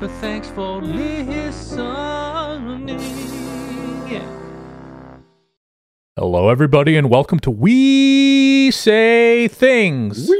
[0.00, 1.88] But thanks for listening.
[4.06, 4.28] Yeah.
[6.16, 10.30] Hello, everybody, and welcome to We Say Things.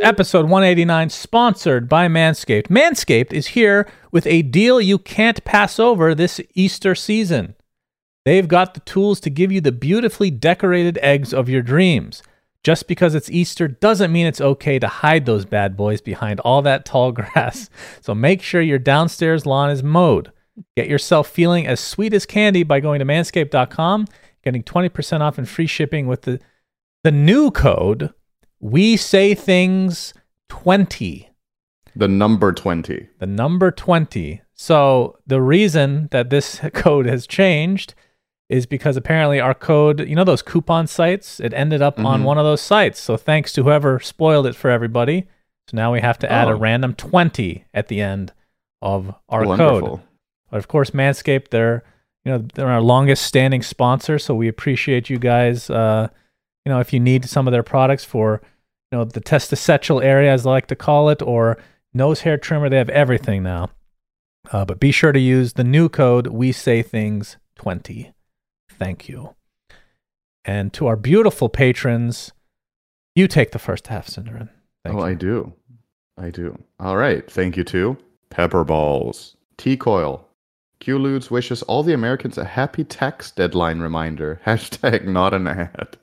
[0.00, 2.68] Episode 189, sponsored by Manscaped.
[2.68, 7.54] Manscaped is here with a deal you can't pass over this Easter season.
[8.24, 12.22] They've got the tools to give you the beautifully decorated eggs of your dreams.
[12.64, 16.62] Just because it's Easter doesn't mean it's okay to hide those bad boys behind all
[16.62, 17.70] that tall grass.
[18.00, 20.32] So make sure your downstairs lawn is mowed.
[20.76, 24.06] Get yourself feeling as sweet as candy by going to manscaped.com,
[24.42, 26.40] getting 20% off and free shipping with the
[27.04, 28.14] the new code
[28.60, 30.14] we say things
[30.48, 31.28] 20
[31.94, 33.08] The number 20.
[33.18, 34.40] the number 20.
[34.54, 37.92] So the reason that this code has changed
[38.56, 42.24] is because apparently our code, you know those coupon sites, it ended up on Mhm.
[42.24, 43.00] one of those sites.
[43.00, 45.26] So thanks to whoever spoiled it for everybody.
[45.68, 46.56] So now we have to add a Oh.
[46.58, 48.32] random 20 at the end
[48.82, 49.80] of our Wonderful.
[49.88, 50.00] code.
[50.50, 51.82] But of course, Manscaped, they're
[52.24, 55.68] you know they're our longest standing sponsor, so we appreciate you guys.
[55.68, 56.08] Uh,
[56.64, 58.40] you know, if you need some of their products for
[58.90, 61.58] you know the testicular area, as I like to call it, or
[61.92, 63.68] nose hair trimmer, they have everything now.
[64.52, 68.13] Uh, but be sure to use the new code We Say Things twenty.
[68.68, 69.34] Thank you.
[70.44, 72.32] And to our beautiful patrons,
[73.14, 74.50] you take the first half, Syndereen.
[74.84, 75.04] Thank oh, you.
[75.04, 75.52] I do.
[76.18, 76.58] I do.
[76.78, 77.28] All right.
[77.30, 77.96] Thank you to
[78.30, 80.26] Pepper Balls, T Coil.
[80.80, 84.40] QLudes wishes all the Americans a happy tax deadline reminder.
[84.46, 85.96] Hashtag not an ad.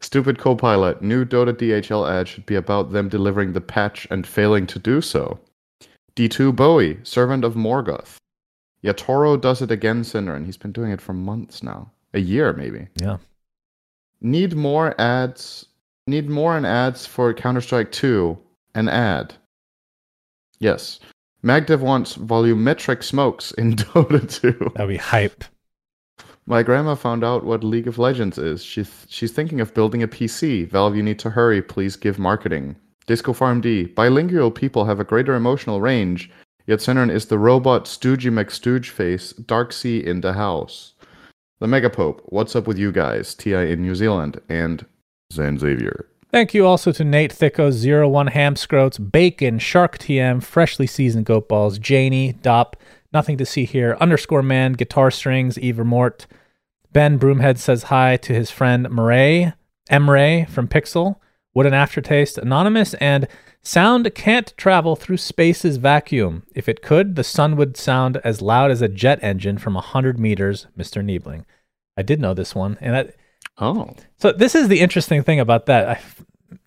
[0.00, 1.02] Stupid Copilot.
[1.02, 5.00] New Dota DHL ad should be about them delivering the patch and failing to do
[5.00, 5.38] so.
[6.16, 8.16] D2 Bowie, Servant of Morgoth.
[8.84, 11.90] Yatoro does it again, Cinder, and he's been doing it for months now.
[12.14, 12.88] A year, maybe.
[12.96, 13.18] Yeah.
[14.20, 15.66] Need more ads.
[16.06, 18.38] Need more an ads for Counter Strike 2.
[18.74, 19.34] An ad.
[20.58, 21.00] Yes.
[21.44, 24.72] Magdev wants volumetric smokes in Dota 2.
[24.74, 25.44] That'd be hype.
[26.46, 28.62] My grandma found out what League of Legends is.
[28.64, 30.68] She's she's thinking of building a PC.
[30.68, 31.62] Valve, you need to hurry.
[31.62, 32.76] Please give marketing.
[33.06, 33.84] Disco Farm D.
[33.84, 36.30] Bilingual people have a greater emotional range.
[36.70, 39.32] Yet Centern is the robot Stoogey McStooge face.
[39.32, 40.92] Dark Sea in the house.
[41.58, 42.20] The Megapope.
[42.26, 43.34] What's up with you guys?
[43.34, 44.86] Ti in New Zealand and
[45.32, 46.06] Zan Xavier.
[46.30, 51.26] Thank you also to Nate Thicko, Zero One Ham Scroats, Bacon, Shark TM, Freshly Seasoned
[51.26, 52.76] Goat Balls, Janie, Dop,
[53.12, 56.28] Nothing to See Here, Underscore Man, Guitar Strings, Eva Mort.
[56.92, 59.54] Ben Broomhead says hi to his friend Murray,
[59.90, 61.16] Emray from Pixel,
[61.52, 63.26] What an Aftertaste, Anonymous, and
[63.62, 66.44] Sound can't travel through space's vacuum.
[66.54, 70.18] If it could, the sun would sound as loud as a jet engine from 100
[70.18, 71.04] meters, Mr.
[71.04, 71.44] Niebling.
[71.96, 73.14] I did know this one, and that
[73.58, 73.94] Oh.
[74.16, 75.88] so this is the interesting thing about that.
[75.88, 76.00] I,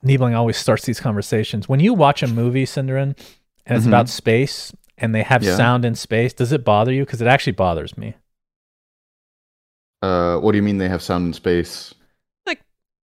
[0.04, 1.68] Niebling always starts these conversations.
[1.68, 3.18] When you watch a movie, Syndereen,
[3.66, 3.90] and it's Mhm.
[3.90, 5.56] about space, and they have Yeah.
[5.58, 7.04] sound in space, does it bother you?
[7.06, 8.14] Because it actually bothers me.
[10.04, 11.94] Uh, what do you mean they have sound in space?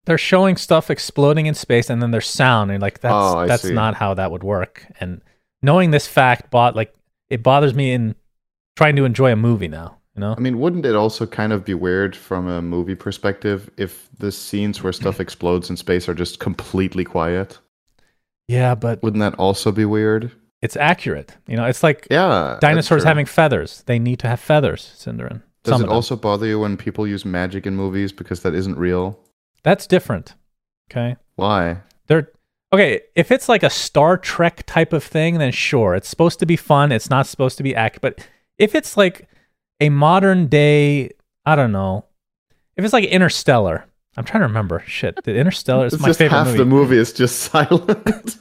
[0.07, 3.63] They're showing stuff exploding in space, and then there's sound, and like that's Oh, that's
[3.63, 3.73] see.
[3.73, 4.87] not how that would work.
[5.01, 5.23] And
[5.63, 6.95] knowing this fact, bought like
[7.31, 8.15] it bothers me in
[8.77, 9.99] trying to enjoy a movie now.
[10.15, 13.69] You know, I mean, wouldn't it also kind of be weird from a movie perspective
[13.77, 17.59] if the scenes where stuff explodes in space are just completely quiet?
[18.47, 20.31] yeah, but Wouldn't that also be weird?
[20.63, 21.35] it's accurate.
[21.47, 22.59] You know, it's like Yeah.
[22.61, 23.83] dinosaurs having feathers.
[23.87, 25.43] They need to have feathers, Syndereen.
[25.63, 28.79] Does Some it also bother you when people use magic in movies because that isn't
[28.79, 29.19] real?
[29.65, 30.35] That's different.
[30.91, 31.17] Okay.
[31.35, 31.79] Why?
[32.07, 32.31] They're
[32.73, 33.01] okay.
[33.17, 36.57] If it's like a Star Trek type of thing, then sure, it's supposed to be
[36.57, 36.93] fun.
[36.93, 38.01] It's not supposed to be act.
[38.01, 38.25] But
[38.59, 39.29] if it's like
[39.81, 41.11] a modern day,
[41.45, 42.05] I don't know.
[42.77, 44.83] If it's like Interstellar, I'm trying to remember.
[44.87, 46.59] Shit, the Interstellar is It's my just favorite half movie.
[46.59, 48.37] the movie is just silent.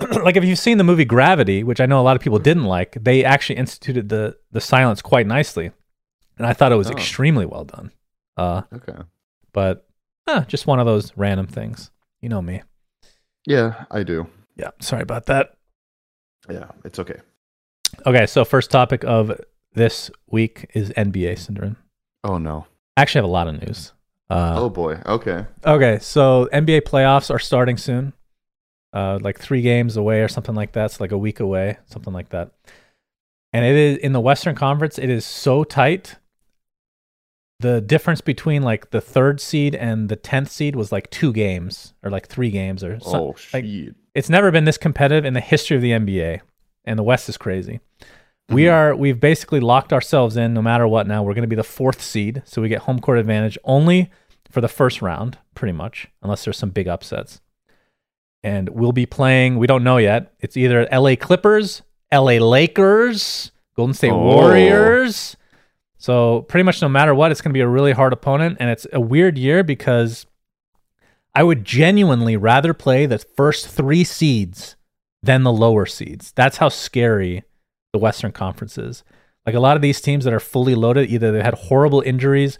[0.24, 2.64] like if you've seen the movie Gravity, which I know a lot of people didn't
[2.64, 5.72] like, they actually instituted the the silence quite nicely,
[6.38, 6.92] and I thought it was Oh.
[6.92, 7.90] extremely well done.
[8.36, 9.02] Uh, okay.
[9.52, 9.86] but
[10.26, 11.90] uh, just one of those random things.
[12.20, 12.62] You know me.
[13.46, 14.28] Yeah, I do.
[14.56, 15.54] Yeah, sorry about that.
[16.48, 17.20] Yeah, it's okay.
[18.06, 19.40] Okay, so first topic of
[19.74, 21.76] this week is NBA, syndrome.
[22.24, 22.66] Oh no.
[22.96, 23.92] I actually have a lot of news.
[24.30, 24.98] Uh, oh boy.
[25.06, 25.46] Okay.
[25.64, 28.12] Okay, so NBA playoffs are starting soon.
[28.92, 30.86] Uh, like three games away or something like that.
[30.86, 32.52] It's like a week away, something like that.
[33.52, 34.98] And it is in the Western Conference.
[34.98, 36.16] It is so tight.
[37.62, 41.94] The difference between like the third seed and the tenth seed was like two games
[42.02, 43.20] or like three games or something.
[43.20, 43.94] Oh like, shit.
[44.14, 46.40] it's never been this competitive in the history of the NBA,
[46.84, 47.80] and the West is crazy.
[48.48, 48.72] We Mhm.
[48.72, 51.06] are we've basically locked ourselves in no matter what.
[51.06, 54.10] Now we're going to be the fourth seed, so we get home court advantage only
[54.50, 57.40] for the first round, pretty much, unless there's some big upsets.
[58.42, 59.56] And we'll be playing.
[59.56, 60.32] We don't know yet.
[60.40, 61.14] It's either L.A.
[61.16, 62.40] Clippers, L.A.
[62.40, 64.18] Lakers, Golden State Oh.
[64.18, 65.36] Warriors.
[66.02, 68.68] So pretty much no matter what, it's going to be a really hard opponent, and
[68.68, 70.26] it's a weird year because
[71.32, 74.74] I would genuinely rather play the first three seeds
[75.22, 76.32] than the lower seeds.
[76.32, 77.44] That's how scary
[77.92, 79.04] the Western Conference is.
[79.46, 82.58] Like a lot of these teams that are fully loaded, either they had horrible injuries,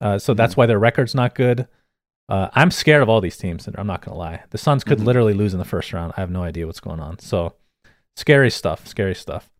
[0.00, 1.68] uh, so that's why their record's not good.
[2.30, 4.44] Uh, I'm scared of all these teams, and I'm not going to lie.
[4.50, 5.04] The Suns could Mhm.
[5.04, 6.14] literally lose in the first round.
[6.16, 7.18] I have no idea what's going on.
[7.18, 7.56] So
[8.16, 9.50] scary stuff, scary stuff.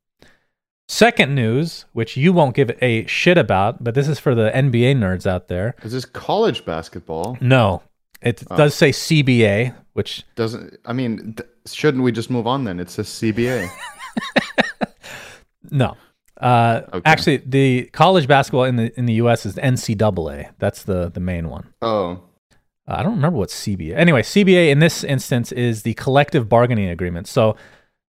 [0.91, 4.97] Second news, which you won't give a shit about, but this is for the NBA
[4.97, 5.77] nerds out there.
[5.85, 7.39] Is this college basketball?
[7.41, 7.83] No,
[8.21, 8.57] it Oh.
[8.57, 12.81] does say CBA, which Doesn't I mean th- shouldn't we just move on then?
[12.81, 13.69] It says CBA.
[15.71, 15.97] no.
[16.41, 17.03] Uh, Okay.
[17.05, 19.47] Actually, the college basketball in the in the U.S.
[19.47, 20.51] is NCAA.
[20.59, 21.73] That's the the main one.
[21.83, 22.21] oh.
[22.89, 23.95] I don't remember what CBA.
[23.97, 27.29] Anyway, CBA in this instance is the collective bargaining agreement.
[27.29, 27.55] So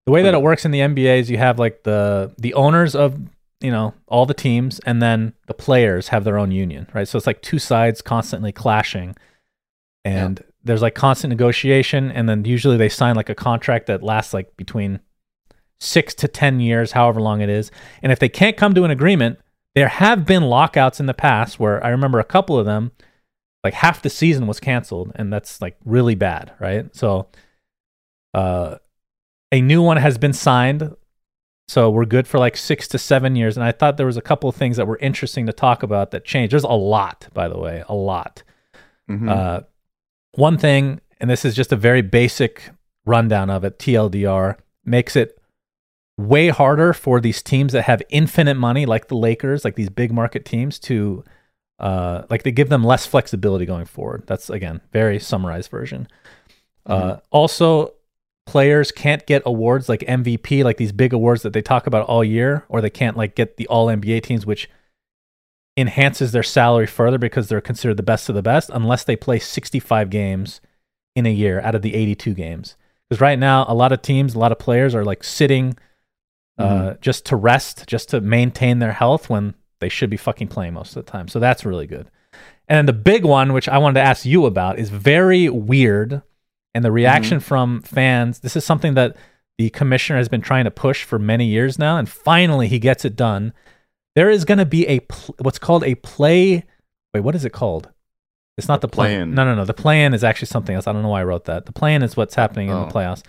[0.06, 2.96] the way that it works in the NBA is you have like the the owners
[2.96, 3.20] of
[3.60, 7.08] you know all the teams, and then the players have their own union, right?
[7.08, 9.16] So it's like two sides constantly clashing,
[10.04, 14.34] and there's like constant negotiation, and then usually they sign like a contract that lasts
[14.34, 15.00] like between
[15.80, 17.72] six to ten years, however long it is.
[18.02, 19.40] And if they can't come to an agreement,
[19.76, 22.92] there have been lockouts in the past where I remember a couple of them
[23.64, 27.28] like half the season was canceled and that's like really bad right so
[28.34, 28.76] uh
[29.52, 30.96] a new one has been signed
[31.68, 34.22] so we're good for like six to seven years and i thought there was a
[34.22, 37.48] couple of things that were interesting to talk about that changed there's a lot by
[37.48, 38.44] the way a lot
[39.10, 39.30] Mhm.
[39.30, 39.62] uh
[40.34, 42.72] one thing and this is just a very basic
[43.06, 44.56] rundown of it tldr
[44.86, 45.38] makes it
[46.18, 50.12] way harder for these teams that have infinite money like the lakers like these big
[50.12, 51.24] market teams to
[51.80, 54.22] uh, like they give them less flexibility going forward.
[54.28, 56.08] That's again very summarized version.
[56.86, 57.96] Uh, also,
[58.46, 62.24] players can't get awards like MVP, like these big awards that they talk about all
[62.24, 64.70] year, or they can't like get the All NBA teams, which
[65.78, 69.40] enhances their salary further because they're considered the best of the best, unless they play
[69.40, 70.62] 65 games
[71.16, 72.76] in a year out of the 82 games.
[73.10, 75.78] Because right now, a lot of teams, a lot of players are like sitting
[76.58, 80.74] uh, just to rest, just to maintain their health when they should be fucking playing
[80.74, 81.28] most of the time.
[81.28, 82.10] So that's really good.
[82.68, 86.22] And the big one, which I wanted to ask you about, is very weird.
[86.74, 86.96] And the mm-hmm.
[86.96, 89.16] reaction from fans, this is something that
[89.58, 91.98] the commissioner has been trying to push for many years now.
[91.98, 93.54] And finally, he gets it done.
[94.16, 96.64] There is going to be a pl- what's called a play.
[97.14, 97.90] Wait, what is it called?
[98.58, 99.16] It's not the play.
[99.16, 99.34] play-in.
[99.34, 99.66] No, no, no.
[99.66, 100.88] The plan is actually something else.
[100.88, 101.66] I don't know why I wrote that.
[101.66, 102.86] The plan is what's happening in Oh.
[102.86, 103.24] the playoffs.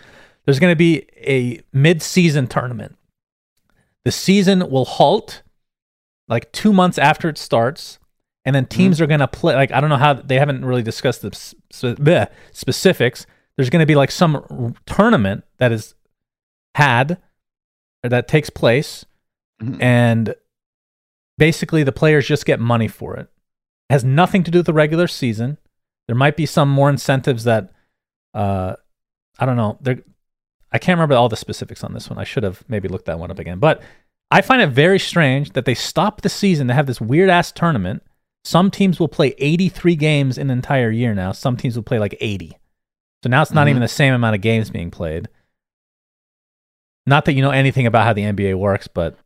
[0.44, 2.96] There's going to be a mid-season tournament.
[4.04, 5.42] The season will halt
[6.28, 7.98] like two months after it starts,
[8.44, 8.76] and then mm-hmm.
[8.76, 9.54] teams are going to play.
[9.54, 13.26] Like I don't know how they haven't really discussed the s- s- bleh, specifics.
[13.56, 15.94] There's going to be like some r- tournament that is
[16.75, 17.18] had
[18.04, 19.04] or that takes place,
[19.61, 19.80] Mhm.
[19.82, 20.35] and
[21.38, 23.28] basically the players just get money for it.
[23.90, 25.59] It has nothing to do with the regular season.
[26.06, 27.71] There might be some more incentives that
[28.35, 28.76] uh,
[29.38, 29.76] I don't know.
[29.82, 29.99] There,
[30.73, 32.18] I can't remember all the specifics on this one.
[32.18, 33.59] I should have maybe looked that one up again.
[33.59, 33.82] But
[34.30, 37.52] I find it very strange that they stop the season to have this weird ass
[37.52, 38.02] tournament.
[38.47, 41.32] Some teams will play 83 games in an entire year now.
[41.32, 42.56] Some teams will play like 80.
[43.23, 43.71] So now it's not Mhm.
[43.71, 45.29] even the same amount of games being played.
[47.07, 49.17] Not that you know anything about how the NBA works, but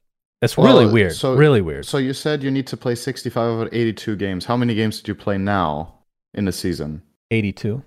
[0.43, 1.13] it's really weird.
[1.15, 1.87] so- really weird.
[1.87, 4.47] So you said you need to play 65 out of 82 games.
[4.47, 5.95] How many games did you play now
[6.35, 7.03] in the season?
[7.31, 7.83] 82.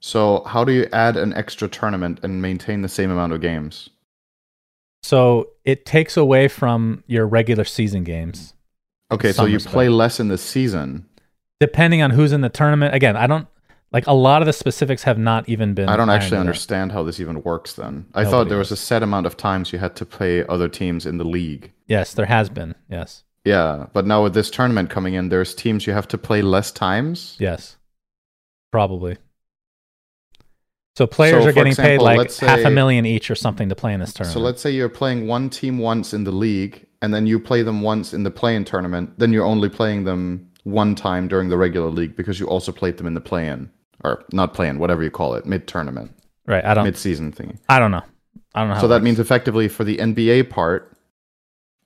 [0.00, 3.90] So how do you add an extra tournament and maintain the same amount of games?
[5.02, 8.54] So it takes away from your regular season games.
[9.10, 9.72] Okay, so you respect.
[9.72, 11.06] play less in the season.
[11.58, 12.94] Depending on who's in the tournament.
[12.94, 13.48] Again, I don't
[13.92, 16.42] like a lot of the specifics have not even been I don't actually out.
[16.42, 18.06] understand how this even works then.
[18.14, 20.68] I Nobody thought there was a set amount of times you had to play other
[20.68, 21.72] teams in the league.
[21.86, 22.74] Yes, there has been.
[22.88, 23.24] Yes.
[23.44, 26.70] Yeah, but now with this tournament coming in, there's teams you have to play less
[26.70, 27.36] times.
[27.40, 27.78] Yes.
[28.70, 29.16] Probably.
[30.96, 33.68] So players So, are getting example, paid like let's half a million each or something
[33.70, 34.34] to play in this tournament.
[34.34, 37.62] So let's say you're playing one team once in the league, and then you play
[37.62, 39.18] them once in the play-in tournament.
[39.18, 42.98] Then you're only playing them one time during the regular league because you also played
[42.98, 43.70] them in the play-in
[44.04, 46.12] or not play-in, whatever you call it, mid-tournament,
[46.46, 46.64] Right.
[46.64, 46.84] I don't.
[46.84, 47.58] mid-season thingy.
[47.68, 48.02] I don't know.
[48.54, 48.74] I don't know.
[48.74, 49.04] How So that works.
[49.04, 50.96] means effectively for the NBA part,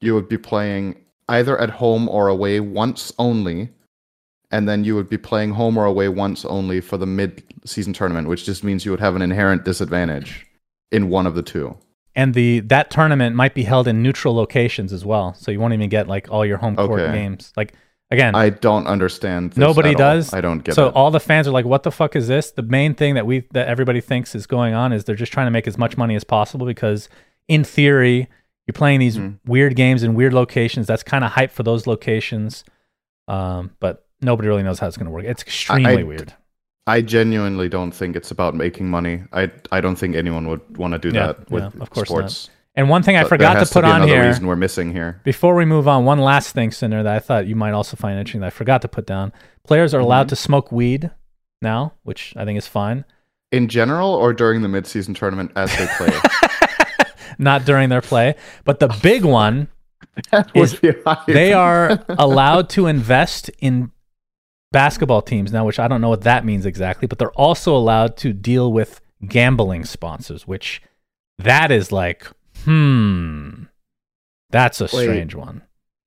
[0.01, 0.97] you would be playing
[1.29, 3.71] either at home or away once only,
[4.51, 8.29] and then you would be playing home or away once only for the mid-season tournament,
[8.29, 10.47] which just means you would have an inherent disadvantage
[10.93, 11.77] in one of the two.
[12.17, 15.75] and the that tournament might be held in neutral locations as well, so you won't
[15.75, 17.13] even get like all your home court Okay.
[17.13, 17.53] games.
[17.57, 17.75] Like
[18.11, 19.51] again, I don't understand.
[19.53, 19.99] This Nobody at all.
[20.17, 20.33] does.
[20.35, 20.95] I don't get so it.
[20.95, 23.45] all the fans are like, "What the fuck is this?" The main thing that we
[23.53, 26.15] that everybody thinks is going on is they're just trying to make as much money
[26.17, 27.09] as possible because,
[27.49, 28.29] in theory,
[28.67, 29.39] you're playing these Mhm.
[29.47, 30.87] weird games in weird locations.
[30.87, 32.65] That's kind of hype for those locations,
[33.29, 35.25] um, but nobody really knows how it's going to work.
[35.25, 36.33] It's extremely I- weird.
[36.87, 39.23] I genuinely don't think it's about making money.
[39.33, 42.09] I I don't think anyone would want to do Yeah, that with yeah, of course
[42.09, 42.51] sports.
[42.77, 45.21] And one thing I forgot to put be on another here reason we're missing here.
[45.23, 48.19] before we move on, one last thing, Sinner, that I thought you might also find
[48.19, 49.33] interesting that I forgot to put down.
[49.65, 50.05] Players are Mm-hmm.
[50.07, 51.11] allowed to smoke weed
[51.63, 53.05] now, which I think is fine.
[53.53, 56.13] In general, or during the mid-season tournament as they play.
[57.39, 59.69] Not during their play, but the big one
[60.55, 61.23] Is- would be high.
[61.29, 63.93] they are allowed to invest in
[64.73, 68.17] basketball teams now, which I don't know what that means exactly, but they're also allowed
[68.19, 70.83] to deal with gambling sponsors, which
[71.39, 72.27] that is like,
[72.65, 73.65] hmm,
[74.51, 74.91] that's a Wait.
[75.05, 75.63] strange one.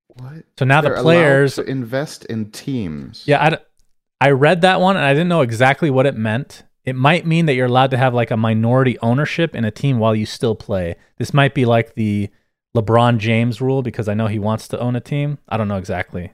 [0.07, 0.43] What?
[0.57, 3.23] So now They're the players, invest in teams.
[3.27, 3.57] yeah, I, d-
[4.19, 6.63] I read that one and I didn't know exactly what it meant.
[6.85, 9.99] It might mean that you're allowed to have like a minority ownership in a team
[9.99, 10.95] while you still play.
[11.17, 12.29] This might be like the
[12.75, 15.37] LeBron James rule because I know he wants to own a team.
[15.49, 16.31] I don't know exactly.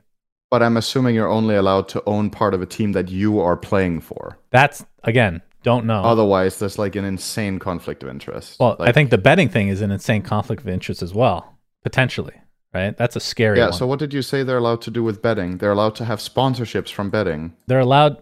[0.51, 3.57] But I'm assuming you're only allowed to own part of a team that you are
[3.57, 4.37] playing for.
[4.51, 6.01] That's again, don't know.
[6.03, 8.59] Otherwise, there's like an insane conflict of interest.
[8.59, 12.33] well, I think the betting thing is an insane conflict of interest as well, potentially.
[12.73, 12.97] Right?
[12.97, 13.65] That's a scary Yeah.
[13.65, 13.73] one.
[13.73, 15.59] So what did you say they're allowed to do with betting?
[15.59, 17.53] They're allowed to have sponsorships from betting.
[17.67, 18.21] They're allowed.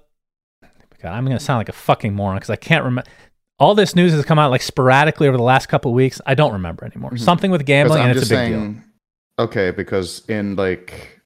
[1.01, 3.09] God, I'm going to sound like a fucking moron because I can't remember.
[3.59, 6.19] All this news has come out like sporadically over the last couple of weeks.
[6.25, 7.11] I don't remember anymore.
[7.11, 7.23] Mm-hmm.
[7.23, 8.75] Something with gambling, and it's a big deal.
[9.39, 11.20] okay, because in like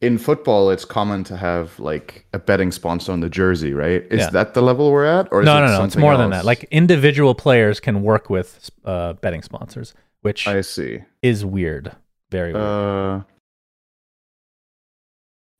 [0.00, 4.04] in football, it's common to have like a betting sponsor on the jersey, right?
[4.10, 4.30] Is Yeah.
[4.30, 5.84] that the level we're at, or is No, no, no.
[5.84, 6.44] It's more than that.
[6.44, 11.00] Like individual players can work with uh, betting sponsors, which I see.
[11.22, 11.92] is weird.
[12.30, 12.64] Very weird.
[12.64, 13.20] Uh,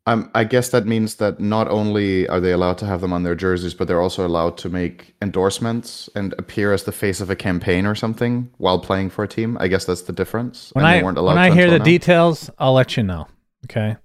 [0.06, 3.24] um, I guess that means that not only are they allowed to have them on
[3.24, 7.28] their jerseys, but they're also allowed to make endorsements and appear as the face of
[7.28, 9.58] a campaign or something while playing for a team.
[9.60, 10.70] I guess that's the difference.
[10.72, 11.84] when I they weren't allowed when I hear the now.
[11.84, 13.26] details, I'll let you know.
[13.66, 13.96] Okay.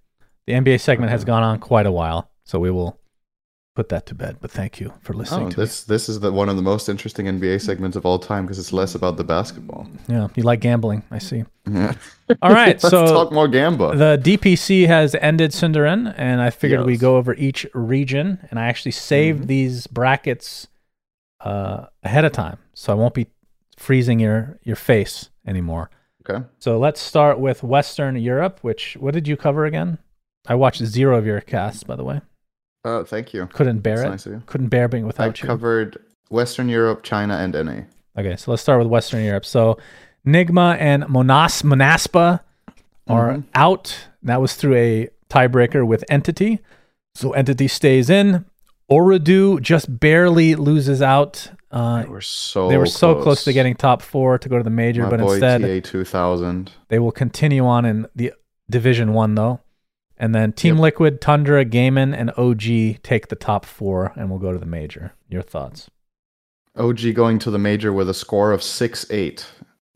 [0.47, 2.99] The NBA segment has gone on quite a while, so we will
[3.75, 4.37] put that to bed.
[4.41, 5.63] But thank you for listening Oh, to me.
[5.63, 8.59] this this is the one of the most interesting NBA segments of all time because
[8.59, 9.87] it's less about the basketball.
[10.07, 11.45] Yeah, you like gambling, I see.
[11.71, 11.93] Yeah.
[12.41, 13.95] All right, Let's so talk more Gamba.
[13.95, 17.01] the DPC has ended Syndereen, and I figured we Yes.
[17.01, 19.47] go over each region, and I actually saved Mhm.
[19.47, 20.67] these brackets
[21.41, 23.27] uh, ahead of time, so I won't be
[23.77, 25.89] freezing your your face anymore.
[26.29, 26.45] okay.
[26.59, 28.59] So let's start with Western Europe.
[28.61, 29.97] Which what did you cover again?
[30.47, 32.21] I watched zero of your casts, by the way.
[32.85, 33.47] Oh, thank you.
[33.53, 34.09] Couldn't bear That's it.
[34.09, 34.43] nice of you.
[34.45, 35.47] Couldn't bear being I without you.
[35.47, 35.97] covered
[36.29, 37.83] Western Europe, China, and NA.
[38.17, 39.45] Okay, so let's start with Western Europe.
[39.45, 39.77] So
[40.27, 42.41] Nigma and Monas Monaspa
[43.07, 43.43] are Mhm.
[43.55, 44.07] out.
[44.21, 46.59] That was through a tiebreaker with Entity.
[47.15, 48.45] So Entity stays in.
[48.91, 51.51] Ooredoo just barely loses out.
[51.71, 53.43] Uh, They were so they were so close.
[53.45, 56.71] to getting top four to go to the major, My but instead TA two thousand.
[56.89, 58.33] they will continue on in the
[58.69, 59.61] Division One though.
[60.17, 60.81] And then Team Yep.
[60.81, 65.13] Liquid, Tundra, Gaimin, and OG take the top four, and we'll go to the major.
[65.27, 65.89] Your thoughts?
[66.77, 69.45] OG going to the major with a score of six eight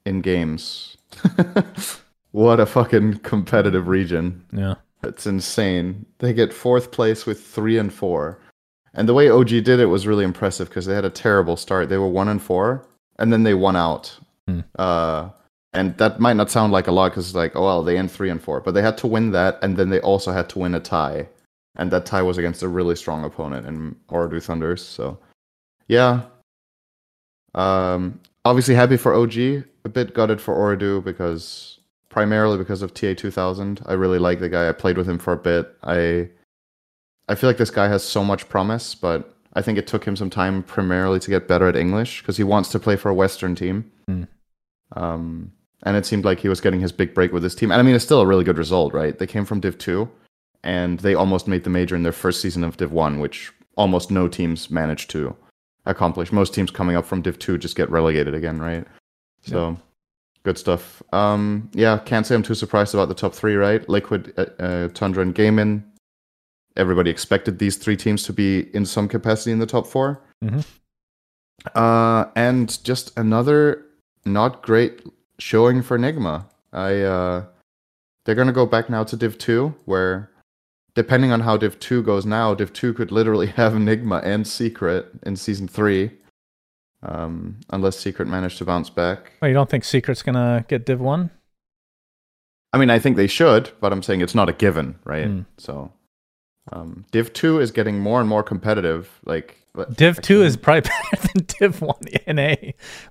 [0.05, 0.97] in games.
[2.31, 4.43] what a fucking competitive region.
[4.51, 4.75] Yeah.
[5.03, 6.05] It's insane.
[6.19, 8.39] They get fourth place with three and four.
[8.93, 11.89] And the way OG did it was really impressive because they had a terrible start.
[11.89, 12.87] They were one and four,
[13.19, 14.17] and then they won out.
[14.47, 14.61] Hmm.
[14.77, 15.29] Uh,
[15.73, 18.11] and that might not sound like a lot because it's like, oh well, they end
[18.11, 20.59] three and four, but they had to win that, and then they also had to
[20.59, 21.27] win a tie,
[21.75, 24.85] and that tie was against a really strong opponent in Ooredoo Thunders.
[24.85, 25.19] So,
[25.87, 26.23] yeah.
[27.55, 29.37] Um, obviously happy for OG.
[29.37, 33.81] A bit gutted for Ooredoo because primarily because of TA two thousand.
[33.85, 34.67] I really like the guy.
[34.67, 35.75] I played with him for a bit.
[35.83, 36.29] I
[37.27, 40.15] I feel like this guy has so much promise, but I think it took him
[40.15, 43.13] some time primarily to get better at English because he wants to play for a
[43.13, 43.91] Western team.
[44.07, 44.23] Hmm.
[44.93, 45.51] Um,
[45.83, 47.71] and it seemed like he was getting his big break with his team.
[47.71, 49.17] And I mean, it's still a really good result, right?
[49.17, 50.09] They came from Div 2
[50.63, 54.09] and they almost made the major in their first season of Div 1, which almost
[54.09, 55.35] no teams managed to
[55.85, 56.31] accomplish.
[56.31, 58.85] Most teams coming up from Div 2 just get relegated again, right?
[59.41, 59.77] So
[60.43, 61.01] good stuff.
[61.13, 63.87] Um, yeah, can't say I'm too surprised about the top three, right?
[63.87, 65.83] Liquid, uh, uh, Tundra, and Gaimin
[66.77, 70.63] everybody expected these three teams to be in some capacity in the top 4 Mhm.
[71.73, 73.83] Uh, and just another
[74.25, 75.01] not great
[75.39, 76.47] showing for Enigma.
[76.73, 77.45] I uh,
[78.25, 80.29] they're gonna go back now to Div two, where
[80.95, 85.09] depending on how Div two goes now, Div two could literally have Enigma and Secret
[85.23, 86.11] in season three,
[87.03, 89.33] um, unless Secret managed to bounce back.
[89.41, 91.31] Well, you don't think Secret's gonna get Div one?
[92.73, 95.27] I mean, I think they should, but I'm saying it's not a given, right?
[95.27, 95.45] Mm.
[95.57, 95.93] So,
[96.71, 99.19] um, Div two is getting more and more competitive.
[99.25, 99.56] Like
[99.93, 100.81] Div two is probably
[101.11, 102.55] better than Div one NA.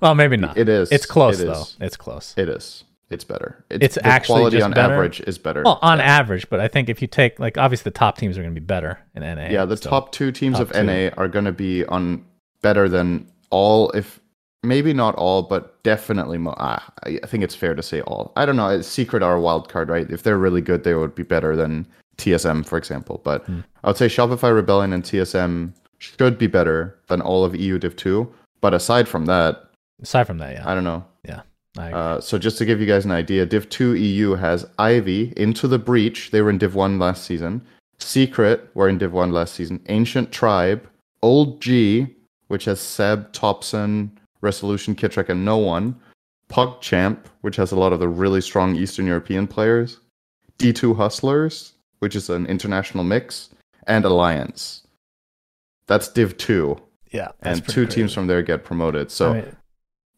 [0.00, 0.56] Well, maybe not.
[0.58, 0.90] It is.
[0.90, 1.64] It's close It though.
[1.80, 2.34] It's close.
[2.36, 2.84] It is.
[3.08, 3.64] It's better.
[3.70, 4.94] It's the actually quality on better.
[4.94, 5.62] average is better.
[5.64, 6.04] Well, on Yeah.
[6.06, 8.60] average, but I think if you take like obviously the top teams are going to
[8.60, 9.48] be better in NA.
[9.50, 10.82] Yeah, the so- top two teams top of two.
[10.82, 12.24] NA are going to be on
[12.62, 14.18] better than all, if
[14.64, 16.36] maybe not all, but definitely.
[16.38, 18.32] Mo- ah, I think it's fair to say all.
[18.34, 18.68] I don't know.
[18.70, 20.10] it's Secret are a wild card, right?
[20.10, 21.86] If they're really good, they would be better than
[22.16, 23.20] TSM, for example.
[23.22, 23.60] But Hmm.
[23.84, 27.96] I would say Shopify Rebellion and TSM should be better than all of EU Div
[27.96, 28.32] 2.
[28.60, 29.62] But aside from that,
[30.02, 31.04] Aside from that, yeah, I don't know.
[31.24, 31.40] yeah.
[31.78, 35.68] Uh, so just to give you guys an idea, Div 2 EU has Ivy, Into
[35.68, 36.30] the Breach.
[36.30, 37.60] They were in Div 1 last season.
[37.98, 39.80] Secret were in Div 1 last season.
[39.88, 40.88] Ancient Tribe,
[41.22, 42.06] Old G,
[42.48, 44.10] which has Ceb, Topson,
[44.40, 45.98] Resolution, Kitrek, and no one.
[46.50, 49.98] PuckChamp, which has a lot of the really strong Eastern European players.
[50.58, 53.50] D2 Hustlers, which is an international mix.
[53.86, 54.82] And Alliance.
[55.86, 56.76] That's Div 2.
[57.12, 58.00] yeah, and two crazy.
[58.00, 59.10] teams from there get promoted.
[59.10, 59.44] So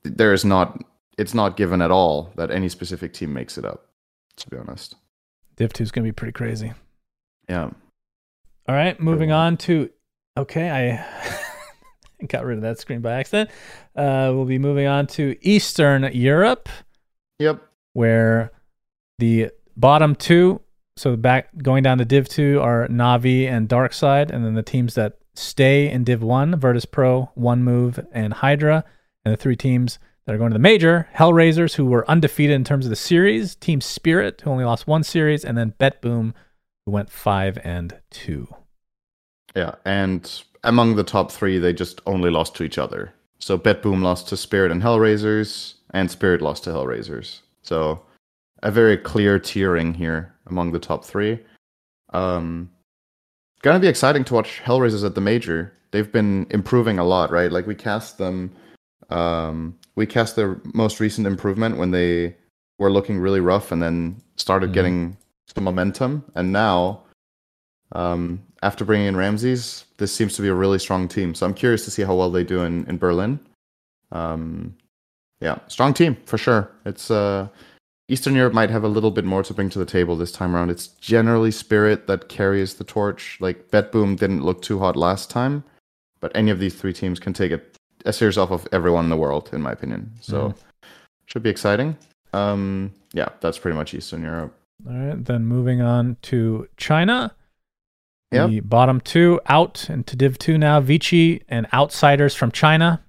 [0.02, 0.82] there is not
[1.16, 3.87] it's not given at all that any specific team makes it up
[4.37, 4.94] to be honest
[5.56, 6.72] Div two is going to be pretty crazy.
[7.48, 7.70] yeah
[8.68, 9.90] All right, moving on to
[10.37, 11.04] okay, I
[12.28, 13.50] got rid of that screen by accident.
[13.96, 16.68] Uh, we'll be moving on to Eastern Europe,
[17.38, 17.60] yep
[17.94, 18.52] where
[19.18, 20.60] the bottom two,
[20.96, 24.94] so back going down to Div two, are Navi and Darkside, and then the teams
[24.94, 28.85] that stay in Div one, Virtus Pro, One Move, and Hydra,
[29.25, 32.64] and the three teams that are going to the major, Hellraisers, who were undefeated in
[32.64, 36.35] terms of the series, Team Spirit, who only lost one series, and then Bet Boom,
[36.85, 38.48] who went five and two.
[39.55, 43.12] yeah and among the top three they just only lost to each other.
[43.38, 47.40] So betboom lost to spirit and hellraisers and spirit lost to hellraisers.
[47.62, 48.03] So
[48.62, 51.38] a very clear tiering here among the top three.
[52.12, 52.70] Um
[53.62, 55.73] gonna be exciting to watch hellraisers at the major.
[55.90, 57.51] They've been improving a lot right?
[57.51, 58.53] Like we cast them
[59.11, 62.37] um we cast their most recent improvement when they
[62.79, 64.75] were looking really rough and then started Mhm.
[64.75, 65.16] getting
[65.55, 66.25] some momentum.
[66.35, 67.03] And now
[67.92, 71.35] um after bringing in Ramzes this seems to be a really strong team.
[71.35, 73.40] So i'm curious to see how well they do in in berlin.
[74.12, 74.77] Um
[75.40, 76.71] yeah strong team for sure.
[76.85, 77.49] It's uh
[78.11, 80.57] Eastern Europe might have a little bit more to bring to the table this time
[80.57, 80.71] around.
[80.71, 83.37] It's generally Spirit that carries the torch.
[83.38, 85.62] Like Betboom didn't look too hot last time,
[86.21, 89.11] but any of these three teams can take it a series off of everyone in
[89.11, 90.11] the world, in my opinion.
[90.21, 90.55] So
[91.27, 91.97] should be exciting.
[92.33, 94.55] Um, yeah, that's pretty much Eastern Europe.
[94.88, 97.35] All right, then moving on to China.
[98.33, 98.51] Yep.
[98.51, 100.81] The bottom two out into Div 2 now.
[100.81, 103.03] Vici and Outsiders from China.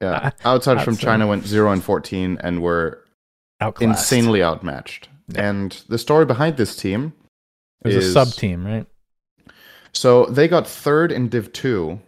[0.00, 0.96] Yeah, Outsiders from.
[0.96, 3.05] China went zero and fourteen and were
[3.60, 3.98] Outclassed.
[4.12, 5.08] insanely outmatched.
[5.28, 5.48] Yeah.
[5.48, 7.12] And the story behind this team
[7.84, 8.86] It was is- a sub team, right?
[9.92, 11.98] So they got third in Div 2,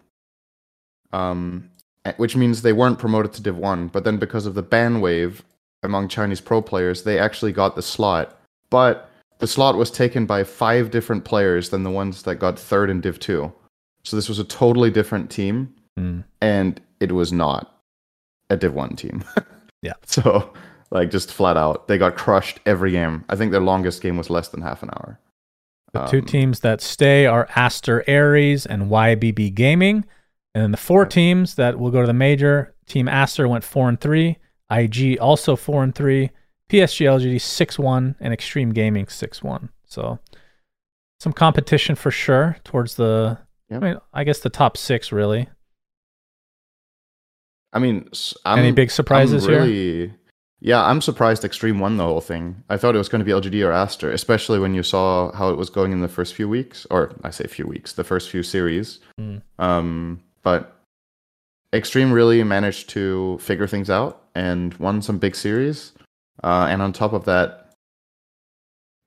[1.13, 1.71] um,
[2.17, 3.89] which means they weren't promoted to Div 1.
[3.89, 5.43] But then because of the ban wave
[5.83, 8.39] among Chinese pro players, they actually got the slot.
[8.71, 12.91] But the slot was taken by five different players than the ones that got third
[12.91, 13.53] in Div 2.
[14.05, 16.25] So this was a totally different team, Mm.
[16.41, 17.81] and it was not
[18.51, 19.25] a Div 1 team.
[19.81, 19.93] Yeah.
[20.07, 20.53] So,
[20.91, 23.25] like, just flat out, they got crushed every game.
[23.29, 25.19] I think their longest game was less than half an hour.
[25.93, 30.05] The two Um, teams that stay are Aster Aries and YBB Gaming.
[30.55, 33.89] And then the four teams that will go to the major, Team Aster went 4
[33.91, 34.39] and 3,
[34.71, 36.31] IG also 4 and 3,
[36.69, 39.69] PSG LGD 6 1, and Extreme Gaming 6 1.
[39.87, 40.19] So
[41.21, 43.39] some competition for sure towards the,
[43.71, 43.83] Yep.
[43.83, 45.49] I mean, I guess the top six really.
[47.73, 48.09] I mean,
[48.45, 50.15] I'm, Any big surprises I'm here?
[50.61, 52.65] Yeah, I'm surprised Extreme won the whole thing.
[52.69, 55.51] I thought it was going to be LGD or Aster, especially when you saw how
[55.51, 58.29] it was going in the first few weeks, or I say few weeks, the first
[58.29, 58.99] few series.
[59.21, 59.43] Mm.
[59.61, 60.83] Um, but
[61.73, 65.93] Extreme really managed to figure things out and won some big series.
[66.43, 67.73] Uh, and on top of that,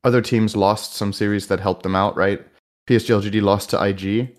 [0.03, 2.41] other teams lost some series that helped them out, right?
[2.87, 4.35] PSG LGD lost to IG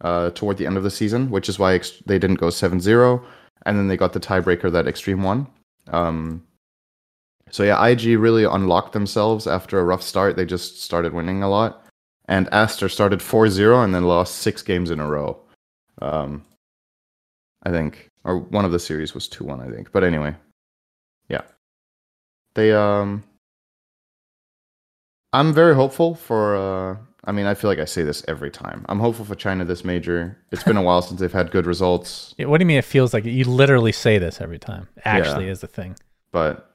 [0.00, 2.80] uh, toward the end of the season, which is why ex- they didn't go 7
[2.80, 3.24] 0.
[3.66, 5.46] And then they got the tiebreaker that Extreme won.
[5.88, 6.44] Um,
[7.52, 10.34] so yeah, IG really unlocked themselves after a rough start.
[10.36, 11.86] They just started winning a lot.
[12.26, 15.38] and Aster started 4-0 and then lost six games in a row.
[16.00, 16.42] Um,
[17.62, 19.92] I think, or one of the series was 2-1, I think.
[19.92, 20.34] But anyway,
[21.28, 21.42] yeah,
[22.54, 23.22] they um,
[25.32, 26.56] I'm very hopeful for.
[26.56, 28.84] Uh, I mean, I feel like I say this every time.
[28.88, 30.36] I'm hopeful for China this major.
[30.50, 32.84] It's been a while since they've had good results, Yeah, What do you mean it
[32.84, 34.88] feels like you literally say this every time?
[35.04, 35.94] Actually, is the thing.
[36.32, 36.71] but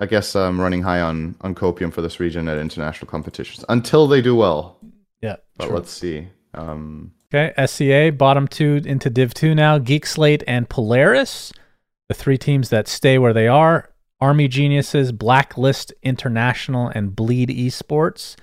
[0.00, 4.06] I guess I'm running high on on copium for this region at international competitions until
[4.06, 4.78] they do well.
[5.20, 5.36] Yeah.
[5.58, 5.74] But true.
[5.76, 6.28] let's see.
[6.54, 9.78] Um, Okay, SCA bottom two into Div two now.
[9.78, 11.52] Geek Slate and Polaris,
[12.08, 13.90] the three teams that stay where they are.
[14.20, 18.34] Army Geniuses, Blacklist International, and Bleed Esports.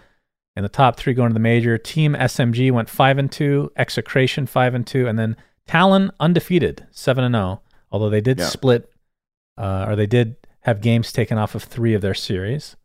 [0.55, 1.77] And the top three going to the major.
[1.77, 3.71] Team SMG went five and two.
[3.75, 5.35] Execration five and two, and then
[5.67, 7.61] Talon undefeated seven and zero.
[7.91, 8.45] Although they did Yeah.
[8.47, 8.89] split,
[9.57, 10.37] uh, or they did
[10.67, 12.75] have games taken off of three of their series.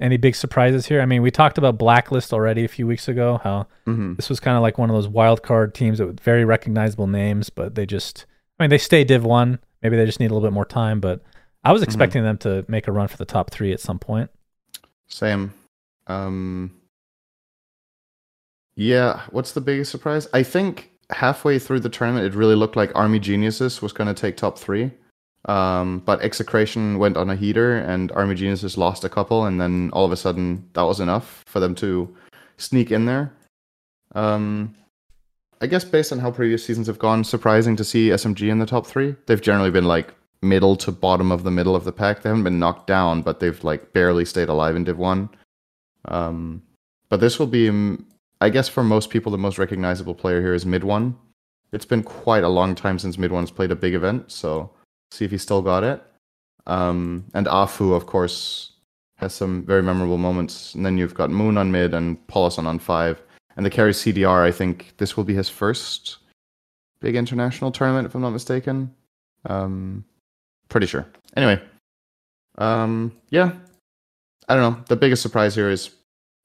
[0.00, 1.00] Any big surprises here?
[1.00, 3.40] I mean, we talked about Blacklist already a few weeks ago.
[3.42, 4.14] How mhm.
[4.16, 7.08] this was kind of like one of those wild card teams that with very recognizable
[7.08, 8.24] names, but they just,
[8.58, 9.58] I mean, they stay Div 1.
[9.82, 11.22] Maybe they just need a little bit more time, but
[11.64, 14.30] I was expecting them to make a run for the top three at some point.
[15.08, 15.52] Same.
[16.06, 16.72] Um,
[18.76, 20.28] yeah, what's the biggest surprise?
[20.32, 24.14] I think halfway through the tournament, it really looked like Army Geniuses was going to
[24.14, 24.92] take top three.
[25.44, 29.90] Um, but Execration went on a heater, and Army Geniuses lost a couple, and then
[29.92, 32.14] all of a sudden, that was enough for them to
[32.56, 33.32] sneak in there.
[34.14, 34.74] Um,
[35.60, 38.66] I guess based on how previous seasons have gone, surprising to see SMG in the
[38.66, 39.16] top three.
[39.26, 42.22] They've generally been like middle to bottom of the middle of the pack.
[42.22, 45.30] They haven't been knocked down, but they've like barely stayed alive in Div One.
[46.04, 46.62] Um,
[47.08, 48.04] but this will be, mm,
[48.40, 51.16] I guess, for most people, the most recognizable player here is Mid One.
[51.72, 54.70] It's been quite a long time since Mid One's played a big event, so
[55.10, 56.02] see if he still got it.
[56.66, 58.72] Um, and Afu, of course,
[59.16, 60.74] has some very memorable moments.
[60.74, 63.20] And then you've got Moon on mid and Paulus on five.
[63.56, 66.18] And the carry CDR, I think this will be his first
[67.00, 68.94] big international tournament, if I'm not mistaken.
[69.46, 70.04] Um,
[70.68, 71.06] pretty sure.
[71.36, 71.60] Anyway,
[72.58, 73.52] um, yeah,
[74.48, 74.84] I don't know.
[74.88, 75.90] The biggest surprise here is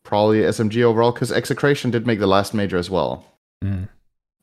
[0.04, 3.26] probably SMG overall because Execration did make the last major as well.
[3.64, 3.88] Mm.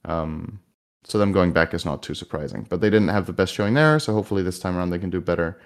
[0.04, 0.60] Um,
[1.04, 2.66] so them going back is not too surprising.
[2.68, 5.10] But they didn't have the best showing there, so hopefully this time around they can
[5.10, 5.60] do better.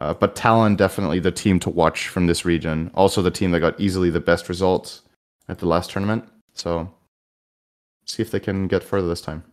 [0.00, 2.90] Uh, but Talon definitely the team to watch from this region.
[2.94, 5.02] Also the team that got easily the best results
[5.48, 6.24] at the last tournament.
[6.54, 6.92] So
[8.06, 9.44] see if they can get further this time.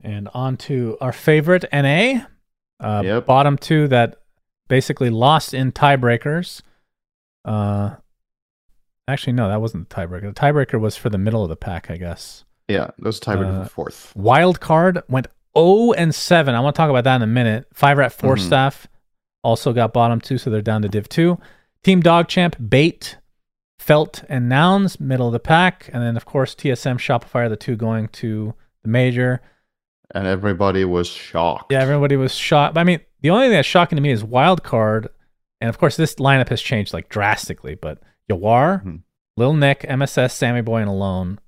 [0.00, 2.24] And on to our favorite NA.
[2.80, 3.26] Uh, Yep.
[3.26, 4.16] Bottom two that
[4.68, 6.62] basically lost in tiebreakers.
[7.44, 7.96] Uh,
[9.06, 10.34] actually, no, that wasn't the tiebreaker.
[10.34, 12.44] The tiebreaker was for the middle of the pack, I guess.
[12.68, 14.12] Yeah, those tiebreaker Uh, fourth.
[14.16, 16.54] Wild card went 0 and 7.
[16.54, 17.66] I want to talk about that in a minute.
[17.74, 18.40] Five at 4 Mhm.
[18.40, 18.86] staff
[19.44, 21.38] also got bottom two, so they're down to Div 2.
[21.82, 23.18] Team Dog Champ, Bait,
[23.78, 25.90] Felt, and Nouns, middle of the pack.
[25.92, 29.40] And then, of course, TSM, Shopify are the two going to the major.
[30.14, 31.72] And everybody was shocked.
[31.72, 32.78] Yeah, everybody was shocked.
[32.78, 35.08] I mean, the only thing that's shocking to me is wild card,
[35.60, 37.74] and of course, this lineup has changed like drastically.
[37.74, 37.98] But
[38.30, 39.00] Yawar, Mhm.
[39.36, 41.40] Lil Nick, MSS, Sammy Boy, and Alone,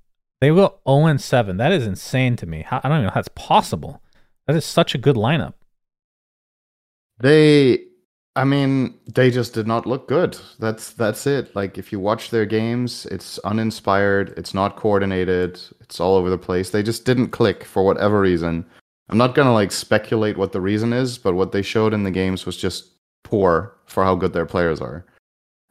[0.45, 1.57] they go 0 and 7.
[1.57, 2.65] That is insane to me.
[2.69, 4.03] I don't even know how that's possible.
[4.45, 5.53] That is such a good lineup.
[7.19, 7.79] They
[8.35, 10.37] I mean, they just did not look good.
[10.59, 11.55] That's that's it.
[11.55, 16.37] Like if you watch their games, it's uninspired, it's not coordinated, it's all over the
[16.37, 16.69] place.
[16.69, 18.65] They just didn't click for whatever reason.
[19.09, 22.03] I'm not going to like speculate what the reason is, but what they showed in
[22.03, 22.91] the games was just
[23.23, 25.05] poor for how good their players are.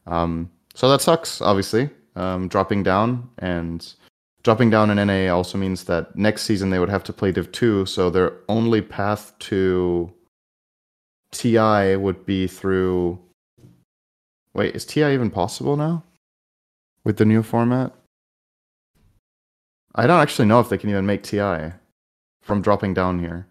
[0.07, 1.89] Um so that sucks obviously.
[2.17, 3.93] Um dropping down and
[4.45, 7.51] dropping down in NA also means that next season they would have to play Div
[7.51, 10.13] 2, so their only path to
[11.31, 13.19] TI would be through.
[14.53, 16.03] Wait, is TI even possible now?
[17.03, 17.91] With the new format?
[19.95, 21.71] I don't actually know if they can even make TI
[22.43, 23.47] from dropping down here.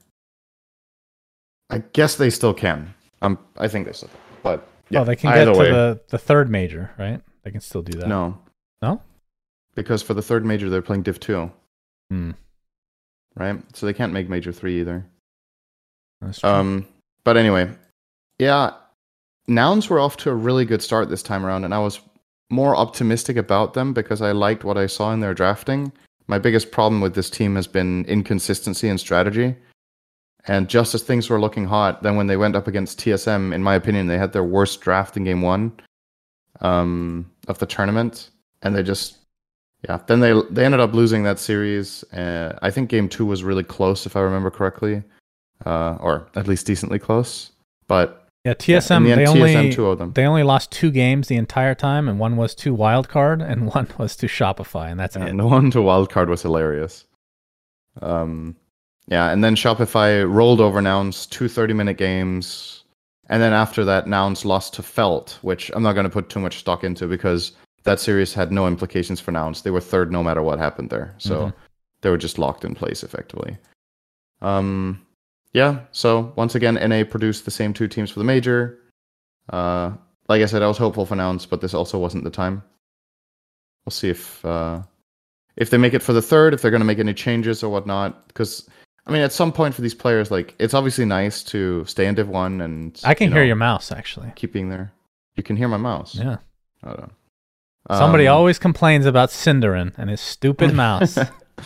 [1.71, 2.95] I guess they still can.
[3.21, 4.19] Um, I think they still can.
[4.45, 7.21] But yeah, oh, they can get to way, the, the third major, right?
[7.43, 8.07] They can still do that.
[8.07, 8.39] no,
[8.81, 9.03] No?
[9.75, 11.51] Because for the third major they're playing Div 2,
[12.11, 12.31] Hmm.
[13.37, 13.61] right?
[13.77, 15.07] So they can't make Major 3 either.
[16.21, 16.51] That's true.
[16.51, 16.87] Um,
[17.25, 17.71] but anyway,
[18.39, 18.73] yeah,
[19.49, 22.01] nouns were off to a really good start this time around, and I was
[22.51, 25.93] more optimistic about them because I liked what I saw in their drafting.
[26.27, 29.57] My biggest problem with this team has been inconsistency and strategy.
[30.47, 33.63] And just as things were looking hot, then when they went up against TSM, in
[33.63, 35.73] my opinion, they had their worst draft in game one
[36.61, 38.31] um, of the tournament,
[38.63, 39.19] and they just,
[39.89, 39.99] yeah.
[40.07, 42.05] Then they they ended up losing that series.
[42.13, 45.03] Uh, I think game two was really close, if I remember correctly
[45.65, 47.51] uh, or at least decently close.
[47.87, 48.97] But Yeah, TSM.
[48.97, 50.13] in the end, they TSM only two of them.
[50.13, 53.89] they only lost two games the entire time, and one was to Wildcard, and one
[53.99, 55.23] was to Shopify, and that's it.
[55.23, 57.05] And the one to wildcard was hilarious.
[58.03, 58.57] Um,
[59.07, 62.83] yeah, and then Shopify rolled over Nouns, two 30 minute games.
[63.31, 66.41] And then after that, Nouns lost to Felt, which I'm not going to put too
[66.41, 67.53] much stock into because
[67.85, 69.63] that series had no implications for Nouns.
[69.63, 71.15] They were third no matter what happened there.
[71.19, 71.55] So Mhm.
[72.01, 73.57] they were just locked in place effectively.
[74.43, 75.01] Um,
[75.53, 78.79] yeah, so once again, NA produced the same two teams for the major.
[79.51, 79.93] Uh,
[80.29, 82.63] like I said, I was hopeful for Nouns, but this also wasn't the time.
[83.85, 84.83] We'll see if uh,
[85.57, 87.71] if they make it for the third, if they're going to make any changes or
[87.71, 88.27] whatnot.
[88.29, 88.69] Because
[89.07, 92.15] I mean, at some point for these players, like it's obviously nice to stay in
[92.15, 94.33] Div One and I can you hear your mouse actually.
[94.37, 94.93] keep being there.
[95.37, 96.15] You can hear my mouse.
[96.15, 96.39] Yeah.
[96.83, 97.11] Hold on.
[97.91, 101.19] Somebody Um, always complains about Syndereen and his stupid mouse.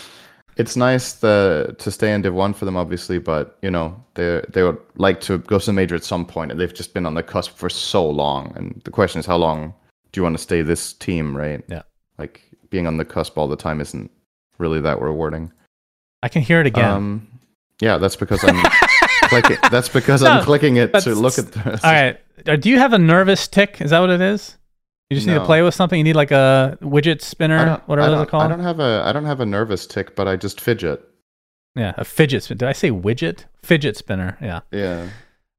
[0.57, 4.43] it's nice the, to stay in Div One for them, obviously, but you know they
[4.49, 7.07] they would like to go to the major at some point, and they've just been
[7.07, 8.53] on the cusp for so long.
[8.57, 9.75] And the question is, how long
[10.13, 11.63] do you want to stay this team, right?
[11.69, 11.83] Yeah.
[12.19, 14.11] Like being on the cusp all the time isn't
[14.59, 15.53] really that rewarding.
[16.23, 16.91] I can hear it again.
[16.91, 17.29] Um,
[17.81, 18.61] yeah, that's because I'm
[19.29, 19.57] clicking.
[19.71, 21.81] That's because No, I'm clicking it to look at the.
[21.85, 22.19] All right.
[22.47, 23.81] Uh, Do you have a nervous tick?
[23.81, 24.57] Is that what it is?
[25.11, 25.97] You just need to play with something.
[25.97, 28.43] You need like a widget spinner, whatever those are called.
[28.45, 31.03] I don't have a I don't have a nervous tick, but I just fidget.
[31.75, 32.59] Yeah, a fidget spinner.
[32.59, 33.45] Did I say widget?
[33.63, 34.37] Fidget spinner.
[34.43, 34.61] Yeah.
[34.71, 35.09] Yeah.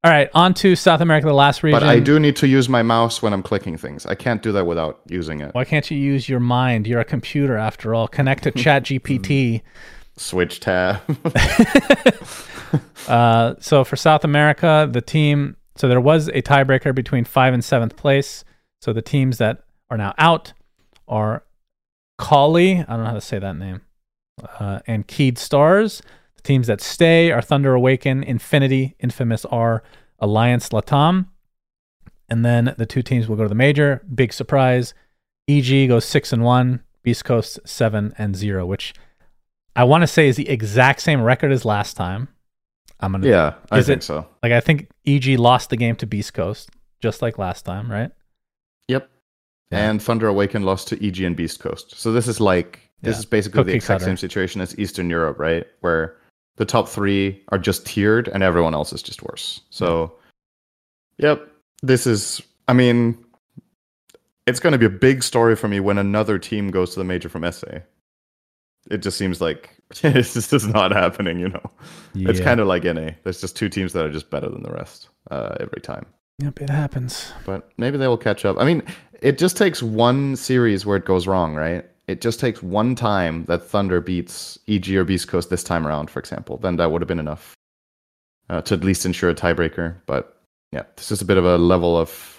[0.01, 1.77] All right, on to South America, the last region.
[1.77, 4.05] But I do need to use my mouse when I'm clicking things.
[4.05, 5.53] I can't do that without using it.
[5.53, 6.87] Why can't you use your mind?
[6.87, 8.07] You're a computer after all.
[8.07, 9.61] Connect to ChatGPT.
[10.15, 11.01] Switch tab.
[13.07, 17.65] Uh, so for South America, the team, so there was a tiebreaker between five and
[17.65, 18.43] seventh place.
[18.81, 20.53] So the teams that are now out
[21.07, 21.43] are
[22.17, 23.81] Collie, I don't know how to say that name,
[24.59, 26.01] uh, and Keyd Stars.
[26.35, 29.83] The teams that stay are Thunder Awaken, Infinity, Infamous R,
[30.19, 31.27] Alliance Latam.
[32.29, 34.03] And then the two teams will go to the major.
[34.13, 34.93] Big surprise.
[35.47, 38.93] EG goes six and one, Beast Coast seven and zero, which
[39.75, 42.27] I want to say is the exact same record as last time.
[42.99, 44.27] I'm gonna yeah, I think it- so.
[44.43, 46.69] like I think EG lost the game to Beast Coast
[47.01, 48.11] just like last time, right?
[48.89, 49.09] Yep.
[49.71, 49.89] Yeah.
[49.89, 51.93] And Thunder Awaken lost to EG and Beast Coast.
[51.97, 53.19] So this is like this Yeah.
[53.19, 54.09] is basically the exact cutter.
[54.09, 55.65] same situation as Eastern Europe, right?
[55.81, 56.17] Where
[56.57, 59.61] the top three are just tiered and everyone else is just worse.
[59.69, 60.13] So
[61.19, 61.47] Yep.
[61.83, 63.23] This is I mean
[64.47, 67.29] it's gonna be a big story for me when another team goes to the major
[67.29, 67.79] from SA.
[68.89, 71.71] It just seems like this is not happening, you know.
[72.15, 73.11] It's kind of like NA.
[73.23, 76.05] There's just two teams that are just better than the rest uh, every time.
[76.39, 77.31] Yep, it happens.
[77.45, 78.57] But maybe they will catch up.
[78.59, 78.81] I mean,
[79.21, 81.85] it just takes one series where it goes wrong, right?
[82.07, 86.09] It just takes one time that Thunder beats EG or Beast Coast this time around,
[86.09, 86.57] for example.
[86.57, 87.53] Then that would have been enough
[88.49, 89.95] uh, to at least ensure a tiebreaker.
[90.07, 92.37] But yeah, this is a bit of a level of.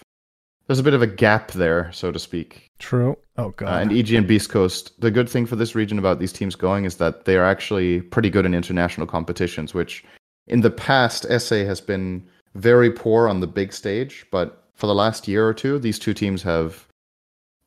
[0.67, 2.67] There's a bit of a gap there, so to speak.
[2.79, 3.19] True.
[3.37, 3.83] Oh Uh, god.
[3.83, 6.85] and EG and Beast Coast, the good thing for this region about these teams going
[6.85, 10.05] is that they are actually pretty good in international competitions, which
[10.47, 14.27] in the past, SA has been very poor on the big stage.
[14.31, 16.87] But for the last year or two, these two teams have,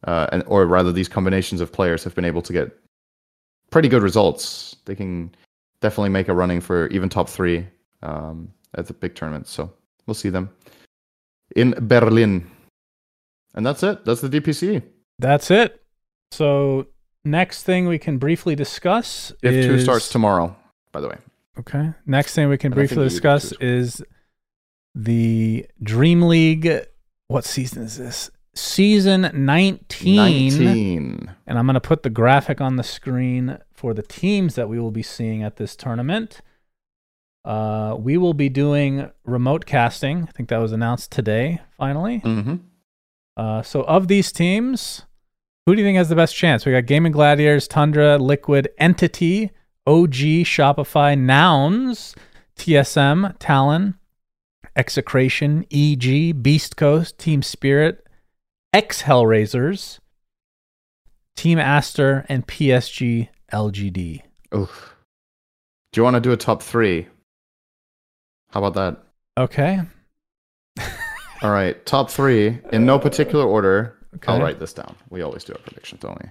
[0.05, 2.71] uh, and, or rather, these combinations of players have been able to get
[3.69, 4.75] pretty good results.
[4.85, 5.33] They can
[5.81, 7.67] definitely make a running for even top three
[8.01, 9.51] um, at the big tournaments.
[9.51, 9.71] So
[10.05, 10.49] we'll see them
[11.55, 12.49] in Berlin.
[13.55, 14.05] And that's it.
[14.05, 14.81] That's the DPC.
[15.19, 15.83] That's it.
[16.31, 16.87] So
[17.23, 20.55] next thing we can briefly discuss If is two starts tomorrow,
[20.91, 21.17] by the way.
[21.59, 21.93] Okay.
[22.07, 24.01] Next thing we can And briefly discuss is
[24.95, 26.69] the Dream League.
[27.27, 28.29] What season is this?
[28.55, 30.15] Season 19.
[30.15, 31.31] 19.
[31.47, 34.79] And I'm going to put the graphic on the screen for the teams that we
[34.79, 36.41] will be seeing at this tournament.
[37.43, 40.23] Uh, we will be doing remote casting.
[40.23, 42.21] I think that was announced today, finally.
[42.21, 42.55] Mm-hmm.
[43.35, 45.01] Uh, so, of these teams,
[45.65, 46.65] who do you think has the best chance?
[46.65, 49.51] We got Gaimin Gladiators, Tundra, Liquid, Entity,
[49.85, 50.13] OG,
[50.45, 52.15] Shopify, Nouns,
[52.57, 53.95] TSM, Talon,
[54.75, 58.05] Execration, EG, Beast Coast, Team Spirit,
[58.73, 59.99] X Hellraisers,
[61.35, 64.21] Team Aster, and PSG LGD.
[64.55, 64.95] Oof.
[65.91, 67.07] Do you want to do a top three?
[68.49, 69.03] How about that?
[69.37, 69.79] Okay.
[71.41, 73.97] All right, top three in no particular order.
[74.27, 74.95] I'll write this down.
[75.09, 76.29] We always do our predictions, don't we?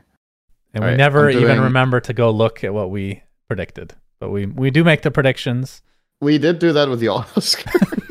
[0.74, 3.94] And All we right, never I'm even remember to go look at what we predicted.
[4.20, 5.83] But we, we do make the predictions.
[6.20, 8.01] We did do that with the Oscars.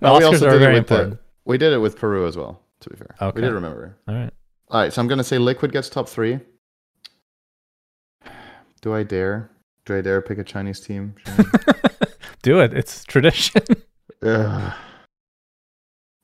[0.00, 2.60] The Oscars are did it with the- we did it with Peru as well.
[2.80, 3.40] To be fair, Okay.
[3.40, 3.96] we did remember.
[4.08, 4.32] All right.
[4.68, 6.40] All right, so I'm gonna say Liquid gets top three.
[8.80, 9.50] Do I dare?
[9.84, 11.14] Do I dare pick a Chinese team?
[12.42, 12.72] do it.
[12.72, 13.62] It's tradition.
[14.22, 14.72] Ugh.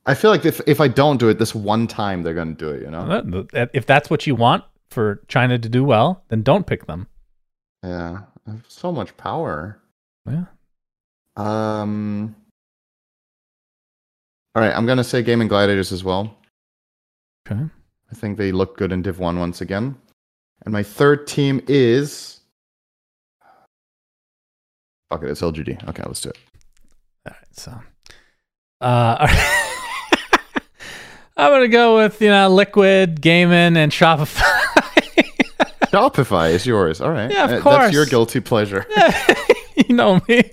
[0.08, 2.70] I feel like if if I don't do it this one time, they're gonna do
[2.70, 2.82] it.
[2.82, 3.46] You know?
[3.74, 7.08] If that's what you want for China to do well, then don't pick them.
[7.82, 8.20] Yeah.
[8.46, 9.80] I have so much power.
[10.30, 10.44] Yeah.
[11.36, 12.36] Um.
[14.56, 16.34] All right, I'm gonna say Gaimin Gladiators as well.
[17.46, 17.60] Okay.
[18.10, 19.96] I think they look good in Div One once again.
[20.64, 22.40] And my third team is.
[25.10, 25.86] Fuck it, it's LGD.
[25.90, 26.38] Okay, let's do it.
[27.26, 27.48] All right.
[27.52, 27.70] So,
[28.80, 29.72] uh, all right.
[31.36, 34.40] I'm gonna go with you know Liquid, Gaming, and Shopify.
[35.92, 37.02] Shopify is yours.
[37.02, 37.30] All right.
[37.30, 37.76] Yeah, of Uh, course.
[37.76, 38.86] That's your guilty pleasure.
[39.86, 40.52] you know me.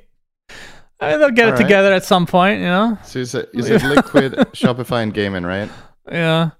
[1.03, 1.61] I mean, they'll get All it right.
[1.61, 2.97] together at some point, you know.
[3.03, 5.69] So you said, you said Liquid, Shopify, and Gaimin, right?
[6.11, 6.51] Yeah.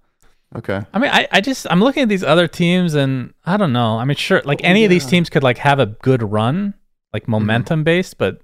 [0.56, 0.82] Okay.
[0.94, 3.98] I mean, I, I just I'm looking at these other teams and I don't know.
[3.98, 6.76] I mean, sure, like Oh, any of these teams could like have a good run,
[7.12, 7.32] like mm-hmm.
[7.32, 8.42] momentum based, but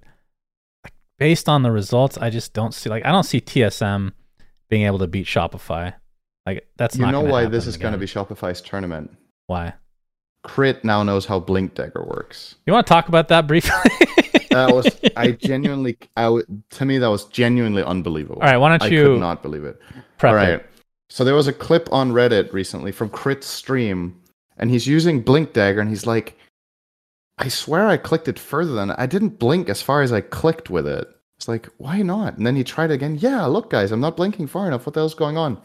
[0.84, 4.14] like, based on the results, I just don't see like I don't see TSM
[4.70, 5.94] being able to beat Shopify.
[6.48, 9.12] Like that's you know why this is going to be Shopify's tournament?
[9.50, 9.74] why.
[10.44, 12.56] Crit now knows how Blink Dagger works.
[12.66, 13.92] You want to talk about that briefly?
[14.50, 18.42] That was I genuinely I w- to me that was genuinely unbelievable.
[18.42, 19.02] All right, why don't you?
[19.02, 19.80] I could not believe it.
[20.24, 20.34] All it?
[20.34, 20.66] right.
[21.10, 24.20] So there was a clip on Reddit recently from Crit's stream,
[24.58, 26.38] and he's using Blink Dagger, and he's like,
[27.40, 30.70] I swear I clicked it further than I didn't blink as far as I clicked
[30.70, 31.08] with it.
[31.38, 32.38] It's like, why not?
[32.38, 33.18] And then he tried again.
[33.20, 34.86] Yeah, look, guys, I'm not blinking far enough.
[34.86, 35.60] What the hell's going on?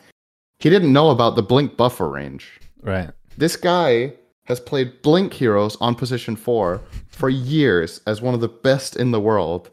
[0.60, 2.60] He didn't know about the blink buffer range.
[2.80, 3.10] Right.
[3.36, 4.14] This guy
[4.46, 9.10] has played Blink Heroes on position four for years as one of the best in
[9.10, 9.70] the world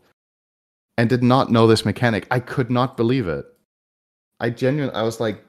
[0.97, 2.27] and did not know this mechanic.
[2.31, 3.45] I could not believe it.
[4.39, 5.43] I genuinely, I was like,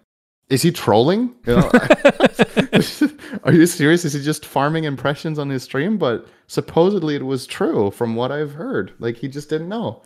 [0.48, 1.35] is he trolling?
[1.46, 1.70] You know,
[3.44, 4.04] Are you serious?
[4.04, 5.98] Is he just farming impressions on his stream?
[5.98, 8.92] But supposedly it was true from what I've heard.
[8.98, 10.02] Like he just didn't know.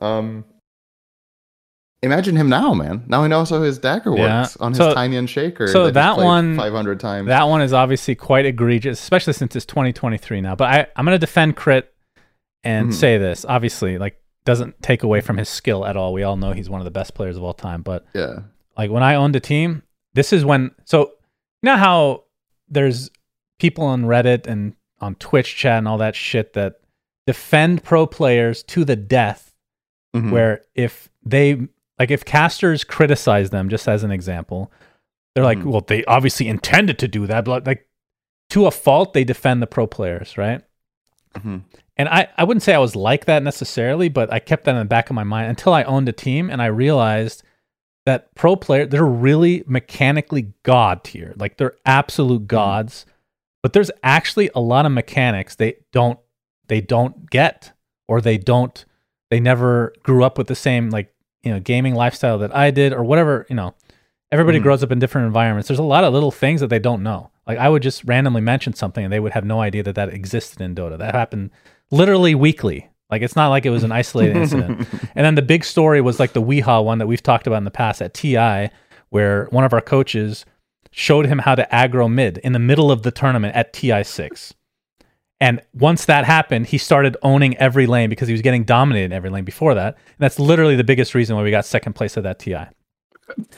[0.00, 0.44] Um,
[2.02, 3.04] imagine him now, man.
[3.06, 4.40] Now he knows how his dagger Yeah.
[4.42, 5.68] works on his So- tiny and shaker.
[5.68, 7.28] so he's that one- 500 times.
[7.28, 10.54] That one is obviously quite egregious, especially since it's 2023 now.
[10.56, 11.92] But I, I'm going to defend Crit
[12.64, 12.94] and Mhm.
[12.94, 13.44] say this.
[13.48, 16.12] Obviously, like doesn't take away from his skill at all.
[16.12, 17.82] We all know he's one of the best players of all time.
[17.82, 18.40] But yeah.
[18.76, 19.82] like when I owned a team,
[20.14, 20.72] this is when.
[20.84, 21.00] So
[21.62, 22.24] you know how
[22.68, 23.10] there's
[23.60, 26.80] people on Reddit and on Twitch chat and all that shit that
[27.26, 29.52] defend pro players to the death
[30.16, 30.32] Mhm.
[30.32, 34.72] where if they like if casters criticize them just as an example
[35.34, 35.64] they're like Mhm.
[35.64, 37.86] well they obviously intended to do that but like
[38.50, 40.62] to a fault they defend the pro players right
[41.36, 41.62] Mhm.
[41.96, 44.78] and I, I wouldn't say i was like that necessarily but i kept that in
[44.78, 47.42] the back of my mind until i owned a team and i realized
[48.04, 53.06] that pro player they're really mechanically god tier like they're absolute gods
[53.62, 56.18] but there's actually a lot of mechanics they don't
[56.68, 57.72] they don't get
[58.08, 58.84] or they don't
[59.30, 62.92] they never grew up with the same like you know gaming lifestyle that I did
[62.92, 63.74] or whatever you know
[64.30, 64.62] everybody Mhm.
[64.62, 65.68] grows up in different environments.
[65.68, 67.30] There's a lot of little things that they don't know.
[67.46, 70.08] Like I would just randomly mention something and they would have no idea that that
[70.10, 70.96] existed in Dota.
[70.98, 71.50] That happened
[71.90, 72.88] literally weekly.
[73.10, 74.88] Like it's not like it was an isolated incident.
[75.14, 77.64] And then the big story was like the w33haa one that we've talked about in
[77.64, 78.70] the past at TI
[79.10, 80.46] where one of our coaches
[80.90, 84.54] showed him how to aggro mid in the middle of the tournament at TI6
[85.42, 89.12] and once that happened, he started owning every lane because he was getting dominated in
[89.12, 89.94] every lane before that.
[89.94, 92.66] And that's literally the biggest reason why we got second place at that TI.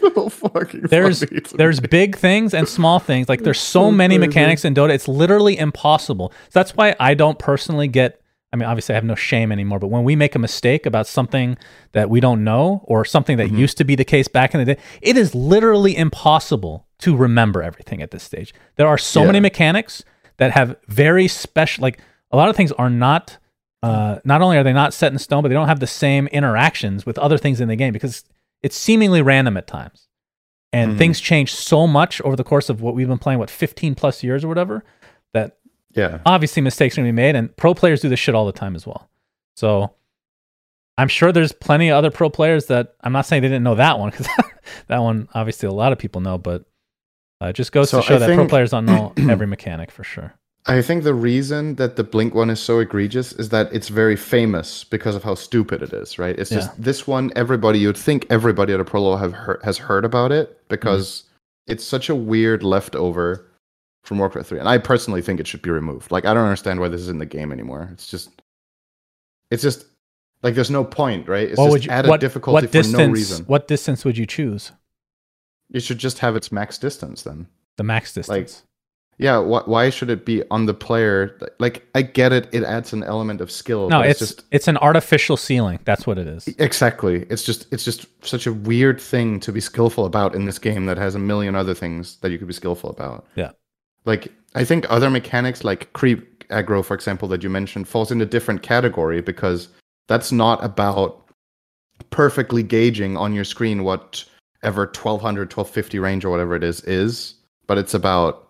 [0.01, 0.31] so
[0.73, 1.21] There's
[1.53, 1.89] there's me.
[1.89, 3.29] big things and small things.
[3.29, 4.29] Like there's so, so many crazy.
[4.29, 6.33] mechanics in Dota, it's literally impossible.
[6.45, 8.21] So that's why I don't personally get
[8.53, 11.09] I mean, obviously I have no shame anymore, but when we make a mistake about
[11.09, 11.59] something
[11.91, 14.75] that we don't know or something that used to be the case back in the
[14.77, 18.55] day, it is literally impossible to remember everything at this stage.
[18.77, 19.27] There are so Yeah.
[19.27, 20.05] many mechanics
[20.39, 23.39] that have very special like a lot of things are not
[23.83, 26.27] uh, not only are they not set in stone, but they don't have the same
[26.29, 28.25] interactions with other things in the game because
[28.63, 30.09] it's seemingly random at times.
[30.73, 30.99] And Mhm.
[30.99, 34.23] things change so much over the course of what we've been playing, what, 15 plus
[34.25, 34.83] years or whatever,
[35.35, 35.59] that
[35.93, 36.21] Yeah.
[36.25, 37.37] obviously mistakes are going to be made.
[37.37, 39.11] And pro players do this shit all the time as well.
[39.55, 39.91] So
[40.97, 43.75] I'm sure there's plenty of other pro players that I'm not saying they didn't know
[43.75, 44.29] that one because
[44.89, 46.65] that one, obviously, a lot of people know, but
[47.43, 49.91] uh, it just goes So to show I that pro players don't know every mechanic
[49.91, 50.35] for sure.
[50.67, 54.17] I think the reason that the Blink one is so egregious is that it's very
[54.17, 56.39] famous because of how stupid it is, right?
[56.39, 57.31] It's just this one.
[57.37, 61.25] Everybody, you'd think everybody at a pro level have heard, has heard about it because
[61.25, 61.73] Mm-hmm.
[61.73, 63.47] it's such a weird leftover
[64.05, 66.11] from Warcraft three, and I personally think it should be removed.
[66.11, 67.91] Like, I don't understand why this is in the game anymore.
[67.93, 68.31] It's just,
[69.51, 69.85] it's just
[70.43, 71.49] like there's no point, right?
[71.49, 73.45] It's what just would you, added what, difficulty what for distance, no reason.
[73.47, 74.73] What distance would you choose?
[75.75, 77.49] You should just have its max distance then.
[77.77, 78.63] The max distance.
[79.19, 81.37] yeah, wh- why should it be on the player?
[81.59, 83.89] Like, I get it; it adds an element of skill.
[83.89, 85.81] No, but it's just it's an artificial ceiling.
[85.85, 86.47] That's what it is.
[86.59, 87.27] exactly.
[87.29, 90.87] It's just it's just such a weird thing to be skillful about in this game
[90.87, 93.27] that has a million other things that you could be skillful about.
[93.35, 93.51] Yeah.
[94.05, 98.21] Like, I think other mechanics like creep aggro, for example, that you mentioned, falls in
[98.21, 99.69] a different category because
[100.07, 101.21] that's not about
[102.11, 103.83] perfectly gauging on your screen
[104.65, 107.35] whatever 1200 1250 range or whatever it is is
[107.67, 108.49] but it's about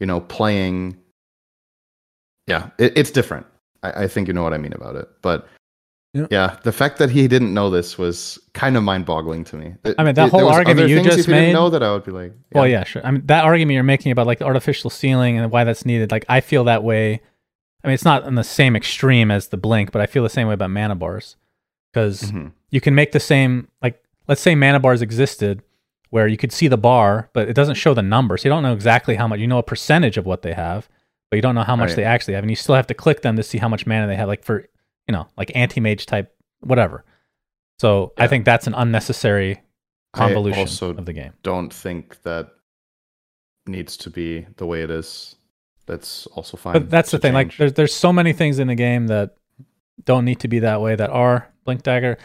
[0.00, 0.96] you know playing
[2.48, 3.46] yeah it, it's different
[3.84, 5.46] I, I think you know what i mean about it but
[6.14, 6.26] Yeah.
[6.32, 10.02] yeah the fact that he didn't know this was kind of mind-boggling to me I
[10.02, 12.04] mean, that It- whole argument you just if you didn't made- know that i would
[12.04, 13.02] be like Well, yeah, sure.
[13.06, 16.10] I mean, that argument you're making about like the artificial ceiling and why that's needed,
[16.10, 17.20] like I feel that way.
[17.84, 20.28] I mean, it's not in the same extreme as the blink, but I feel the
[20.30, 21.36] same way about mana bars
[21.92, 22.50] because Mhm.
[22.70, 23.68] you can make the same.
[23.82, 25.62] Like, let's say mana bars existed
[26.10, 28.44] where you could see the bar, but it doesn't show the numbers.
[28.44, 29.40] You don't know exactly how much.
[29.40, 30.88] You know a percentage of what they have,
[31.30, 31.96] but you don't know how much Right.
[31.96, 34.06] they actually have, and you still have to click them to see how much mana
[34.06, 34.28] they have.
[34.28, 34.66] Like for
[35.08, 37.04] you know, like anti mage type, whatever.
[37.78, 39.60] So I think that's an unnecessary
[40.14, 41.32] I convolution also of the game.
[41.42, 42.48] don't think that
[43.66, 45.36] needs to be the way it is
[45.86, 47.34] that's also fine But that's the thing.
[47.34, 49.36] Like, there's there's so many things in the game that
[50.04, 52.18] don't need to be that way that are Blink Dagger.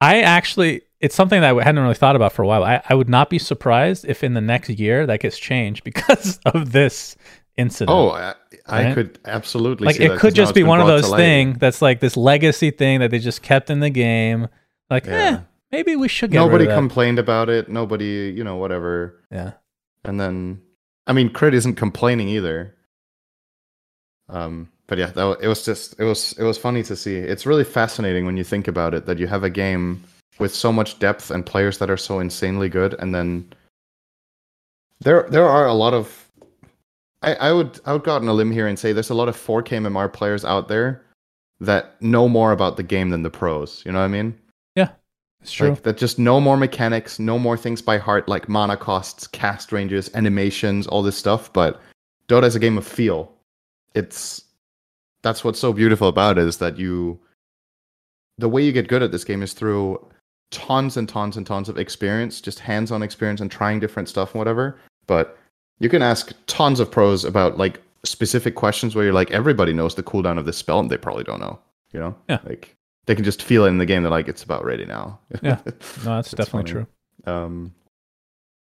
[0.00, 2.64] I actually, it's something that I hadn't really thought about for a while.
[2.64, 6.38] I, I would not be surprised if in the next year that gets changed because
[6.46, 7.16] of this
[7.56, 7.90] incident.
[7.94, 8.34] Oh, I,
[8.66, 8.94] I Right?
[8.94, 12.70] could absolutely like it could just be one of those things that's like this legacy
[12.70, 14.48] thing that they just kept in the game.
[14.88, 15.40] Like, eh,
[15.70, 16.80] maybe we should get Nobody rid of that.
[16.80, 17.68] complained about it.
[17.68, 19.22] Nobody, you know, whatever.
[19.30, 19.52] yeah,
[20.04, 20.62] And then,
[21.06, 22.74] I mean, Crit isn't complaining either.
[24.28, 27.14] Um, but yeah, that, it was just it was it was funny to see.
[27.14, 30.02] It's really fascinating when you think about it that you have a game
[30.40, 33.48] with so much depth and players that are so insanely good, and then
[34.98, 36.28] there there are a lot of.
[37.22, 39.14] I, I would I would go out on a limb here and say there's a
[39.14, 41.02] lot of 4K MMR players out there
[41.60, 43.84] that know more about the game than the pros.
[43.86, 44.36] You know what I mean?
[44.74, 44.88] Yeah,
[45.40, 45.68] it's true.
[45.68, 49.70] Like that just no more mechanics, no more things by heart like mana costs, cast
[49.70, 51.52] ranges, animations, all this stuff.
[51.52, 51.80] But
[52.26, 53.32] Dota is a game of feel.
[53.94, 54.46] It's
[55.22, 57.18] that's what's so beautiful about it is that you
[58.38, 60.04] the way you get good at this game is through
[60.50, 64.38] tons and tons and tons of experience, just hands-on experience and trying different stuff and
[64.38, 64.78] whatever.
[65.06, 65.36] But
[65.78, 69.94] you can ask tons of pros about like specific questions where you're like, everybody knows
[69.94, 71.58] the cooldown of this spell and they probably don't know.
[71.92, 72.16] You know?
[72.28, 72.38] Yeah.
[72.46, 74.02] Like they can just feel it in the game.
[74.02, 75.18] They're like, it's about ready now.
[75.42, 75.58] Yeah.
[75.64, 75.72] no,
[76.04, 76.86] that's definitely funny.
[77.24, 77.32] true.
[77.32, 77.74] Um,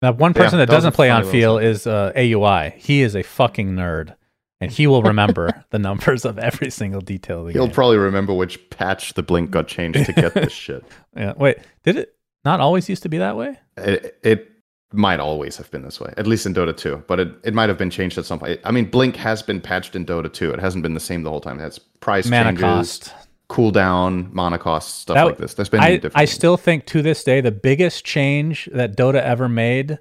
[0.01, 2.73] Now, one Yeah, person that that doesn't play on feel is uh, AUI.
[2.77, 4.15] He is a fucking nerd,
[4.61, 7.73] and he will remember the numbers of every single detail of he'll game.
[7.73, 10.83] probably remember which patch the blink got changed to get this shit.
[11.15, 11.33] yeah.
[11.37, 13.57] Wait, did it not always used to be that way?
[13.77, 14.51] It, it
[14.91, 17.69] might always have been this way, at least in Dota 2, but it, it might
[17.69, 18.59] have been changed at some point.
[18.63, 20.51] I mean, Blink has been patched in Dota 2.
[20.51, 21.59] It hasn't been the same the whole time.
[21.59, 23.13] It has price Mana changes, cost.
[23.49, 25.53] cooldown, mana costs, stuff That- like this.
[25.53, 26.31] There's been I, I things.
[26.31, 29.99] still think to this day the biggest change that Dota ever made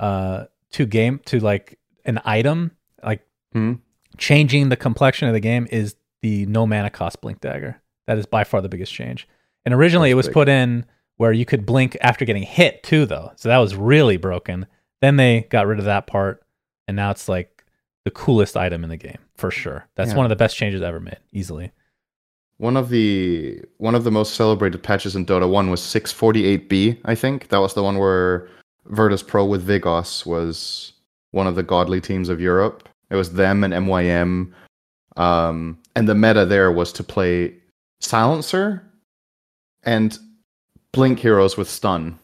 [0.00, 2.72] uh, to game to like an item,
[3.02, 3.22] like
[3.52, 3.74] Hmm.
[4.18, 7.80] Changing the complexion of the game, is the no mana cost blink dagger.
[8.06, 9.28] That is by far the biggest change.
[9.64, 10.34] And originally That's it was big.
[10.34, 10.86] put in
[11.16, 13.32] where you could blink after getting hit too, though.
[13.36, 14.66] So that was really broken.
[15.00, 16.42] Then they got rid of that part,
[16.86, 17.64] and now it's like
[18.04, 19.86] the coolest item in the game for sure.
[19.96, 20.16] That's Yeah.
[20.16, 21.72] one of the best changes ever made, easily.
[22.58, 27.14] One of the one of the most celebrated patches in Dota 1 was 648B, I
[27.14, 27.48] think.
[27.48, 28.48] That was the one where
[28.86, 30.92] Virtus Pro with Vigoss was
[31.32, 32.88] one of the godly teams of Europe.
[33.10, 34.52] It was them and MYM.
[35.16, 37.54] Um, and the meta there was to play
[38.00, 38.82] Silencer
[39.84, 40.18] and
[40.92, 42.18] Blink heroes with stun.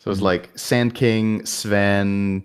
[0.00, 0.22] So it was Mhm.
[0.22, 2.44] like Sand King, Sven,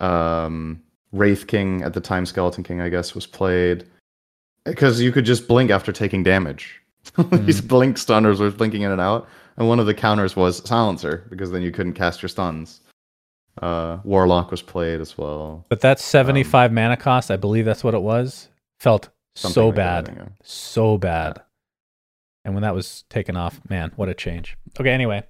[0.00, 0.80] um,
[1.12, 3.84] Wraith King at the time, Skeleton King, I guess, was played
[4.64, 6.80] because you could just blink after taking damage.
[7.32, 9.26] These blink stunners were blinking in and out,
[9.56, 12.80] and one of the counters was silencer because then you couldn't cast your stuns.
[13.60, 15.64] Uh, Warlock was played as well.
[15.68, 18.48] But that 75 mana cost, I believe that's what it was,
[18.78, 20.06] felt so like that, I bad.
[20.06, 20.28] think, yeah.
[20.42, 21.42] So bad.
[22.44, 24.56] And when that was taken off, man, what a change.
[24.78, 25.24] Okay, anyway.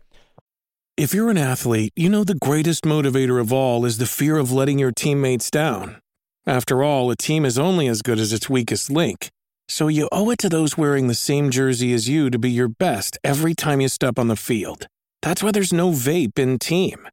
[0.96, 4.52] If you're an athlete, you know the greatest motivator of all is the fear of
[4.52, 6.00] letting your teammates down.
[6.46, 9.30] After all, a team is only as good as its weakest link.
[9.68, 12.68] So you owe it to those wearing the same jersey as you to be your
[12.68, 14.86] best every time you step on the field.
[15.22, 17.08] That's why there's no vape in team.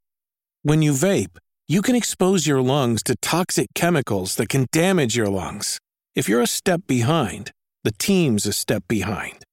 [0.67, 1.37] When you vape,
[1.69, 5.79] you can expose your lungs to toxic chemicals that can damage your lungs.
[6.13, 7.51] If you're a step behind,
[7.85, 9.45] the team's a step behind.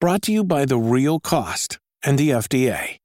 [0.00, 2.96] Brought to you by The Real Cost and the FDA.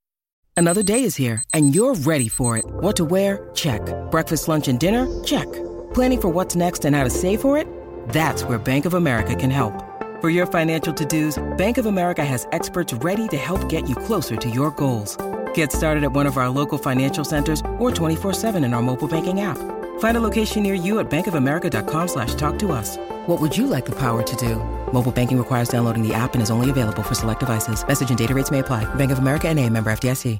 [0.56, 2.64] Another day is here, and you're ready for it.
[2.66, 3.50] What to wear?
[3.54, 3.82] Check.
[4.12, 5.04] Breakfast, lunch, and dinner?
[5.26, 5.52] Check.
[5.94, 7.68] Planning for what's next and how to save for it?
[8.08, 9.84] That's where Bank of America can help.
[10.22, 14.38] For your financial to-dos, Bank of America has experts ready to help get you closer
[14.38, 15.18] to your goals.
[15.58, 19.42] Get started at one of our local financial centers or 24-7 in our mobile banking
[19.42, 19.58] app.
[19.98, 22.98] Find a location near you at bankofamerica.com slash talk to us.
[23.26, 24.58] What would you like the power to do?
[24.94, 27.88] Mobile banking requires downloading the app and is only available for select devices.
[27.88, 28.86] Message and data rates may apply.
[28.96, 30.40] Bank of America and a member FDIC.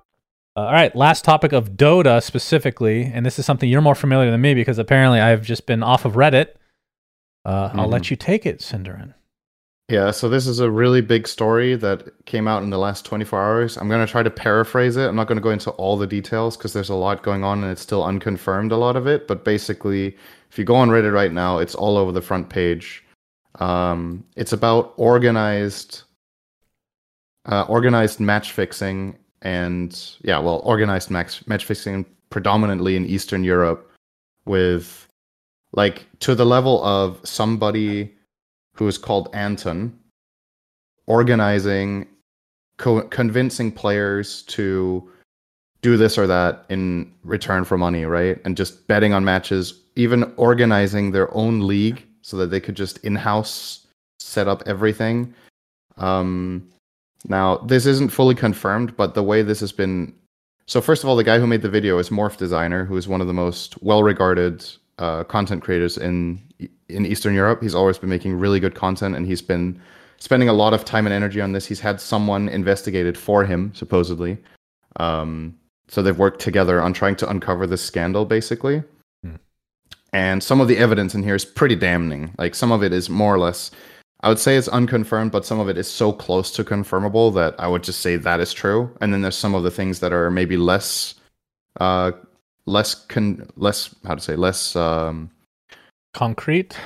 [0.56, 4.30] Uh, all right, last topic of Dota specifically, and this is something you're more familiar
[4.30, 6.50] than me because apparently I've just been off of Reddit.
[7.44, 9.16] Uh, I'll let you take it, Syndereen.
[9.90, 13.42] Yeah, so this is a really big story that came out in the last 24
[13.42, 13.78] hours.
[13.78, 15.08] I'm going to try to paraphrase it.
[15.08, 17.64] I'm not going to go into all the details because there's a lot going on
[17.64, 19.30] and it's still unconfirmed, a lot of it.
[19.30, 20.18] But basically,
[20.52, 23.02] if you go on Reddit right now, it's all over the front page.
[23.60, 26.04] Um, it's about organized,
[27.46, 33.90] uh, organized match fixing and yeah, well, organized match match fixing predominantly in Eastern Europe,
[34.46, 35.08] with
[35.72, 38.17] like to the level of somebody
[38.78, 39.98] who is called Anton
[41.08, 42.06] organizing,
[42.78, 45.10] co- convincing players to
[45.82, 48.40] do this or that in return for money, right?
[48.46, 52.98] And just betting on matches, even organizing their own league so that they could just
[53.00, 53.88] in-house
[54.20, 55.34] set up everything.
[55.98, 56.68] Um,
[57.28, 60.14] now, this isn't fully confirmed, but the way this has been.
[60.68, 63.08] So, first of all, the guy who made the video is Morph Designer, who is
[63.08, 64.66] one of the most well regarded
[65.00, 66.42] uh, content creators in
[66.90, 67.62] in Eastern Europe.
[67.62, 69.80] He's always been making really good content, and he's been
[70.18, 71.66] spending a lot of time and energy on this.
[71.66, 74.38] He's had someone investigated for him, supposedly.
[74.98, 75.58] Um,
[75.90, 78.84] so they've worked together on trying to uncover this scandal, basically.
[79.24, 79.36] Hmm.
[80.12, 82.34] And some of the evidence in here is pretty damning.
[82.38, 83.72] Like some of it is more or less
[84.22, 87.56] I would say it's unconfirmed, but some of it is so close to confirmable that
[87.60, 88.92] I would just say that is true.
[89.00, 91.16] And then there's some of the things that are maybe less,
[91.80, 92.12] uh,
[92.68, 95.32] less con, less how to say less um,
[96.14, 96.78] concrete.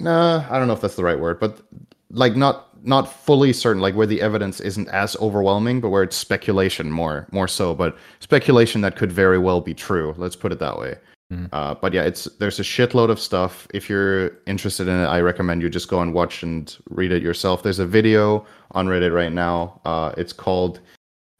[0.00, 1.60] Nah, I don't know if that's the right word, but
[2.10, 6.16] like not not fully certain, like where the evidence isn't as overwhelming, but where it's
[6.16, 10.14] speculation more more so, but speculation that could very well be true.
[10.18, 10.96] Let's put it that way.
[11.32, 11.48] Mm.
[11.52, 13.66] Uh, but yeah, it's there's a shitload of stuff.
[13.74, 17.22] If you're interested in it, I recommend you just go and watch and read it
[17.22, 17.62] yourself.
[17.62, 19.80] There's a video on Reddit right now.
[19.84, 20.80] Uh, it's called.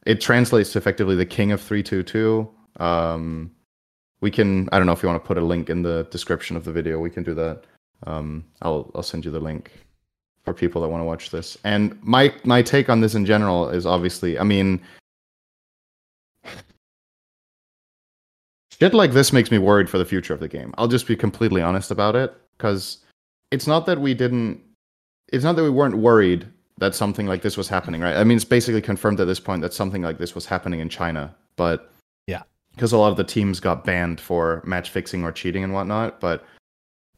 [0.05, 2.49] It translates to effectively the King of Three Two Two.
[2.79, 3.51] Um,
[4.21, 4.67] we can.
[4.71, 6.71] I don't know if you want to put a link in the description of the
[6.71, 6.99] video.
[6.99, 7.63] We can do that.
[8.05, 9.71] Um, I'll I'll send you the link
[10.43, 11.57] for people that want to watch this.
[11.63, 14.81] And my my take on this in general is obviously, I mean,
[18.71, 20.73] shit like this makes me worried for the future of the game.
[20.77, 22.99] I'll just be completely honest about it because
[23.51, 24.61] it's not that we didn't
[25.31, 26.47] it's not that we weren't worried
[26.79, 28.15] that something like this was happening, right?
[28.15, 30.87] I mean, it's basically confirmed at this point that something like this was happening in
[30.87, 31.91] China, but
[32.79, 36.21] because a lot of the teams got banned for match fixing or cheating and whatnot.
[36.21, 36.45] But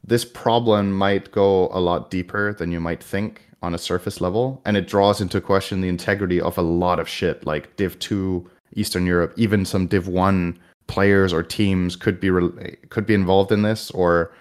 [0.04, 4.60] this problem might go a lot deeper than you might think on a surface level,
[4.66, 8.50] and it draws into question the integrity of a lot of shit like Div Two,
[8.74, 10.58] Eastern Europe, even some Div One
[10.88, 14.34] players or teams could be re- could be involved in this or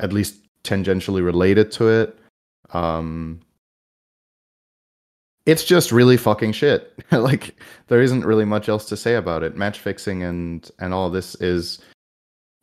[0.00, 2.18] at least tangentially related to it.
[2.72, 3.40] Um,
[5.46, 6.92] it's just really fucking shit.
[7.10, 7.56] like
[7.88, 9.56] there isn't really much else to say about it.
[9.56, 11.80] Match fixing and and all this is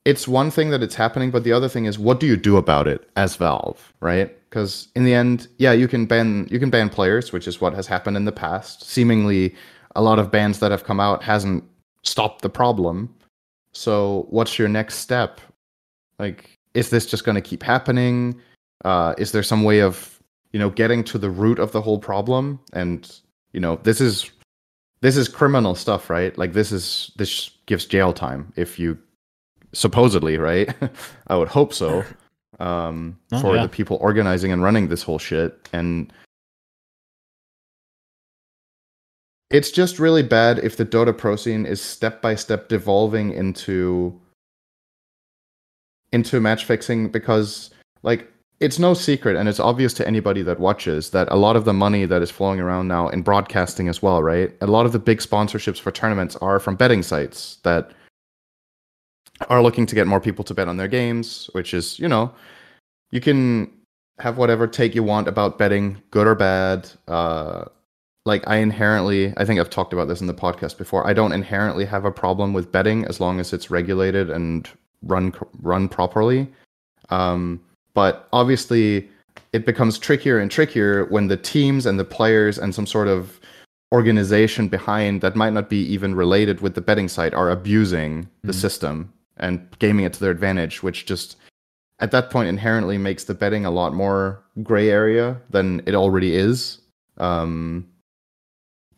[0.05, 2.57] it's one thing that it's happening, but the other thing is what do you do
[2.57, 4.35] about it as Valve, right?
[4.49, 7.73] Because in the end, yeah, you can ban you can ban players, which is what
[7.73, 8.83] has happened in the past.
[8.83, 9.55] Seemingly,
[9.95, 11.63] a lot of bans that have come out hasn't
[12.03, 13.13] stopped the problem.
[13.73, 15.39] So, what's your next step?
[16.17, 18.39] Like, is this just going to keep happening?
[18.83, 20.18] Uh, is there some way of,
[20.51, 22.59] you know, getting to the root of the whole problem?
[22.73, 23.11] And
[23.53, 24.31] you know, this is
[25.01, 26.37] this is criminal stuff, right?
[26.37, 28.97] Like, this is this gives jail time if you
[29.73, 30.73] supposedly, right?
[31.27, 32.03] I would hope so.
[32.59, 33.61] Um, oh, for yeah.
[33.61, 36.11] the people organizing and running this whole shit, and
[39.49, 44.19] it's just really bad if the Dota Pro scene is step by step devolving into
[46.11, 47.69] into match fixing because
[48.03, 51.65] like it's no secret and it's obvious to anybody that watches that a lot of
[51.65, 54.53] the money that is flowing around now in broadcasting as well, right?
[54.61, 57.91] A lot of the big sponsorships for tournaments are from betting sites that
[59.49, 62.33] are looking to get more people to bet on their games, which is, you know,
[63.11, 63.71] you can
[64.19, 66.89] have whatever take you want about betting, good or bad.
[67.07, 67.63] Uh,
[68.25, 71.07] like I inherently, I think I've talked about this in the podcast before.
[71.07, 74.69] I don't inherently have a problem with betting as long as it's regulated and
[75.01, 76.51] run run properly.
[77.09, 77.61] Um,
[77.93, 79.09] but obviously,
[79.53, 83.39] it becomes trickier and trickier when the teams and the players and some sort of
[83.91, 88.51] organization behind that might not be even related with the betting site are abusing the
[88.51, 88.55] Mhm.
[88.61, 91.37] system and gaming it to their advantage, which just
[91.99, 96.35] at that point inherently makes the betting a lot more gray area than it already
[96.35, 96.79] is.
[97.17, 97.87] Um,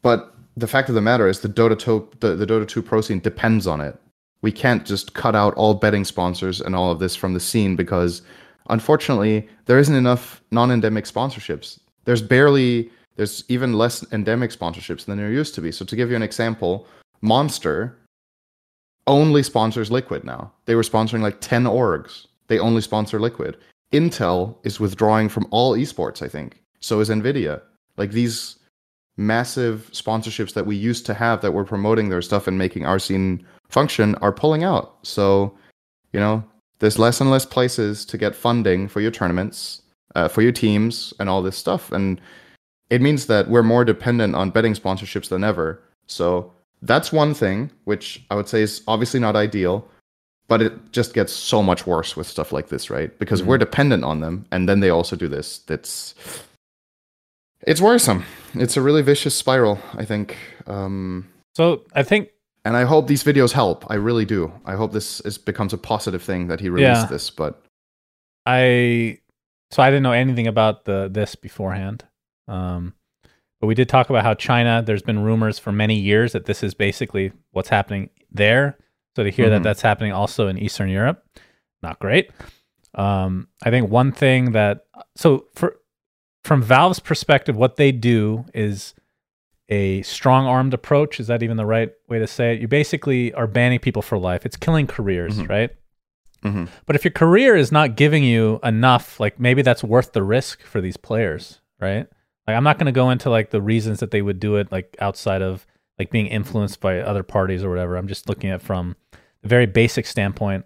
[0.01, 3.01] but the fact of the matter is the Dota 2, the, the Dota 2 pro
[3.01, 3.95] scene depends on it.
[4.41, 7.75] We can't just cut out all betting sponsors and all of this from the scene
[7.75, 8.21] because
[8.69, 11.79] unfortunately there isn't enough non-endemic sponsorships.
[12.05, 15.71] There's barely there's even less endemic sponsorships than there used to be.
[15.71, 16.87] So to give you an example,
[17.21, 17.97] Monster
[19.07, 20.51] only sponsors Liquid now.
[20.65, 22.27] They were sponsoring like 10 orgs.
[22.47, 23.57] They only sponsor Liquid.
[23.91, 26.61] Intel is withdrawing from all esports, I think.
[26.79, 27.61] So is Nvidia.
[27.97, 28.57] Like these
[29.17, 32.99] massive sponsorships that we used to have that were promoting their stuff and making our
[32.99, 34.97] scene function are pulling out.
[35.03, 35.55] So,
[36.13, 36.43] you know,
[36.81, 39.83] there's less and less places to get funding for your tournaments,
[40.15, 41.91] uh, for your teams, and all this stuff.
[41.91, 42.19] And
[42.89, 45.79] it means that we're more dependent on betting sponsorships than ever.
[46.07, 46.51] So
[46.81, 49.87] that's one thing, which I would say is obviously not ideal,
[50.47, 53.17] but it just gets so much worse with stuff like this, right?
[53.19, 55.59] Because we're dependent on them, and then they also do this.
[55.59, 56.15] That's
[57.67, 58.25] it's worrisome.
[58.55, 60.35] It's a really vicious spiral, I think.
[60.65, 62.29] Um, So I think
[62.65, 63.85] and I hope these videos help.
[63.89, 64.51] I really do.
[64.65, 67.05] I hope this is, becomes a positive thing that he released Yeah.
[67.07, 67.29] this.
[67.29, 67.63] But
[68.45, 69.19] I
[69.71, 72.05] so I didn't know anything about the this beforehand.
[72.47, 72.93] Um,
[73.59, 74.81] but we did talk about how China.
[74.85, 78.77] There's been rumors for many years that this is basically what's happening there.
[79.15, 79.63] So to hear that Mhm.
[79.63, 81.23] that's happening also in Eastern Europe,
[81.83, 82.31] not great.
[82.95, 84.85] Um, I think one thing that
[85.15, 85.77] so for
[86.43, 88.95] from Valve's perspective, what they do is
[89.71, 91.19] a strong armed approach.
[91.19, 92.61] Is that even the right way to say it?
[92.61, 94.45] You basically are banning people for life.
[94.45, 95.49] It's killing careers, Mhm.
[95.49, 95.69] right?
[96.43, 96.67] Mhm.
[96.85, 100.61] But if your career is not giving you enough, like maybe that's worth the risk
[100.63, 102.05] for these players, right?
[102.47, 104.71] Like I'm not going to go into like the reasons that they would do it,
[104.71, 105.65] like outside of
[105.97, 107.95] like being influenced by other parties or whatever.
[107.95, 108.95] I'm just looking at from
[109.41, 110.65] the very basic standpoint.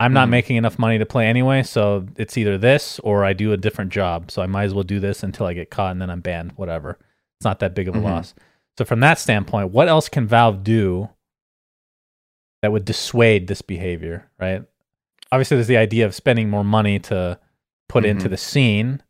[0.00, 0.32] I'm not Mhm.
[0.32, 3.90] making enough money to play anyway, so it's either this or I do a different
[3.92, 4.30] job.
[4.30, 6.52] So I might as well do this until I get caught and then I'm banned.
[6.56, 6.98] Whatever.
[7.38, 8.04] It's not that big of a Mhm.
[8.04, 8.34] loss.
[8.76, 11.10] So from that standpoint, what else can Valve do
[12.62, 14.64] that would dissuade this behavior, right?
[15.30, 17.38] Obviously, there's the idea of spending more money to
[17.88, 18.30] put into Mhm.
[18.30, 19.02] the scene,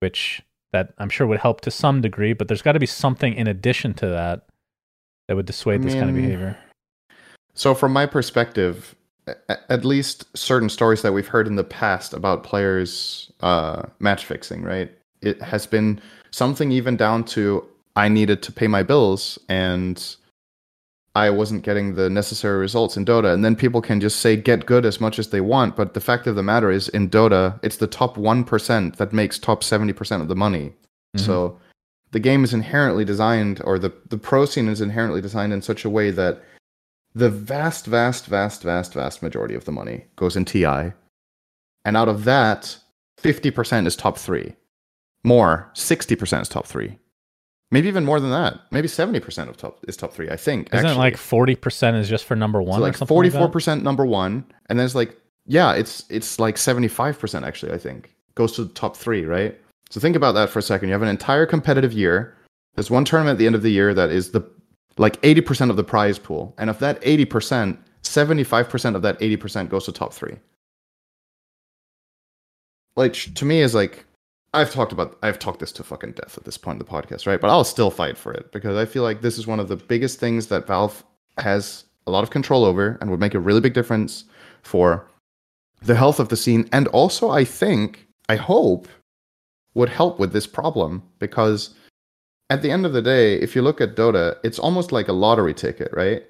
[0.00, 0.42] which
[0.72, 3.46] that I'm sure would help to some degree, but there's got to be something in
[3.46, 4.46] addition to that
[5.28, 6.58] that would dissuade I this kind of behavior.
[7.54, 8.94] So, from my perspective,
[9.48, 14.62] at least certain stories that we've heard in the past about players uh, match fixing,
[14.62, 14.90] right?
[15.20, 16.00] It has been
[16.32, 17.64] something even down to
[17.94, 20.16] I needed to pay my bills and
[21.14, 23.34] I wasn't getting the necessary results in Dota.
[23.34, 25.76] And then people can just say get good as much as they want.
[25.76, 29.38] But the fact of the matter is, in Dota, it's the top 1% that makes
[29.38, 30.70] top 70% of the money.
[31.14, 31.26] Mm-hmm.
[31.26, 31.60] So
[32.12, 35.84] the game is inherently designed, or the, the pro scene is inherently designed in such
[35.84, 36.42] a way that
[37.14, 40.92] the vast, vast, vast, vast, vast majority of the money goes in TI.
[41.84, 42.78] And out of that,
[43.20, 44.54] 50% is top three.
[45.24, 46.98] More, 60% is top three.
[47.70, 48.60] Maybe even more than that.
[48.70, 50.72] Maybe 70% of top is top three, I think.
[50.74, 52.78] Isn't it like 40% is just for number one?
[52.78, 54.44] So like something 44% number one.
[54.66, 55.16] And then it's like,
[55.46, 58.14] yeah, it's it's like 75% actually, I think.
[58.34, 59.58] Goes to the top three, right?
[59.88, 60.88] So think about that for a second.
[60.88, 62.36] You have an entire competitive year.
[62.74, 64.42] There's one tournament at the end of the year that is the
[64.98, 66.54] like 80% of the prize pool.
[66.58, 70.36] And of that 80%, 75% of that 80% goes to top three.
[72.96, 74.04] Like to me is like
[74.54, 77.26] I've talked about I've talked this to fucking death at this point in the podcast,
[77.26, 77.40] right?
[77.40, 79.76] But I'll still fight for it because I feel like this is one of the
[79.76, 81.04] biggest things that Valve
[81.38, 84.24] has a lot of control over and would make a really big difference
[84.62, 85.06] for
[85.82, 88.88] the health of the scene and also I think I hope
[89.74, 91.74] would help with this problem because
[92.50, 95.12] at the end of the day, if you look at Dota, it's almost like a
[95.12, 96.22] lottery ticket, right?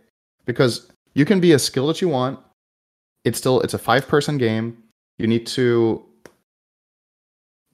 [0.47, 2.39] Because you can be as skilled as you want.
[3.25, 4.81] It's still it's a five person game.
[5.19, 6.05] You need to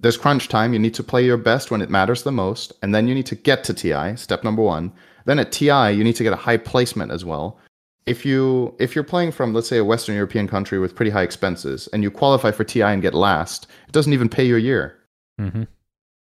[0.00, 0.72] there's crunch time.
[0.72, 3.26] You need to play your best when it matters the most, and then you need
[3.26, 4.16] to get to TI.
[4.16, 4.92] Step number one.
[5.24, 7.58] Then at TI, you need to get a high placement as well.
[8.06, 11.22] If you if you're playing from let's say a Western European country with pretty high
[11.22, 14.96] expenses, and you qualify for TI and get last, it doesn't even pay your year.
[15.38, 15.66] Mhm.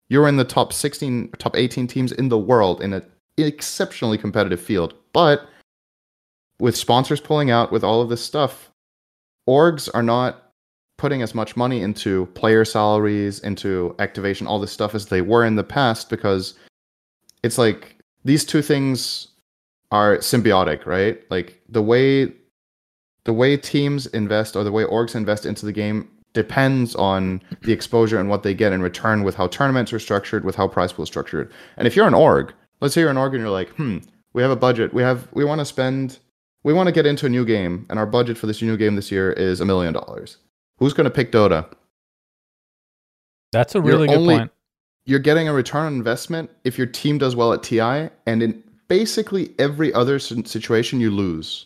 [0.10, 3.04] You're in the top 16, top 18 teams in the world in an
[3.38, 4.94] exceptionally competitive field.
[5.14, 5.48] But
[6.60, 8.72] with sponsors pulling out, with all of this stuff,
[9.48, 10.47] orgs are not
[10.98, 15.45] putting as much money into player salaries, into activation, all this stuff as they were
[15.45, 16.56] in the past because
[17.43, 19.28] it's like these two things
[19.91, 21.20] are symbiotic, right?
[21.30, 22.34] Like the way
[23.24, 27.74] the way teams invest or the way orgs invest into the game depends on the
[27.74, 30.93] exposure and what they get in return with how tournaments are structured, with how prize
[30.93, 31.52] pool is structured.
[31.78, 33.98] And if you're an org, let's say you're an org and you're like, hmm,
[34.34, 34.93] we have a budget.
[34.93, 36.20] We have we want to spend
[36.64, 38.95] we want to get into a new game, and our budget for this new game
[38.95, 40.38] this year is a million dollars.
[40.78, 41.68] Who's going to pick Dota?
[43.52, 44.52] That's a You're really good only- point.
[45.06, 48.62] You're getting a return on investment if your team does well at TI, and in
[48.90, 51.66] basically every other situation, you lose.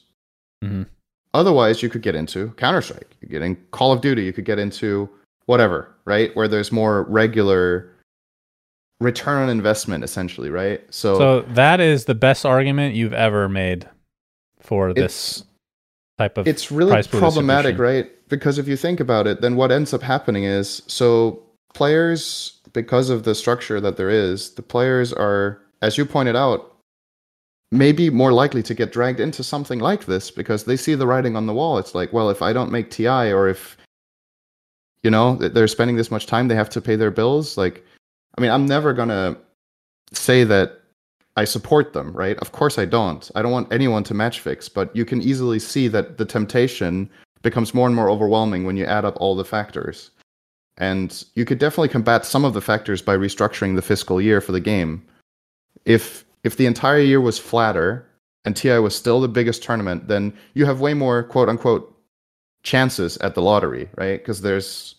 [0.64, 0.86] Mhm.
[1.34, 3.16] Otherwise, you could get into Counter Strike.
[3.20, 4.24] You get in Call of Duty.
[4.26, 5.09] You could get into
[5.47, 6.36] whatever, right?
[6.36, 7.89] Where there's more regular
[8.99, 10.82] return on investment, essentially, right?
[10.93, 13.89] So, So that is the best argument you've ever made
[14.59, 15.43] for this
[16.20, 16.47] type of.
[16.47, 18.12] it's really problematic, right?
[18.32, 23.09] Because if you think about it, then what ends up happening is so players, because
[23.09, 26.73] of the structure that there is, the players are, as you pointed out,
[27.73, 31.36] maybe more likely to get dragged into something like this because they see the writing
[31.36, 31.77] on the wall.
[31.77, 33.77] It's like, well, if I don't make TI or if
[35.03, 37.57] you know they're spending this much time, they have to pay their bills.
[37.57, 37.86] Like,
[38.38, 39.36] I mean, I'm never gonna
[40.13, 40.79] say that
[41.36, 42.38] I support them, right?
[42.38, 43.29] Of course I don't.
[43.36, 47.09] I don't want anyone to match fix, but you can easily see that the temptation
[47.41, 50.11] becomes more and more overwhelming when you add up all the factors.
[50.77, 54.51] And you could definitely combat some of the factors by restructuring the fiscal year for
[54.51, 55.05] the game.
[55.85, 58.07] If if the entire year was flatter
[58.45, 61.87] and TI was still the biggest tournament, then you have way more quote unquote
[62.63, 64.19] chances at the lottery, right?
[64.19, 64.95] Because there's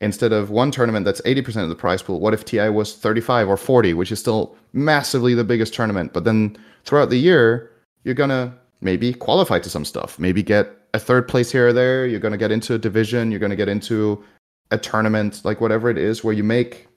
[0.00, 3.48] instead of one tournament that's 80% of the prize pool, what if TI was 35
[3.48, 6.12] or 40, which is still massively the biggest tournament?
[6.12, 7.70] But then throughout the year,
[8.04, 8.52] you're going to
[8.82, 12.06] maybe qualify to some stuff, maybe get a third place here or there.
[12.06, 14.24] You're going to get into a division, you're going to get into
[14.70, 16.88] a tournament, like whatever it is, where you make,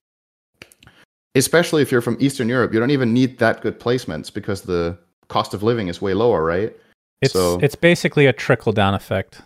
[1.35, 4.97] especially if you're from Eastern Europe, you don't even need that good placements because the
[5.27, 6.75] cost of living is way lower, right?
[7.21, 9.41] It's so- it's basically a trickle down effect.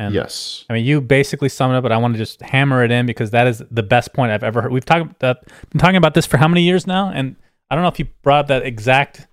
[0.00, 0.64] And yes.
[0.70, 3.04] I mean, you basically sum it up, but I want to just hammer it in
[3.04, 4.70] because that is the best point I've ever heard.
[4.70, 7.34] We've talked that been talking about this for how many years now, and
[7.68, 9.26] I don't know if you brought up that exact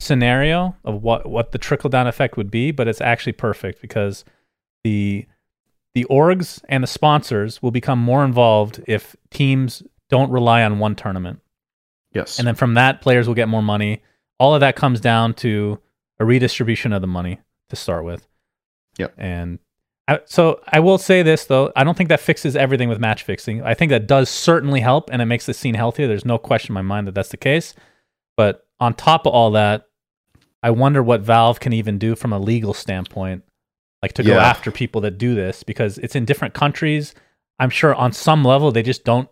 [0.00, 4.24] scenario of what what the trickle down effect would be, but it's actually perfect because
[4.82, 5.26] the
[5.94, 10.94] the orgs and the sponsors will become more involved if teams don't rely on one
[10.94, 11.40] tournament.
[12.12, 12.38] Yes.
[12.38, 14.02] And then from that, players will get more money.
[14.38, 15.80] All of that comes down to
[16.18, 17.40] a redistribution of the money
[17.70, 18.26] to start with.
[18.98, 19.14] Yep.
[19.18, 19.58] And
[20.06, 23.22] I, so I will say this though, I don't think that fixes everything with match
[23.22, 23.62] fixing.
[23.62, 26.06] I think that does certainly help, and it makes the scene healthier.
[26.06, 27.74] There's no question in my mind that that's the case.
[28.36, 29.86] But on top of all that,
[30.62, 33.44] I wonder what Valve can even do from a legal standpoint,
[34.02, 37.14] like to go after people that do this because it's in different countries.
[37.58, 39.28] I'm sure on some level they just don't.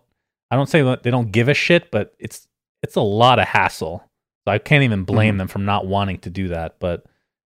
[0.51, 2.47] I don't say they don't give a shit, but it's
[2.83, 4.03] it's a lot of hassle.
[4.45, 5.37] So I can't even blame Mhm.
[5.39, 6.79] them for not wanting to do that.
[6.79, 7.05] But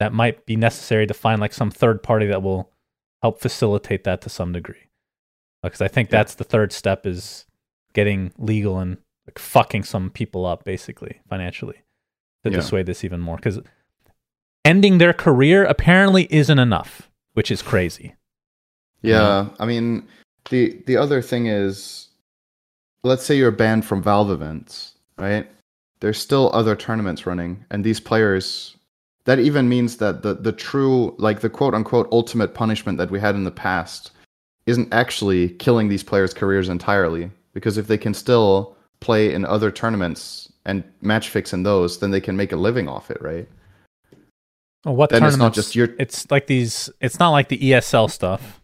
[0.00, 2.70] that might be necessary to find like some third party that will
[3.22, 4.88] help facilitate that to some degree.
[5.62, 6.18] Because I think Yeah.
[6.18, 7.46] that's the third step is
[7.94, 11.76] getting legal and like fucking some people up basically financially
[12.44, 12.56] to Yeah.
[12.56, 13.36] dissuade this even more.
[13.36, 13.60] Because
[14.64, 18.14] ending their career apparently isn't enough, which is crazy.
[19.02, 20.08] Yeah, I mean,
[20.50, 22.08] the the other thing is,
[23.02, 25.46] let's say you're banned from Valve events, right?
[26.00, 28.76] There's still other tournaments running, and these players.
[29.26, 33.20] That even means that the the true, like the quote unquote ultimate punishment that we
[33.20, 34.10] had in the past,
[34.66, 37.30] isn't actually killing these players' careers entirely.
[37.52, 42.10] Because if they can still play in other tournaments and match fix in those, then
[42.10, 43.46] they can make a living off it, right?
[44.84, 46.90] Well, what Then it's not just your- It's like these.
[47.00, 48.60] It's not like the ESL stuff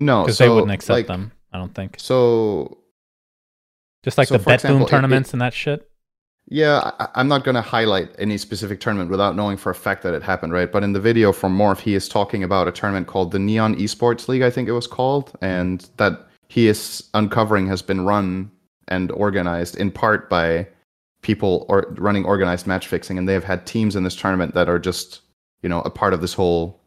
[0.00, 1.32] No, because so, they wouldn't accept like, them.
[1.52, 1.96] I don't think.
[1.98, 2.78] So
[4.02, 5.90] Just like so the bet boom it- tournaments and that shit.
[6.50, 10.02] Yeah, I, I'm not going to highlight any specific tournament without knowing for a fact
[10.04, 10.70] that it happened, right?
[10.72, 13.74] But in the video from Morph, he is talking about a tournament called the Neon
[13.76, 18.50] Esports League, I think it was called, and that he is uncovering has been run
[18.88, 20.66] and organized in part by
[21.22, 24.68] people or running organized match fixing, and they have had teams in this tournament that
[24.68, 25.20] are just,
[25.62, 26.80] you know, a part of this whole,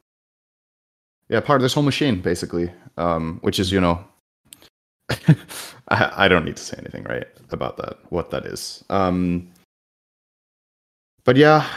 [1.30, 4.04] yeah, part of this whole machine, basically, um, which is, you know,
[5.90, 8.84] I, I don't need to say anything right about that what that is.
[8.90, 9.52] Um
[11.24, 11.68] but yeah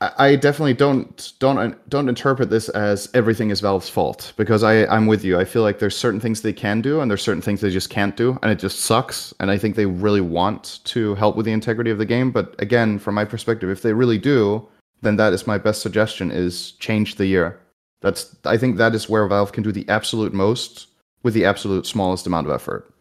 [0.00, 5.06] I, definitely don't don't don't interpret this as everything is valve's fault because i i'm
[5.06, 7.60] with you i feel like there's certain things they can do and there's certain things
[7.60, 11.16] they just can't do and it just sucks and i think they really want to
[11.16, 14.18] help with the integrity of the game but again from my perspective if they really
[14.18, 14.66] do
[15.02, 17.58] then that is my best suggestion is change the year
[18.00, 20.86] that's i think that is where valve can do the absolute most
[21.24, 22.94] with the absolute smallest amount of effort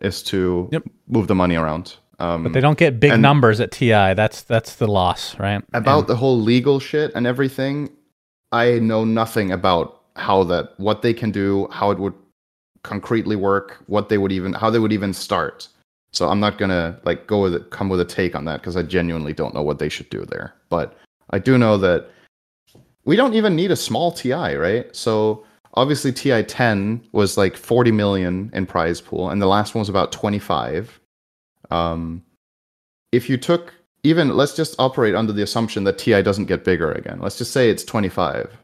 [0.00, 0.82] is to Yep.
[1.08, 1.94] move the money around.
[2.20, 4.14] Um, But they don't get big numbers at TI.
[4.14, 5.62] That's that's the loss, right?
[5.72, 7.90] about And- the whole legal shit and everything.
[8.52, 12.14] I know nothing about how that, what they can do, how it would
[12.82, 15.68] concretely work, what they would even, how they would even start.
[16.12, 18.76] So I'm not gonna like go with it, come with a take on that because
[18.76, 20.54] I genuinely don't know what they should do there.
[20.68, 20.96] But
[21.30, 22.10] I do know that
[23.04, 24.94] we don't even need a small TI, right?
[24.94, 25.44] So
[25.74, 29.88] obviously TI 10 was like 40 million in prize pool, and the last one was
[29.88, 30.99] about 25.
[31.70, 32.24] Um,
[33.12, 36.92] if you took even let's just operate under the assumption that TI doesn't get bigger
[36.92, 37.20] again.
[37.20, 38.56] Let's just say it's 25,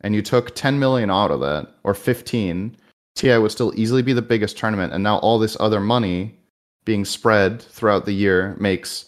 [0.00, 2.76] and you took 10 million out of that or 15.
[3.14, 6.38] TI would still easily be the biggest tournament, and now all this other money
[6.84, 9.04] being spread throughout the year makes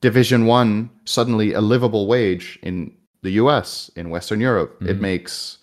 [0.00, 3.90] Division One suddenly a livable wage in the U.S.
[3.94, 4.76] in Western Europe.
[4.82, 5.58] It makes.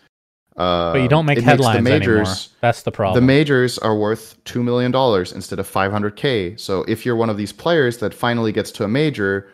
[0.59, 2.35] Uh, But you don't make headlines the majors, anymore.
[2.59, 3.15] That's the problem.
[3.15, 6.55] The majors are worth two million dollars instead of five hundred k.
[6.57, 9.49] So if you're one of these players that finally gets to a major,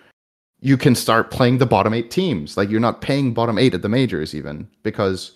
[0.61, 2.57] you can start playing the bottom eight teams.
[2.57, 5.33] Like you're not paying bottom eight at the majors even because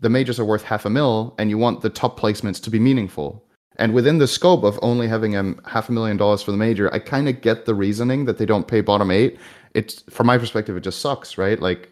[0.00, 2.80] the majors are worth half a mil, and you want the top placements to be
[2.80, 3.44] meaningful.
[3.76, 6.92] And within the scope of only having a half a million dollars for the major,
[6.92, 9.38] I kind of get the reasoning that they don't pay bottom eight.
[9.74, 11.60] It's from my perspective, it just sucks, right?
[11.60, 11.90] Like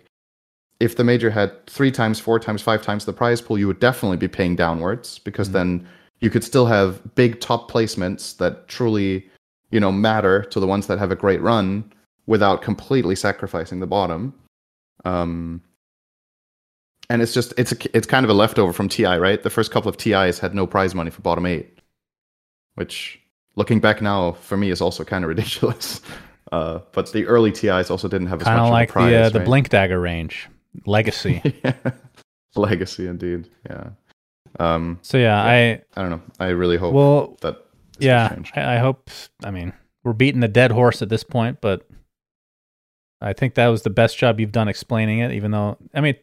[0.83, 3.79] if the major had three times, four times, five times the prize pool, you would
[3.79, 5.87] definitely be paying downwards because then
[6.19, 9.25] you could still have big top placements that truly,
[9.71, 11.85] you know, matter to the ones that have a great run
[12.27, 14.35] without completely sacrificing the bottom.
[15.05, 15.63] Um,
[17.09, 19.41] and it's just it's a, it's kind of a leftover from TI, right?
[19.41, 21.79] The first couple of TIs had no prize money for bottom eight,
[22.75, 23.21] which
[23.55, 26.01] looking back now for me is also kind of ridiculous.
[26.51, 28.93] Uh, but the early TIs also didn't have as Kind much of of like a
[28.93, 29.47] prize, the uh, the right?
[29.47, 30.49] blink dagger range
[30.87, 31.43] legacy.
[31.65, 31.75] yeah.
[32.55, 33.49] Legacy indeed.
[33.69, 33.91] Yeah.
[34.61, 36.23] Um, so yeah, I I don't know.
[36.39, 37.57] I really hope well that
[37.99, 38.37] this yeah.
[38.55, 39.11] I, I hope.
[39.45, 39.73] I mean,
[40.05, 41.89] we're beating the dead horse at this point, but
[43.21, 45.33] I think that was the best job you've done explaining it.
[45.33, 46.17] Even though I mean,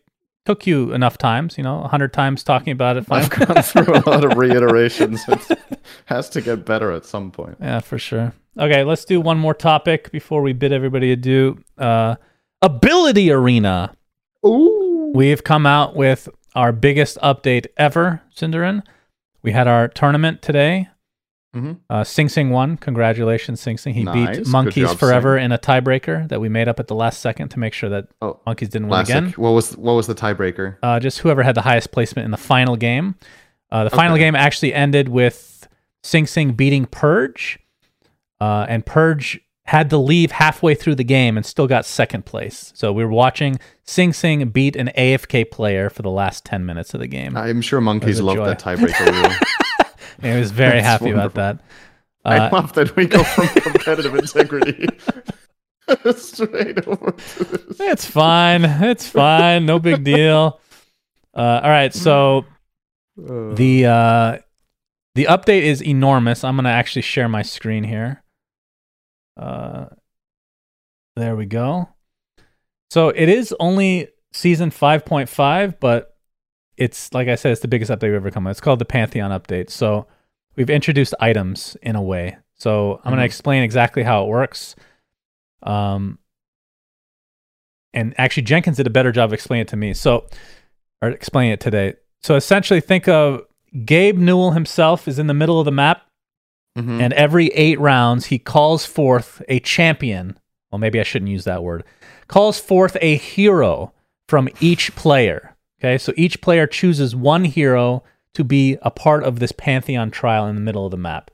[0.45, 3.05] took you enough times, you know, a hundred times talking about it.
[3.05, 3.23] Fine.
[3.23, 5.23] I've gone through a lot of reiterations.
[5.27, 7.57] It has to get better at some point.
[7.59, 8.33] Yeah, for sure.
[8.57, 11.63] Okay, let's do one more topic before we bid everybody adieu.
[11.77, 12.15] Uh,
[12.61, 13.95] Ability Arena.
[14.45, 15.11] Ooh.
[15.15, 18.83] We've come out with our biggest update ever, Syndereen.
[19.41, 20.87] We had our tournament today.
[21.55, 21.79] Mhm.
[21.89, 22.77] Uh, Sing Sing won.
[22.77, 23.95] Congratulations, Sing Sing.
[23.95, 24.37] He Nice.
[24.37, 27.49] beat Monkeys job, Forever in a tiebreaker that we made up at the last second
[27.49, 29.33] to make sure that Oh, Monkeys didn't win again.
[29.35, 30.75] What was what was the tiebreaker?
[30.83, 33.15] Uh, just whoever had the highest placement in the final game.
[33.71, 35.67] Uh, the final game actually ended with
[36.03, 37.57] Sing Sing beating Purge,
[38.39, 42.71] uh, and Purge had to leave halfway through the game and still got second place.
[42.75, 46.93] So we were watching Sing Sing beat an AFK player for the last ten minutes
[46.93, 47.37] of the game.
[47.37, 49.31] I'm sure monkeys love that tiebreaker rule.
[50.21, 51.63] And he was very That's happy about wonderful.
[52.25, 52.39] that.
[52.41, 54.87] I Uh, love that we go from competitive integrity
[56.15, 57.79] straight over to this.
[57.79, 58.63] It's fine.
[58.65, 59.65] It's fine.
[59.65, 60.59] No big deal.
[61.33, 61.93] Uh, all right.
[61.93, 62.45] So
[63.19, 64.37] Uh, the uh,
[65.15, 66.43] the update is enormous.
[66.43, 68.23] I'm gonna actually share my screen here.
[69.39, 69.85] Uh,
[71.15, 71.89] there we go.
[72.89, 76.15] So it is only season 5.5, but
[76.77, 78.51] it's like I said, it's the biggest update we've ever come out.
[78.51, 79.69] It's called the Pantheon update.
[79.69, 80.07] So
[80.55, 82.37] we've introduced items in a way.
[82.55, 83.25] So I'm gonna Mhm.
[83.25, 84.75] explain exactly how it works.
[85.63, 86.19] Um,
[87.93, 89.93] and actually Jenkins did a better job of explaining it to me.
[89.93, 90.27] So,
[91.01, 91.95] or explaining it today.
[92.21, 93.41] So essentially, think of
[93.85, 96.01] Gabe Newell himself is in the middle of the map,
[96.79, 97.01] mhm.
[97.01, 100.37] and every eight rounds he calls forth a champion.
[100.71, 101.83] Well, maybe I shouldn't use that word.
[102.27, 103.93] Calls forth a hero
[104.27, 105.55] from each player.
[105.79, 108.03] Okay, so each player chooses one hero
[108.33, 111.31] to be a part of this Pantheon trial in the middle of the map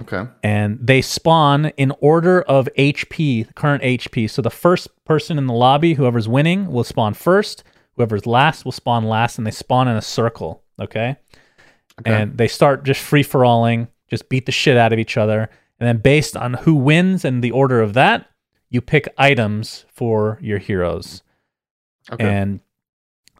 [0.00, 0.26] okay.
[0.42, 4.28] and they spawn in order of HP, current HP.
[4.30, 7.64] So the first person in the lobby, whoever's winning, will spawn first.
[7.96, 10.62] Whoever's last will spawn last, and they spawn in a circle.
[10.80, 11.16] Okay,
[12.00, 12.10] Okay.
[12.10, 15.48] and they start just free for alling, just beat the shit out of each other,
[15.80, 18.28] and then based on who wins and the order of that,
[18.68, 21.22] you pick items for your heroes.
[22.12, 22.22] Okay.
[22.22, 22.60] And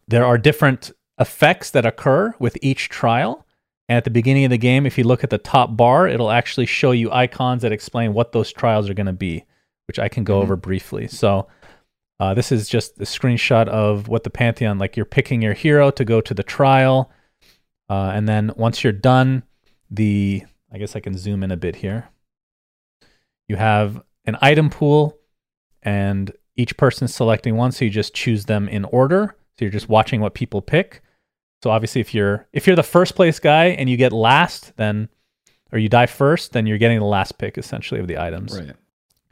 [0.08, 3.46] there are different effects that occur with each trial.
[3.86, 6.30] And at the beginning of the game, if you look at the top bar, it'll
[6.30, 9.44] actually show you icons that explain what those trials are going to be,
[9.86, 10.42] which I can go Mhm.
[10.44, 11.06] over briefly.
[11.06, 11.48] So,
[12.18, 14.96] uh, this is just a screenshot of what the Pantheon like.
[14.96, 17.10] You're picking your hero to go to the trial.
[17.90, 19.42] Uh, and then once you're done,
[19.90, 22.08] the I guess I can zoom in a bit here.
[23.48, 25.18] You have an item pool,
[25.82, 29.36] and each person's selecting one, so you just choose them in order.
[29.58, 31.02] So you're just watching what people pick.
[31.62, 35.08] So obviously, if you're if you're the first place guy and you get last, then
[35.72, 38.58] or you die first, then you're getting the last pick essentially of the items.
[38.58, 38.76] right.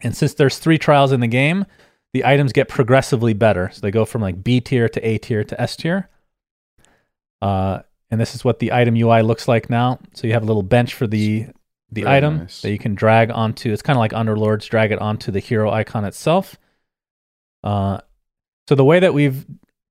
[0.03, 1.66] And since there's three trials in the game,
[2.12, 3.70] the items get progressively better.
[3.72, 6.09] So they go from like B tier to A tier to S tier.
[7.43, 7.80] Uh,
[8.11, 9.98] and this is what the item UI looks like now.
[10.14, 11.46] So you have a little bench for the
[11.92, 12.62] the Very item nice.
[12.62, 13.72] that you can drag onto.
[13.72, 16.56] It's kind of like Underlords, drag it onto the hero icon itself.
[17.64, 17.98] Uh,
[18.68, 19.44] so the way that we've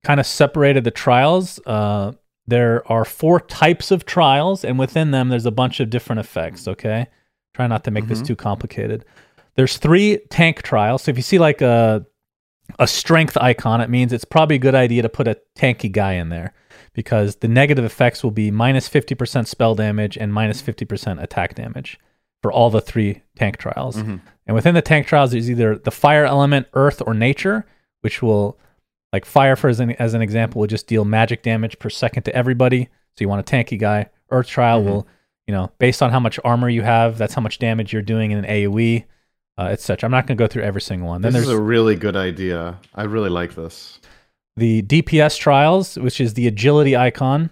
[0.04, 2.14] kind of separated the trials, uh,
[2.48, 6.68] there are four types of trials, and within them, there's a bunch of different effects.
[6.70, 7.08] Okay,
[7.54, 8.28] try not to make this Mhm.
[8.28, 9.04] too complicated.
[9.56, 11.04] There's three tank trials.
[11.04, 12.06] So if you see like a
[12.78, 16.14] a strength icon, it means it's probably a good idea to put a tanky guy
[16.14, 16.54] in there
[16.94, 22.00] because the negative effects will be minus 50% spell damage and minus 50% attack damage
[22.42, 23.98] for all the three tank trials.
[23.98, 24.22] Mhm.
[24.48, 27.66] And within the tank trials, there's either the fire element, earth, or nature,
[28.02, 28.58] which will,
[29.14, 32.24] like fire, for as an, as an example, will just deal magic damage per second
[32.24, 32.86] to everybody.
[33.18, 34.10] So you want a tanky guy.
[34.32, 35.08] Earth trial will,
[35.48, 38.32] you know, based on how much armor you have, that's how much damage you're doing
[38.32, 39.06] in an AoE,
[39.58, 40.08] uh, etc.
[40.08, 41.22] I'm not going to go through every single one.
[41.22, 42.78] Then This there's is a really good idea.
[42.96, 43.99] I really like this.
[44.60, 47.50] The DPS trials, which is the agility icon,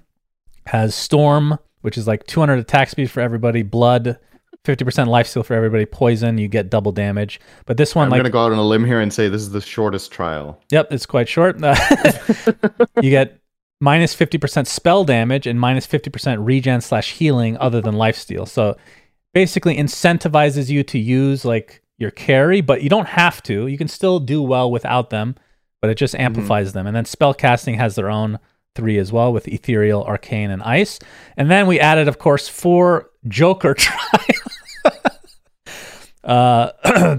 [0.67, 4.19] has storm, which is like 200 attack speed for everybody, blood,
[4.63, 7.39] 50% life steal for everybody, poison, you get double damage.
[7.65, 9.41] But this one, I'm like, gonna go out on a limb here and say this
[9.41, 10.61] is the shortest trial.
[10.69, 11.59] yep, it's quite short.
[13.01, 13.39] you get
[13.79, 18.45] minus 50% spell damage and minus 50% regen slash healing other than life steal.
[18.45, 18.75] So
[19.33, 23.67] basically incentivizes you to use like your carry, but you don't have to.
[23.67, 25.35] You can still do well without them,
[25.81, 26.87] but it just amplifies them.
[26.87, 28.39] And then spell casting has their own
[28.75, 30.99] three as well with ethereal, arcane, and ice.
[31.35, 34.41] And then we added, of course, four Joker trials.
[36.23, 36.71] uh,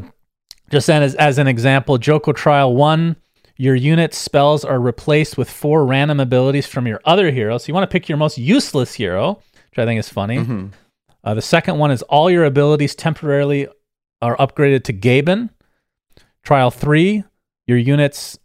[0.71, 3.17] just then, as, as an example, Joker trial one,
[3.57, 7.59] your unit spells are replaced with four random abilities from your other hero.
[7.59, 10.39] So you want to pick your most useless hero, which I think is funny.
[10.39, 10.73] Mhm.
[11.25, 13.67] Uh, the second one is all your abilities temporarily
[14.23, 15.51] are upgraded to Gaben.
[16.45, 17.25] Trial three,
[17.67, 18.39] your units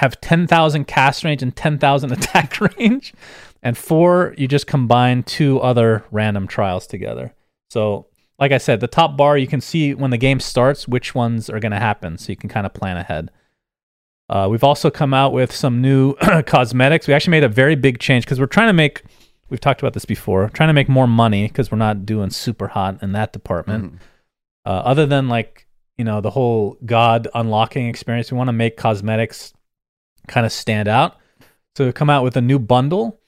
[0.00, 3.12] have 10,000 cast range and 10,000 attack range.
[3.62, 7.34] And four, you just combine two other random trials together.
[7.68, 8.06] So,
[8.38, 11.50] like I said, the top bar, you can see when the game starts which ones
[11.50, 12.16] are going to happen.
[12.16, 13.30] So you can kind of plan ahead.
[14.30, 16.14] Uh, we've also come out with some new
[16.46, 17.06] cosmetics.
[17.06, 19.02] We actually made a very big change because we're trying to make,
[19.50, 22.68] we've talked about this before, trying to make more money because we're not doing super
[22.68, 23.92] hot in that department.
[23.92, 23.98] Mhm.
[24.64, 25.66] Uh, other than like,
[25.98, 29.52] you know, the whole God unlocking experience, we want to make cosmetics
[30.30, 31.16] kind of stand out.
[31.76, 33.20] So we come out with a new bundle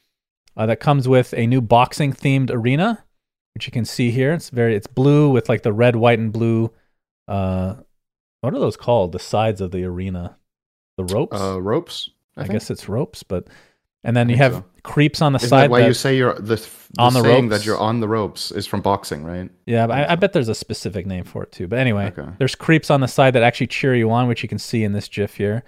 [0.57, 3.05] uh, that comes with a new boxing themed arena,
[3.55, 4.33] which you can see here.
[4.33, 6.71] It's very, it's blue with like the red, white, and blue.
[7.29, 7.75] Uh,
[8.41, 9.13] what are those called?
[9.13, 10.37] The sides of the arena,
[10.97, 11.41] the ropes.
[11.41, 12.11] Uh, ropes.
[12.37, 12.53] I, think?
[12.53, 13.47] guess it's ropes, but
[14.05, 14.65] and then you have so.
[14.83, 15.63] creeps on the Isn't side.
[15.65, 17.59] that why that- you say you're the, the On the saying ropes?
[17.61, 19.49] that you're on the ropes is from boxing, right?
[19.67, 21.69] Yeah, I, I bet there's a specific name for it too.
[21.69, 22.29] But anyway, Okay.
[22.39, 24.93] there's creeps on the side that actually cheer you on, which you can see in
[24.93, 25.63] this GIF here.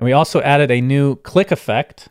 [0.00, 2.08] And we also added a new click effect,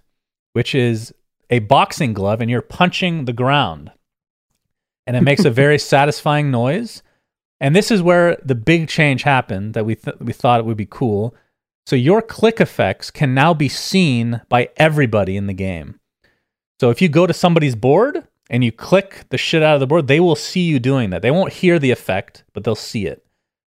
[0.54, 1.12] which is
[1.50, 3.92] a boxing glove, and you're punching the ground,
[5.08, 7.02] and it makes a very satisfying noise.
[7.60, 10.78] And this is where the big change happened that we th- we thought it would
[10.78, 11.36] be cool.
[11.88, 16.00] So your click effects can now be seen by everybody in the game.
[16.80, 19.88] So if you go to somebody's board and you click the shit out of the
[19.88, 21.24] board, they will see you doing that.
[21.24, 23.26] They won't hear the effect, but they'll see it.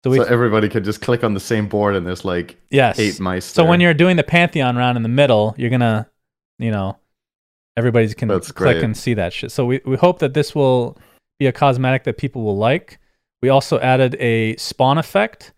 [0.06, 2.96] So we So everybody can just click on the same board and there's like yes.
[3.00, 3.44] eight mice.
[3.44, 3.68] So there.
[3.70, 6.08] when you're doing the Pantheon round in the middle, you're gonna,
[6.60, 6.96] you know,
[7.76, 8.84] everybody's can That's click great.
[8.84, 9.50] and see that shit.
[9.50, 10.96] So we, we hope that this will
[11.40, 13.00] be a cosmetic that people will like.
[13.42, 15.52] We also added a spawn effect.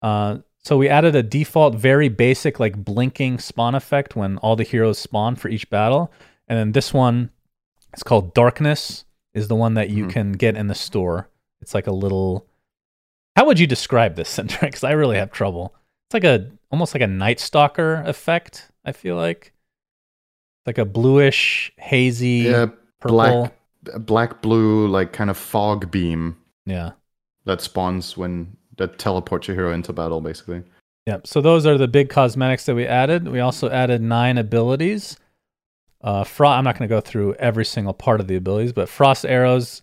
[0.00, 4.62] Uh, so we added a default, very basic, like blinking spawn effect when all the
[4.62, 6.12] heroes spawn for each battle.
[6.46, 7.30] And then this one,
[7.92, 10.10] it's called Darkness, is the one that you Mhm.
[10.10, 11.28] can get in the store.
[11.60, 12.46] It's like a little.
[13.36, 14.58] How would you describe this, Cinder?
[14.60, 15.74] Because I really have trouble.
[16.08, 18.70] It's like a almost like a Night Stalker effect.
[18.84, 19.52] I feel like
[20.66, 22.66] like a bluish, hazy, yeah,
[23.00, 23.16] purple.
[23.16, 26.92] black, black, blue, like kind of fog beam Yeah.
[27.46, 30.62] that spawns when that teleports your hero into battle, basically.
[31.06, 31.26] Yep.
[31.26, 33.26] So those are the big cosmetics that we added.
[33.26, 35.16] We also added nine abilities.
[36.00, 38.88] Uh, Fro- I'm not going to go through every single part of the abilities, but
[38.88, 39.82] frost arrows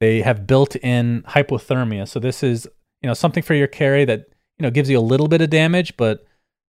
[0.00, 2.06] they have built-in hypothermia.
[2.08, 2.68] So this is
[3.02, 4.26] you know something for your carry that
[4.58, 6.26] you know gives you a little bit of damage, but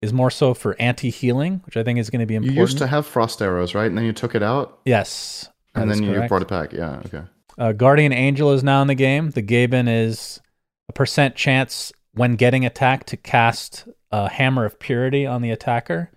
[0.03, 2.57] is more so for anti-healing, which I think is going to be important.
[2.57, 3.87] You used to have frost arrows, right?
[3.87, 6.73] And then you took it out, yes, and then you brought it back.
[6.73, 7.23] Yeah, okay.
[7.57, 9.31] Uh, Guardian Angel is now in the game.
[9.31, 10.41] The Gaben is
[10.89, 16.11] a percent chance when getting attacked to cast a Hammer of Purity on the attacker.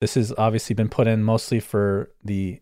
[0.00, 2.60] This has obviously been put in mostly for the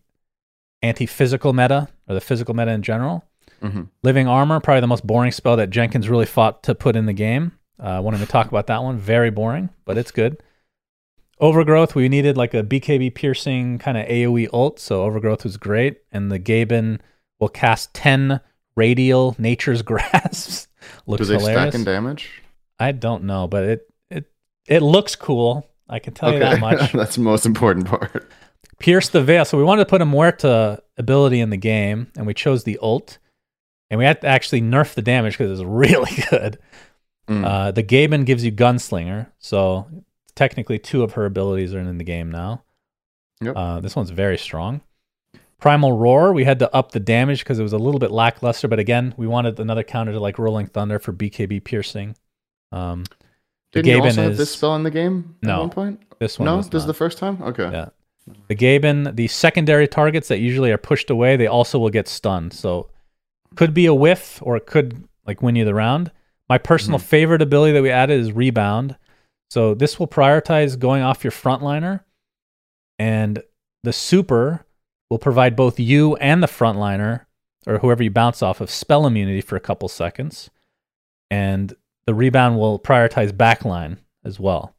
[0.81, 3.23] anti physical meta or the physical meta in general.
[3.61, 7.05] Hmm Living Armor, probably the most boring spell that Jenkins really fought to put in
[7.05, 7.51] the game.
[7.81, 8.97] Uh, I won't even talk about that one.
[8.97, 10.41] Very boring, but it's good.
[11.39, 16.01] Overgrowth, we needed like a BKB piercing kind of AoE ult, so Overgrowth was great.
[16.11, 16.99] And the Gaben
[17.39, 18.41] will cast 10
[18.75, 20.67] radial nature's grasp.
[20.81, 21.73] Do looks they hilarious.
[21.73, 22.41] stack in damage?
[22.79, 24.31] I don't know, but it it
[24.67, 25.65] it looks cool.
[25.87, 26.91] I can tell you that much.
[26.93, 28.29] That's the most important part.
[28.79, 29.43] Pierce the veil.
[29.43, 32.77] So we wanted to put a Muerta ability in the game, and we chose the
[32.81, 33.17] ult,
[33.89, 36.57] and we had to actually nerf the damage because it was really good.
[37.27, 37.45] Mm.
[37.45, 39.87] Uh, the Gaben gives you Gunslinger, so
[40.35, 42.63] technically two of her abilities are in the game now.
[43.41, 43.55] Yep.
[43.55, 44.81] Uh, this one's very strong.
[45.59, 48.67] Primal Roar, we had to up the damage because it was a little bit lackluster,
[48.67, 52.15] but again, we wanted another counter to like Rolling Thunder for BKB piercing.
[52.71, 53.03] Um,
[53.73, 55.55] the Didn't you also have this spell in the game No.
[55.55, 56.01] at one point?
[56.19, 56.45] this one.
[56.45, 57.41] No, this is the first time.
[57.43, 57.69] Okay.
[57.71, 57.89] Yeah.
[58.47, 62.53] The Gaben, the secondary targets that usually are pushed away, they also will get stunned.
[62.53, 62.89] So
[63.55, 66.11] could be a whiff or it could like win you the round.
[66.47, 67.07] My personal mm-hmm.
[67.07, 68.97] favorite ability that we added is rebound.
[69.49, 72.01] So this will prioritize going off your frontliner
[72.97, 73.41] and
[73.83, 74.65] the super
[75.09, 77.25] will provide both you and the frontliner
[77.65, 80.49] or whoever you bounce off of spell immunity for a couple seconds.
[81.31, 81.73] And
[82.05, 84.75] the rebound will prioritize backline as well.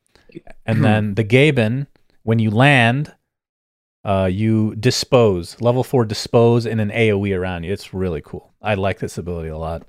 [0.67, 0.83] And hmm.
[0.83, 1.87] then the Gaben,
[2.23, 3.15] when you land,
[4.05, 7.73] uh, you dispose level four dispose in an AOE around you.
[7.73, 8.53] It's really cool.
[8.63, 9.87] I like this ability a lot.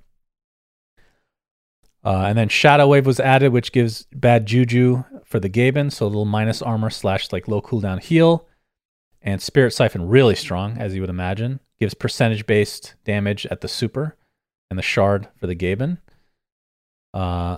[2.03, 6.05] Uh, and then Shadow Wave was added, which gives bad juju for the Gaben, so
[6.05, 8.47] a little minus armor slash like low cooldown heal.
[9.21, 13.67] And Spirit Siphon really strong, as you would imagine, gives percentage based damage at the
[13.67, 14.17] super,
[14.69, 15.99] and the Shard for the Gaben.
[17.13, 17.57] Uh,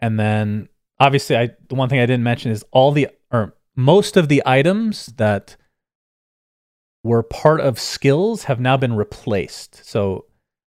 [0.00, 0.68] and then
[0.98, 4.42] obviously, I the one thing I didn't mention is all the or most of the
[4.46, 5.56] items that
[7.02, 9.84] were part of skills have now been replaced.
[9.84, 10.26] So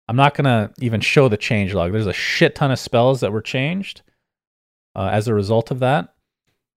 [0.08, 1.92] I'm not gonna even show the change log.
[1.92, 4.02] There's a shit ton of spells that were changed
[4.96, 6.14] uh, as a result of that.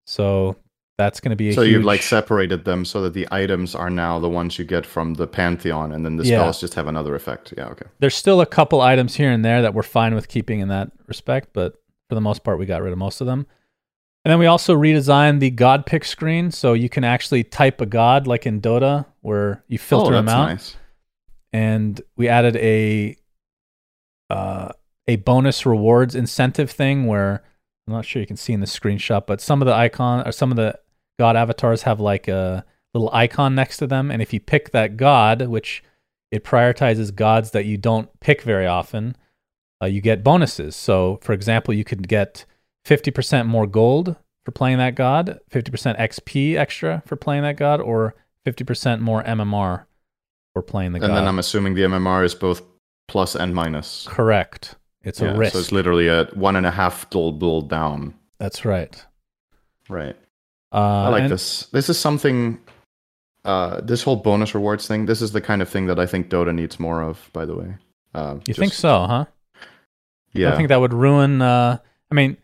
[0.07, 0.57] So
[0.97, 3.91] that's gonna be a So huge, you've like separated them so that the items are
[3.91, 6.39] now the ones you get from the pantheon, and then the Yeah.
[6.41, 7.55] spells just have another effect.
[7.57, 7.69] Yeah.
[7.69, 7.87] Okay.
[8.01, 10.91] There's still a couple items here and there that we're fine with keeping in that
[11.07, 11.75] respect, but
[12.09, 13.47] for the most part, we got rid of most of them.
[14.29, 17.87] And then we also redesigned the god pick screen, so you can actually type a
[17.87, 20.49] god like in Dota, where you filter oh, them that's out.
[20.49, 20.77] nice.
[21.51, 23.17] and we added a
[24.29, 24.69] uh,
[25.07, 27.43] a bonus rewards incentive thing where
[27.87, 30.33] I'm not sure you can see in the screenshot, but some of the icon or
[30.33, 30.79] some of the
[31.19, 34.99] god avatars have like a little icon next to them, and if you pick that
[34.99, 35.83] god, which
[36.31, 39.17] it prioritizes gods that you don't pick very often,
[39.83, 40.77] uh, you get bonuses.
[40.77, 42.45] So, for example, you could get
[42.89, 48.15] 50% more gold for playing that god, 50% XP extra for playing that god, or
[48.47, 49.85] 50% more MMR
[50.55, 51.09] for playing the And god.
[51.11, 52.63] And then I'm assuming the MMR is both
[53.09, 54.07] plus and minus.
[54.09, 54.77] Correct.
[55.03, 55.53] It's Yeah, a risk.
[55.53, 58.15] So it's literally a one and a half double down.
[58.39, 59.05] That's right.
[59.89, 60.17] Right.
[60.73, 61.67] Uh, I like and- this.
[61.67, 62.59] This is something.
[63.45, 65.07] Uh, this whole bonus rewards thing.
[65.07, 67.31] This is the kind of thing that I think Dota needs more of.
[67.33, 67.77] By the way.
[68.15, 69.25] Uh, You think so, huh?
[70.33, 70.53] Yeah.
[70.53, 71.41] I think that would ruin.
[71.41, 71.79] Uh,
[72.11, 72.37] I mean,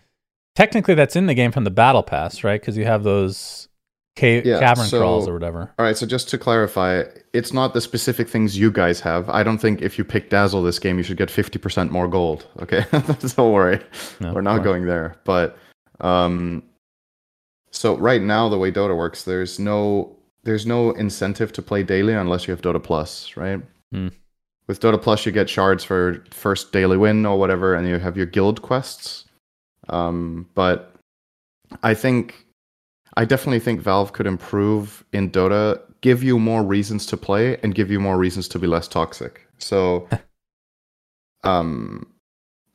[0.54, 2.60] technically, that's in the game from the battle pass, right?
[2.60, 3.68] Because you have those
[4.16, 5.72] cave Yeah, cavern so- crawls or whatever.
[5.78, 7.02] All right, so just to clarify,
[7.32, 9.28] it's not the specific things you guys have.
[9.28, 12.46] I don't think if you pick Dazzle this game, you should get 50% more gold.
[12.60, 13.80] Okay, don't worry.
[14.20, 15.16] No, We're not going there.
[15.24, 15.56] But
[16.00, 16.62] um,
[17.70, 22.12] so right now, the way Dota works, there's no there's no incentive to play daily
[22.12, 23.60] unless you have Dota Plus, right?
[23.92, 24.08] Hmm.
[24.66, 28.16] With Dota Plus, you get shards for first daily win or whatever, and you have
[28.16, 29.23] your guild quests.
[29.88, 30.94] Um, but
[31.82, 32.46] I think
[33.16, 37.74] I definitely think Valve could improve in Dota, give you more reasons to play, and
[37.74, 39.46] give you more reasons to be less toxic.
[39.58, 40.08] So,
[41.44, 42.06] um,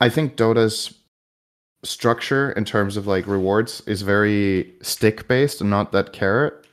[0.00, 0.94] I think Dota's
[1.82, 6.66] structure in terms of like rewards is very stick based and not that carrot.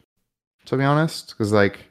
[0.65, 1.85] To be honest, because like,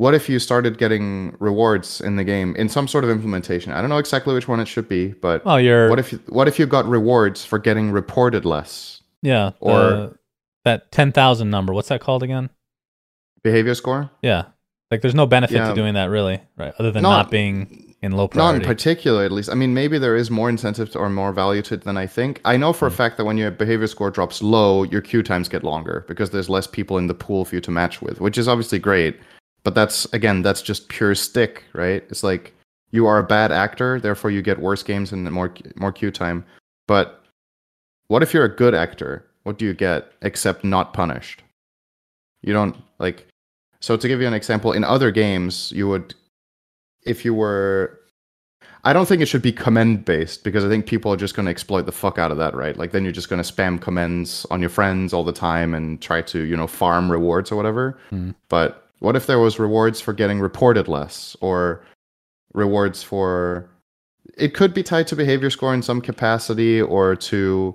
[0.00, 3.70] what if you started getting rewards in the game in some sort of implementation?
[3.72, 5.90] I don't know exactly which one it should be, but Well, you're.
[5.90, 9.50] what if you, what if you got rewards for getting reported less yeah.
[9.60, 10.14] or- the-
[10.64, 11.72] that 10,000 number.
[11.74, 12.48] What's that called again?
[13.42, 14.10] behavior score?
[14.22, 14.44] Yeah.
[14.90, 15.68] Like, there's no benefit Yeah.
[15.68, 16.72] to doing that, really, right?
[16.78, 19.50] Other than Not- not, being in low Not in particular, at least.
[19.50, 22.06] I mean, maybe there is more incentive to, or more value to it than I
[22.06, 22.40] think.
[22.44, 22.94] I know for Hmm.
[22.94, 26.30] a fact that when your behavior score drops low, your queue times get longer because
[26.30, 29.18] there's less people in the pool for you to match with, which is obviously great.
[29.62, 32.04] But that's again, that's just pure stick, right?
[32.08, 32.54] It's like
[32.90, 36.44] you are a bad actor, therefore you get worse games and more more queue time.
[36.86, 37.22] But
[38.08, 39.26] what if you're a good actor?
[39.44, 41.42] What do you get except not punished?
[42.42, 43.26] You don't like.
[43.80, 46.14] So to give you an example, in other games, you would,
[47.06, 48.00] if you were
[48.82, 51.44] I don't think it should be commend based because I think people are just going
[51.44, 52.76] to exploit the fuck out of that, right?
[52.76, 56.00] Like then you're just going to spam commends on your friends all the time and
[56.00, 57.98] try to, you know, farm rewards or whatever.
[58.08, 58.30] Hmm.
[58.48, 61.82] But what if there was rewards for getting reported less or
[62.54, 63.68] rewards for.
[64.36, 67.74] It could be tied to behavior score in some capacity, or to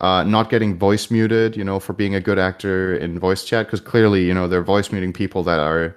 [0.00, 1.56] uh, not getting voice muted.
[1.56, 4.62] You know, for being a good actor in voice chat, because clearly, you know, they're
[4.62, 5.96] voice muting people that are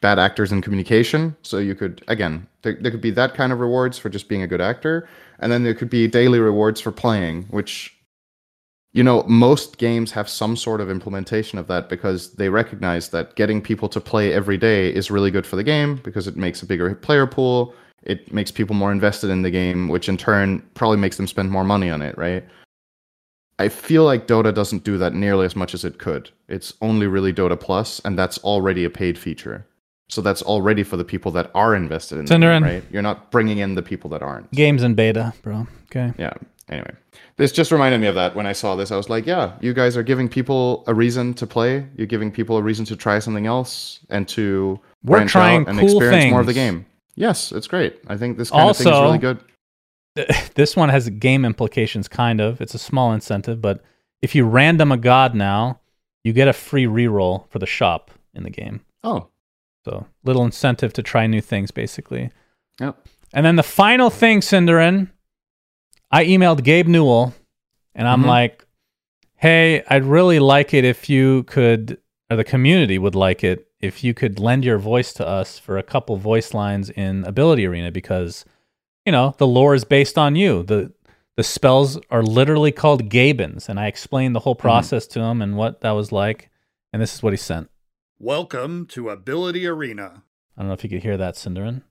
[0.00, 1.36] bad actors in communication.
[1.42, 4.42] So you could again, there, there could be that kind of rewards for just being
[4.42, 5.08] a good actor,
[5.38, 7.97] and then there could be daily rewards for playing, which
[8.92, 13.34] you know most games have some sort of implementation of that because they recognize that
[13.36, 16.62] getting people to play every day is really good for the game because it makes
[16.62, 17.74] a bigger player pool.
[18.02, 21.50] It makes people more invested in the game which in turn probably makes them spend
[21.50, 22.44] more money on it right?
[23.58, 26.30] I feel like dota doesn't do that nearly as much as it could.
[26.48, 29.66] It's only really dota plus and that's already a paid feature.
[30.08, 32.62] So that's already for the people that are invested in Syndereen.
[32.62, 32.84] right?
[32.90, 34.50] You're not bringing in the people that aren't.
[34.52, 35.66] Games in beta, bro.
[35.90, 36.14] Okay.
[36.18, 36.32] yeah
[36.68, 36.92] anyway
[37.36, 38.90] this just reminded me of that when i saw this.
[38.90, 41.86] I was like yeah you guys are giving people a reason to play.
[41.96, 45.88] You're giving people a reason to try something else and to We're trying and cool
[45.88, 46.84] experience more of the game.
[47.14, 47.98] Yes it's great.
[48.08, 49.38] I think this kind of thing is Also- really good.
[50.54, 52.60] this one has game implications, kind of.
[52.60, 53.82] It's a small incentive, but
[54.20, 55.78] if you random a god now,
[56.24, 58.80] you get a free reroll for the shop in the game.
[59.04, 59.28] oh.
[59.84, 62.30] So little incentive to try new things, basically.
[62.80, 63.06] yep.
[63.32, 65.10] And then the final thing, Syndereen,
[66.10, 67.34] I emailed Gabe Newell,
[67.94, 68.26] and I'm Mhm.
[68.26, 68.66] like,
[69.36, 71.98] "Hey, I'd really like it if you could,
[72.30, 75.78] or the community would like it if you could lend your voice to us for
[75.78, 78.44] a couple voice lines in Ability Arena because,
[79.06, 80.62] you know, the lore is based on you.
[80.62, 80.92] the
[81.36, 85.56] The spells are literally called Gabens, and I explained the whole process to him and
[85.56, 86.50] what that was like,
[86.92, 87.70] and this is what he sent.
[88.18, 90.24] Welcome to Ability Arena.
[90.56, 91.82] I don't know if you could hear that, Syndereen.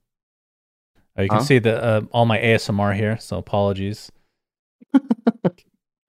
[1.18, 1.44] Oh, you can Huh?
[1.44, 4.11] see the uh, all my ASMR here, so apologies.
[4.94, 4.99] I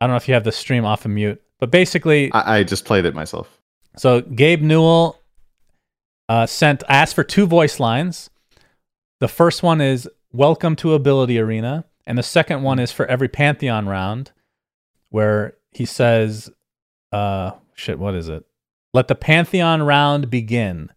[0.00, 2.84] don't know if you have the stream off of mute, but basically, I, I just
[2.84, 3.48] played it myself
[3.96, 5.18] so Gabe Newell
[6.28, 8.30] uh, sent asked for two voice lines.
[9.20, 13.28] The first one is "Welcome to Ability Arena," and the second one is for every
[13.28, 14.30] Pantheon round,
[15.10, 16.50] where he says,
[17.10, 18.44] "Uh, shit, what is it?
[18.94, 20.90] Let the Pantheon round begin."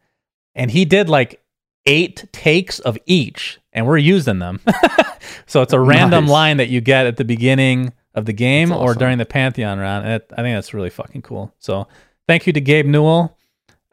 [0.54, 1.42] And he did like
[1.86, 4.60] eight takes of each, and we're using them.
[5.45, 6.31] so it's a random Nice.
[6.31, 9.80] line that you get at the beginning of the game That's or during the Pantheon
[9.80, 10.06] round.
[10.06, 11.53] And it, I think that's really fucking cool.
[11.60, 11.88] So
[12.27, 13.38] thank you to Gabe Newell.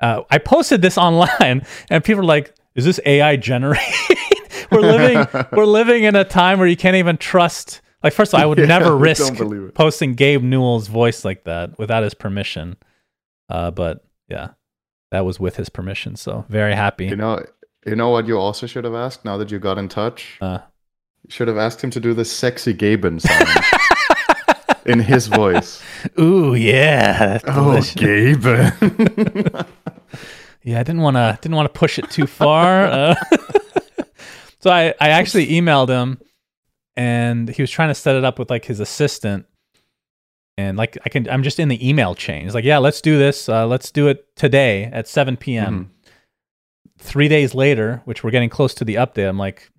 [0.00, 3.84] Uh, I posted this online, and people are like, "Is this AI generated?"
[4.70, 7.80] we're living we're living in a time where you can't even trust.
[8.02, 9.32] Like, first of all, I would Yeah, never risk
[9.74, 12.76] posting Gabe Newell's voice like that without his permission.
[13.48, 14.50] Uh, but yeah,
[15.10, 16.14] that was with his permission.
[16.14, 17.06] So very happy.
[17.06, 17.44] you know
[17.88, 20.58] you know what you also should have asked now that you got in touch Uh,
[21.24, 23.48] you should have asked him to do the sexy gaben sound
[24.86, 25.82] in his voice
[26.18, 27.38] ooh, yeah.
[27.46, 29.66] oh gaben
[30.62, 32.84] Yeah, I didn't want to didn't want to push it too far.
[32.84, 33.14] Uh,
[34.60, 36.18] so I I actually emailed him,
[36.96, 39.46] and he was trying to set it up with like his assistant,
[40.58, 42.42] and like I can I'm just in the email chain.
[42.44, 43.48] He's like, yeah, let's do this.
[43.48, 45.90] Uh, let's do it today at 7 p.m.
[46.98, 49.70] Three days later, which we're getting close to the update, I'm like,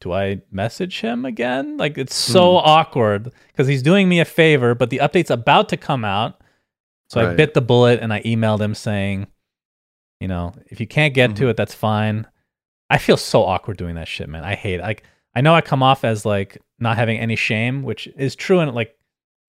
[0.00, 1.76] do I message him again?
[1.76, 5.76] Like it's so awkward because he's doing me a favor, but the update's about to
[5.76, 6.40] come out.
[7.08, 9.28] So I bit the bullet and I emailed him saying,
[10.20, 11.36] you know, if you can't get Mm-hmm.
[11.44, 12.26] to it, that's fine.
[12.90, 14.44] I feel so awkward doing that shit, man.
[14.44, 14.82] I hate it.
[14.82, 15.04] Like
[15.34, 18.72] I know I come off as like not having any shame, which is true in
[18.74, 18.96] like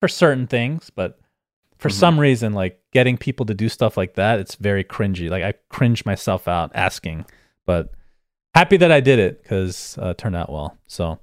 [0.00, 1.18] for certain things, but
[1.78, 1.98] for Mm-hmm.
[1.98, 5.28] some reason, like getting people to do stuff like that, it's very cringy.
[5.30, 7.26] Like I cringe myself out asking,
[7.66, 7.92] but
[8.54, 10.78] happy that I did it because uh, it turned out well.
[10.86, 11.18] So,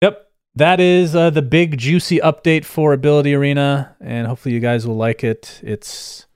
[0.00, 4.86] yep, that is uh, the big juicy update for Ability Arena, and hopefully you guys
[4.86, 5.60] will like it.
[5.62, 6.26] It's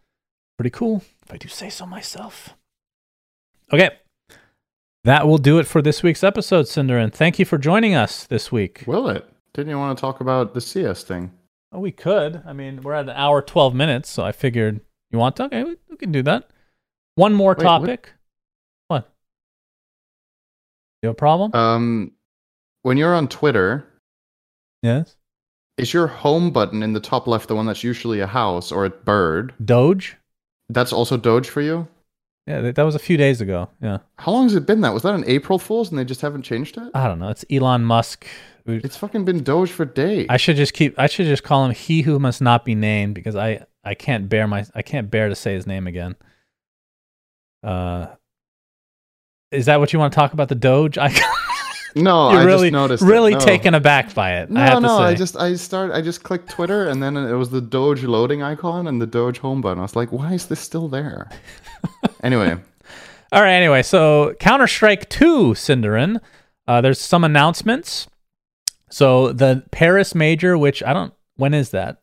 [0.59, 2.55] pretty cool, if I do say so myself.
[3.73, 3.91] Okay,
[5.05, 8.25] that will do it for this week's episode, Cinder, and thank you for joining us
[8.27, 8.83] this week.
[8.87, 11.31] will it didn't you want to talk about the cs thing
[11.77, 12.43] Oh, we could.
[12.47, 14.81] I mean, we're at an hour twelve minutes, so I figured
[15.11, 15.45] you want to.
[15.45, 16.49] Okay, we, we can do that.
[17.17, 18.13] One more Wait, topic.
[18.89, 19.13] What?
[21.03, 21.55] You have a problem?
[21.55, 22.13] um
[22.83, 23.85] when you're on twitter
[24.83, 25.17] yes.
[25.77, 28.85] is your home button in the top left the one that's usually a house or
[28.85, 30.17] a bird Doge.
[30.69, 31.87] that's also doge for you
[32.47, 33.69] Yeah, that, that was a few days ago.
[33.83, 36.21] Yeah, how long has it been that was that an april fool's and they just
[36.21, 37.29] haven't changed it I don't know.
[37.29, 38.27] It's Elon Musk.
[38.67, 40.99] It's fucking been doge for days I should just keep.
[40.99, 44.29] I should just call him he who must not be named because I I can't
[44.29, 46.17] bear my I can't bear to say his name again.
[47.63, 48.07] Uh,
[49.51, 50.49] is that what you want to talk about?
[50.49, 50.99] The Doge?
[51.01, 51.09] I
[51.95, 53.41] no you're i really just noticed really No.
[53.41, 54.51] taken aback by it.
[54.51, 55.03] No, I have no, to say.
[55.05, 58.43] I just I start I just clicked Twitter and then it was the Doge loading
[58.43, 59.79] icon and the Doge home button.
[59.79, 61.31] I was like, why is this still there?
[62.23, 62.57] anyway,
[63.33, 63.55] All right.
[63.55, 66.21] Anyway, so Counter Strike 2, Syndereen.
[66.69, 68.09] Uh, there's some announcements.
[68.91, 71.13] So the Paris Major, which I don't.
[71.37, 72.03] When is that?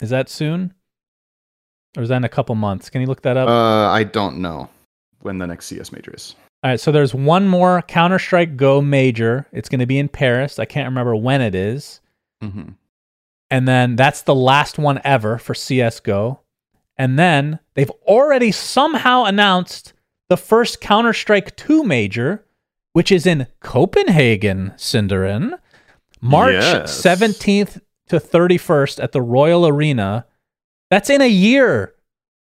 [0.00, 0.74] Is that soon?
[1.96, 2.90] Or is that in a couple months?
[2.90, 3.48] Can you look that up?
[3.48, 4.68] Uh, I don't know
[5.20, 6.34] when the next CS major is.
[6.62, 6.80] All right.
[6.80, 9.46] So there's one more Counter Strike Go Major.
[9.52, 10.58] It's going to be in Paris.
[10.58, 12.00] I can't remember when it is.
[12.42, 12.70] Mm-hmm.
[13.50, 16.38] And then that's the last one ever for CSGO.
[16.96, 19.94] And then they've already somehow announced
[20.28, 22.44] the first Counter Strike 2 major,
[22.92, 25.58] which is in Copenhagen, Syndereen,
[26.20, 27.00] March Yes.
[27.02, 30.26] 17th to 31st at the Royal Arena.
[30.90, 31.94] That's in a year.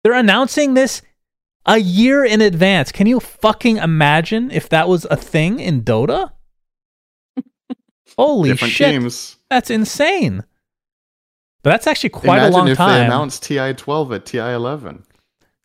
[0.05, 1.03] They're announcing this
[1.66, 2.93] a year in advance.
[2.93, 6.31] Can you fucking imagine if that was a thing in Dota?
[8.16, 8.93] Holy Different shit.
[8.93, 9.36] teams.
[9.51, 10.45] That's insane.
[11.62, 13.07] But that's actually quite Imagine a long if they time.
[13.07, 15.05] announced TI 12 at TI 11.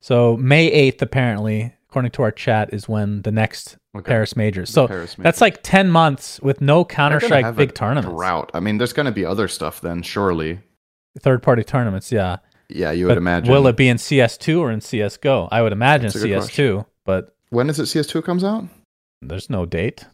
[0.02, 4.10] so May 8th, apparently, according to our chat, is when the next Okay.
[4.10, 4.62] Paris Major.
[4.62, 5.24] The So Paris majors.
[5.24, 8.10] that's like 10 months with no Counter Strike big tournaments.
[8.16, 8.50] Drought.
[8.54, 10.60] I mean, there's going to be other stuff then, surely.
[11.20, 12.38] Third party tournaments, yeah.
[12.70, 13.52] Yeah, you But would imagine.
[13.54, 15.48] will it be in CS2 or in CSGO?
[15.52, 18.66] I would imagine That's a good CS2, but When is it CS2 comes out?
[19.22, 20.06] there's no date.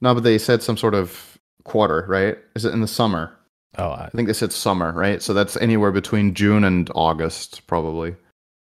[0.00, 2.38] No, but they said some sort of quarter, right?
[2.56, 3.36] Is it in the summer?
[3.78, 5.20] Oh, I, I think they said summer, right?
[5.22, 8.16] So that's anywhere between June and August, probably.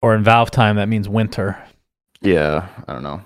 [0.01, 1.61] or in Valve time, that means winter.
[2.21, 3.21] Yeah, I don't know.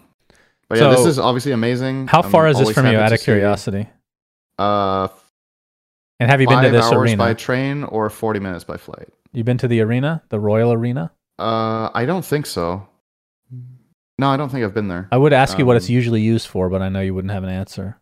[0.69, 2.07] But yeah, this is obviously amazing.
[2.07, 3.87] How I'm far is this from you, out of curiosity?
[4.57, 5.07] Uh,
[6.19, 7.17] And have you been to this hours arena?
[7.17, 9.09] by train or 40 minutes by flight.
[9.33, 11.11] You've been to the arena, the Royal Arena?
[11.39, 12.87] Uh, I don't think so.
[14.19, 15.07] No, I don't think I've been there.
[15.11, 17.33] I would ask you what it's Um, usually used for, but I know you wouldn't
[17.33, 17.99] have an answer.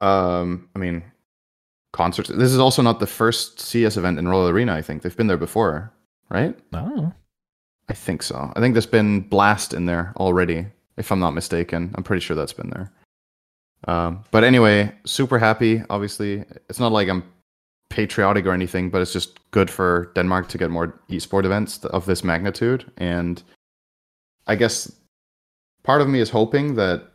[0.00, 1.04] Um, I mean,
[1.92, 2.28] concerts.
[2.30, 4.74] This is also not the first CS event in Royal Arena.
[4.74, 5.92] I think they've been there before,
[6.30, 6.58] right?
[6.72, 7.12] I don't know.
[7.88, 8.52] I think so.
[8.56, 11.92] I think there's been Blast in there already, if I'm not mistaken.
[11.94, 12.92] I'm pretty sure that's been there.
[13.88, 15.82] Um, but anyway, super happy.
[15.90, 17.24] Obviously, it's not like I'm
[17.90, 22.06] patriotic or anything, but it's just good for Denmark to get more esport events of
[22.06, 22.90] this magnitude.
[22.96, 23.42] And
[24.46, 24.90] I guess
[25.82, 27.08] part of me is hoping that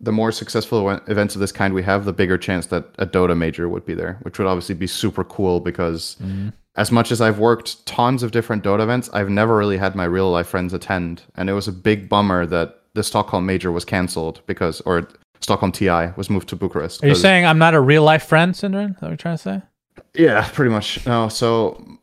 [0.00, 3.36] the more successful events of this kind we have, the bigger chance that a Dota
[3.36, 6.52] major would be there, which would obviously be super cool because Mm.
[6.74, 10.04] As much as I've worked tons of different Dota events, I've never really had my
[10.04, 11.22] real life friends attend.
[11.34, 15.08] And it was a big bummer that the Stockholm major was cancelled because, or
[15.40, 17.04] Stockholm TI was moved to Bucharest.
[17.04, 18.90] Are you saying I'm not a real life friend, Syndereen?
[18.90, 19.62] Is that what you're trying to say?
[20.14, 21.04] Yeah, pretty much.
[21.06, 21.98] No, so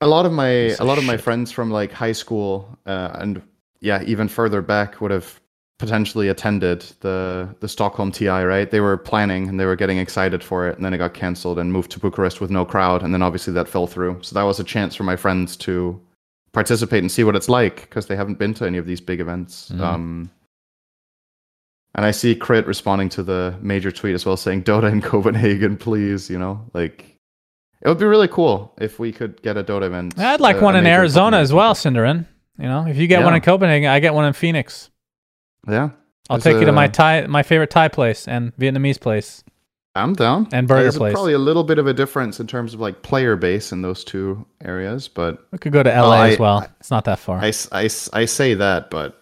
[0.00, 3.42] a lot of my a lot of my friends from like high school uh, and
[3.80, 5.39] yeah, even further back would have
[5.80, 8.28] potentially attended the the Stockholm TI.
[8.28, 8.70] Right?
[8.70, 11.58] They were planning and they were getting excited for it, and then it got cancelled
[11.58, 14.18] and moved to Bucharest with no crowd, and then obviously that fell through.
[14.22, 16.00] So that was a chance for my friends to
[16.52, 19.20] participate and see what it's like because they haven't been to any of these big
[19.20, 19.70] events.
[19.74, 19.80] Mhm.
[19.80, 20.30] Um,
[21.94, 25.76] and I see Crit responding to the major tweet as well, saying Dota in Copenhagen,
[25.76, 26.30] please.
[26.30, 27.16] You know, like
[27.82, 30.18] it would be really cool if we could get a Dota event.
[30.18, 32.26] I'd like uh, one a in Arizona as well, Syndereen.
[32.58, 34.89] You know, if you get one in Copenhagen, I get one in Phoenix.
[35.68, 35.90] Yeah,
[36.28, 39.44] I'll take you to my Thai, my favorite Thai place and Vietnamese place.
[39.96, 40.46] I'm down.
[40.52, 41.12] And burger There's place.
[41.14, 44.04] probably a little bit of a difference in terms of like player base in those
[44.04, 46.58] two areas, but We could go to LA I- as well.
[46.58, 47.38] I- it's not that far.
[47.40, 47.82] I, I,
[48.12, 49.19] I say that, but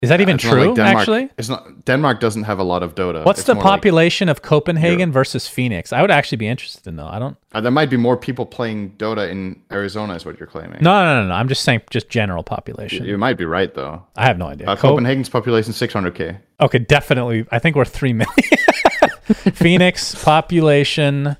[0.00, 0.66] Is that even true?
[0.66, 1.84] like Denmark, actually, it's not.
[1.84, 3.24] Denmark doesn't have a lot of Dota.
[3.24, 5.92] what's It's the more like- population of Copenhagen versus Phoenix?
[5.92, 7.08] I would actually be interested in know.
[7.08, 7.36] I don't.
[7.52, 10.78] uh, there might be more people playing Dota in Arizona, is what you're claiming.
[10.82, 11.34] No, no, no, no.
[11.34, 13.04] I'm just saying, just general population.
[13.06, 14.04] you, you might be right though.
[14.16, 14.68] I have no idea.
[14.68, 16.38] Uh, Co- Copenhagen's population 600k.
[16.60, 17.44] Okay, definitely.
[17.50, 18.34] I think we're three million.
[19.54, 21.36] Phoenix population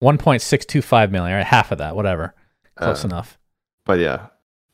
[0.00, 1.36] one point six two five million.
[1.38, 2.34] Right, half of that, whatever.
[2.76, 3.38] Close Uh, enough.
[3.86, 4.26] but yeah,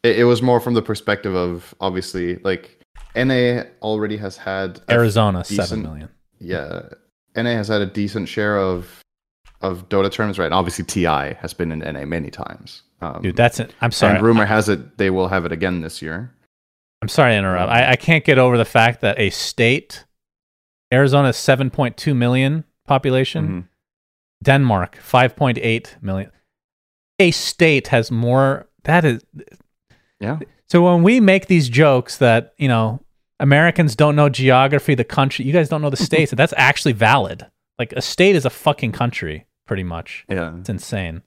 [0.07, 2.81] it, it was more from the perspective of obviously like
[3.15, 6.09] NA already has had Arizona seven decent- million.
[6.39, 6.83] Yeah,
[7.35, 9.01] NA has had a decent share of
[9.63, 10.45] of Dota tournaments, right?
[10.47, 12.83] And obviously, TI has been in NA many times.
[13.01, 13.75] Um, Dude, that's it.
[13.81, 14.17] I'm sorry.
[14.17, 16.33] and rumor has it they will have it again this year.
[17.03, 17.71] I'm sorry to interrupt.
[17.71, 20.05] I, I can't get over the fact that a state,
[20.93, 23.49] Arizona, 7.2 million population.
[23.49, 23.69] Mhm.
[24.45, 26.31] Denmark, 5.8 million.
[27.19, 28.69] A state has more.
[28.85, 29.25] That is.
[30.21, 30.39] Yeah,
[30.69, 33.01] So when we make these jokes that, you know,
[33.39, 37.47] Americans don't know geography, the country, you guys don't know the states, that's actually valid.
[37.79, 40.25] Like a state is a fucking country, pretty much.
[40.29, 40.57] yeah.
[40.59, 41.23] It's insane.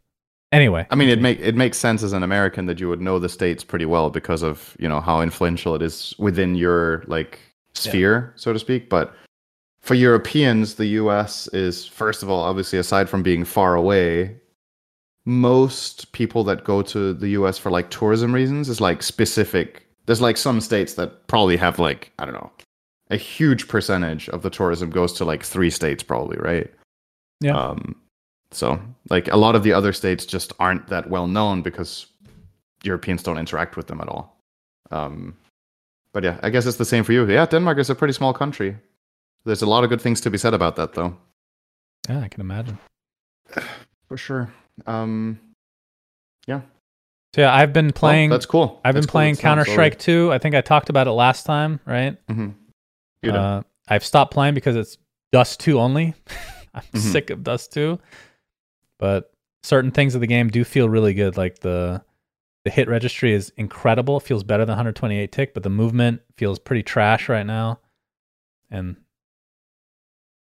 [0.52, 3.20] Anyway, I mean, it make it makes sense as an American that you would know
[3.20, 7.38] the states pretty well because of you know how influential it is within your like
[7.76, 8.90] sphere, so to speak.
[8.90, 9.14] But
[9.80, 11.48] for Europeans, the U.S.
[11.53, 14.38] is first of all, obviously, aside from being far away,
[15.30, 17.60] most people that go to the U.S.
[17.60, 22.12] for like tourism reasons is like specific there's like some states that probably have like
[22.18, 22.52] I don't know,
[23.12, 26.74] a huge percentage of the tourism goes to like three states probably, right?
[27.42, 27.56] Yeah.
[27.56, 27.96] Um,
[28.52, 28.82] so
[29.12, 32.08] like a lot of the other states just aren't that well known because
[32.84, 34.42] Europeans don't interact with them at all.
[34.90, 35.38] Um,
[36.12, 37.30] but yeah, I guess it's the same for you.
[37.30, 38.76] Yeah, Denmark is a pretty small country.
[39.46, 41.16] There's a lot of good things to be said about that, though.
[42.10, 42.80] Yeah, I can imagine.
[44.08, 44.52] For sure.
[44.88, 45.40] Um,
[46.48, 46.62] yeah.
[47.36, 48.30] So yeah, I've been playing.
[48.32, 48.82] Well, that's cool.
[48.84, 49.12] I've been That's cool.
[49.12, 50.30] playing not Counter Strike sorry.
[50.30, 50.34] 2.
[50.34, 52.18] I think I talked about it last time, right?
[52.28, 52.50] Mm-hmm.
[53.22, 53.40] You know.
[53.40, 54.98] Uh, I've stopped playing because it's
[55.32, 56.14] Dust 2 only.
[56.74, 57.00] I'm Mhm.
[57.00, 58.00] sick of Dust 2.
[59.00, 59.32] But
[59.64, 61.38] certain things of the game do feel really good.
[61.38, 62.04] Like the
[62.66, 64.18] the hit registry is incredible.
[64.18, 67.80] It feels better than 128 tick, but the movement feels pretty trash right now.
[68.70, 68.96] And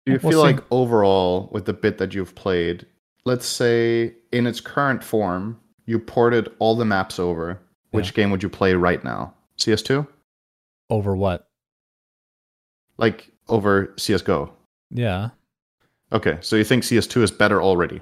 [0.06, 0.54] Do you we'll feel see.
[0.54, 2.86] like overall, with the bit that you've played,
[3.26, 7.60] let's say in its current form, you ported all the maps over.
[7.92, 9.34] Which game would you play right now?
[9.60, 10.08] CS2?
[10.90, 11.48] over what?
[12.98, 14.50] Like over CSGO?
[14.92, 15.30] Yeah.
[16.12, 18.02] Okay, so you think CS2 is better already?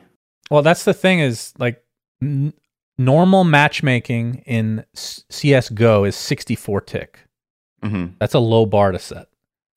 [0.50, 1.82] Well, that's the thing is like
[2.22, 2.54] n-
[2.98, 7.20] normal matchmaking in CS:GO is 64 tick.
[7.84, 9.28] hmm That's a low bar to set.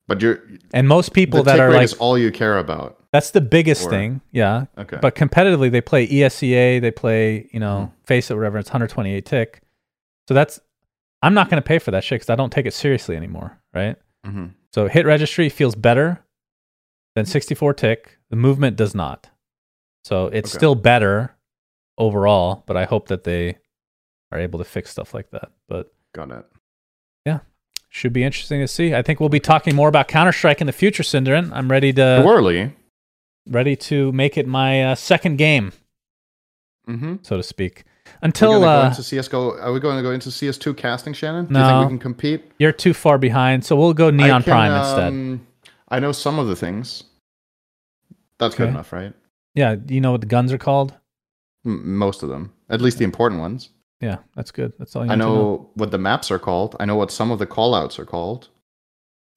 [0.07, 0.39] But you're
[0.73, 2.97] And most people that are like all you care about.
[3.11, 4.21] that's the biggest Or- thing.
[4.31, 4.65] Yeah.
[4.77, 4.97] Okay.
[5.01, 8.13] But competitively they play E ESEA, they play, you know, Mm-hmm.
[8.13, 9.61] FACEIT whatever, it's 128 tick.
[10.27, 10.59] So that's
[11.23, 13.57] I'm not going to pay for that shit cuz I don't take it seriously anymore,
[13.73, 13.95] right?
[14.23, 16.23] hmm So hit registry feels better
[17.15, 18.19] than 64 tick.
[18.29, 19.29] The movement does not.
[20.03, 20.59] So it's Okay.
[20.59, 21.35] still better
[21.97, 23.57] overall, but I hope that they
[24.31, 25.51] are able to fix stuff like that.
[25.67, 26.45] But Got it.
[27.89, 28.93] Should be interesting to see.
[28.93, 31.51] I think we'll be talking more about Counter Strike in the future, Syndereen.
[31.53, 32.73] I'm ready to Whirly.
[33.49, 35.71] ready to make it my uh, second game,
[36.89, 37.15] Mm-hmm.
[37.21, 37.83] so to speak.
[38.21, 39.57] Until gonna go uh, into CS:GO.
[39.59, 41.45] Are we going to go into CS2 casting, Shannon?
[41.45, 42.51] Do you think we can compete?
[42.59, 45.07] you're too far behind, so we'll go Neon can, Prime instead.
[45.07, 45.47] um,
[45.89, 47.03] I know some of the things.
[48.39, 49.13] That's good enough, right?
[49.53, 50.93] Yeah, you know what the guns are called?
[51.65, 53.69] M- most of them, at least the important ones.
[54.01, 54.73] Yeah, that's good.
[54.77, 56.75] That's all you I need to know what the maps are called.
[56.79, 58.49] I know what some of the callouts are called.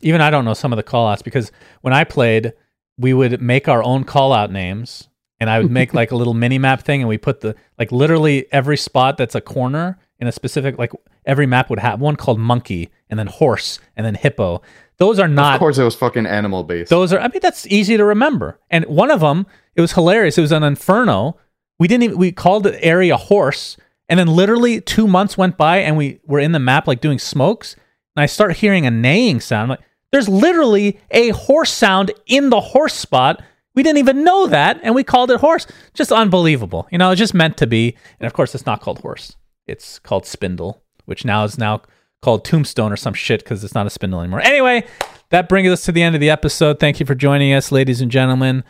[0.01, 2.53] even I don't know some of the callouts because when I played,
[2.99, 5.09] we would make our own callout names
[5.41, 7.93] and I would make like a little mini map thing and we put the like
[7.93, 10.93] literally every spot that's a corner in a specific like
[11.25, 14.61] every map would have one called monkey and then horse and then hippo.
[14.97, 16.91] Those are not of course, it was fucking animal based.
[16.91, 18.59] those are I mean that's easy to remember.
[18.71, 20.37] And one of them, it was hilarious.
[20.37, 21.37] It was an inferno.
[21.79, 23.77] We didn't even we called the area horse
[24.09, 27.19] and then literally 2 months went by and we were in the map like doing
[27.19, 27.75] smokes
[28.17, 29.65] and I start hearing a neighing sound.
[29.65, 29.81] I'm like
[30.11, 33.43] there's literally a horse sound in the horse spot.
[33.75, 35.67] We didn't even know that and we called it horse.
[35.95, 36.89] Just unbelievable.
[36.91, 37.97] You know, it's just meant to be.
[38.19, 39.37] And of course it's not called horse.
[39.67, 41.83] It's called spindle, which now is now
[42.23, 44.41] called tombstone or some shit because it's not a spindle anymore.
[44.41, 44.87] Anyway,
[45.31, 46.81] that brings us to the end of the episode.
[46.81, 48.65] Thank you for joining us, ladies and gentlemen.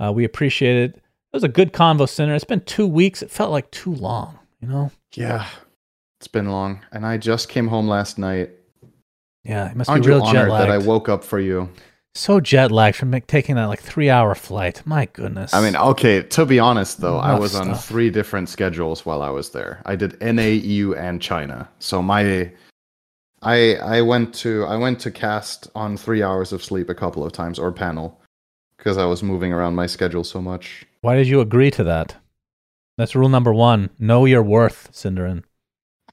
[0.00, 0.96] Uh, we appreciate it.
[0.96, 1.02] It
[1.32, 2.34] was a good convo center.
[2.34, 3.22] It's been two weeks.
[3.22, 4.90] It felt like too long, you know?
[5.14, 5.46] yeah,
[6.20, 8.50] it's been long, and I just came home last night.
[9.44, 11.70] Yeah, it must Aren't be real jet honored that I woke up for you?
[12.14, 14.82] so jet lagged from taking that like three hour flight.
[14.84, 15.54] My goodness.
[15.54, 16.22] I mean, okay.
[16.22, 19.80] To be honest, though, I Enough was on three different schedules while I was there.
[19.86, 21.68] I did NA, EU, and China.
[21.78, 22.50] So my,
[23.42, 27.24] I I went to I went to cast on three hours of sleep a couple
[27.24, 28.20] of times or panel
[28.76, 30.86] because I was moving around my schedule so much.
[31.00, 32.16] why did you agree to that?
[32.98, 33.90] That's rule number one.
[33.98, 35.44] Know your worth, Syndereen.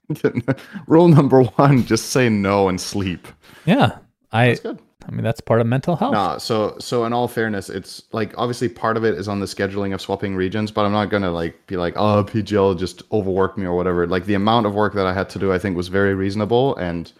[0.86, 3.26] Rule number one: just say no and sleep.
[3.66, 3.98] Yeah,
[4.30, 4.50] I.
[4.50, 4.78] That's good.
[5.08, 6.12] I mean, that's part of mental health.
[6.12, 9.46] Nah, so so in all fairness, it's like obviously part of it is on the
[9.46, 13.58] scheduling of swapping regions, but I'm not gonna like be like, oh, PGL just overworked
[13.58, 14.06] me or whatever.
[14.06, 16.76] Like the amount of work that I had to do, I think was very reasonable
[16.76, 17.12] and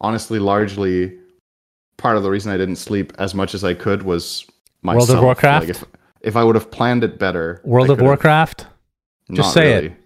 [0.00, 1.16] honestly, largely
[1.96, 4.46] part of the reason I didn't sleep as much as I could was
[4.82, 5.08] myself.
[5.08, 5.66] World of Warcraft?
[5.66, 5.84] Like if
[6.20, 8.66] if I would have planned it better, World I of Warcraft.
[9.30, 9.82] Just not say it.
[9.82, 9.96] really.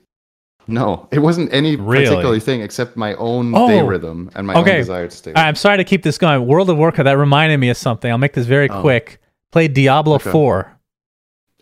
[0.68, 2.06] No, it wasn't any Really?
[2.06, 4.72] particular thing except my own Oh, day rhythm and my okay.
[4.74, 5.36] own desired state.
[5.36, 6.46] I'm sorry to keep this going.
[6.46, 7.04] World of Warcraft.
[7.06, 8.10] That reminded me of something.
[8.10, 8.80] I'll make this very Oh.
[8.80, 9.20] quick.
[9.50, 10.30] Played Diablo Okay.
[10.30, 10.78] 4.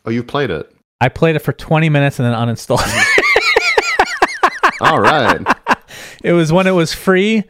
[0.05, 0.71] oh, you played it.
[1.01, 2.83] I played it for 20 minutes and then uninstalled.
[4.81, 5.41] All right.
[6.23, 7.45] it was when it was free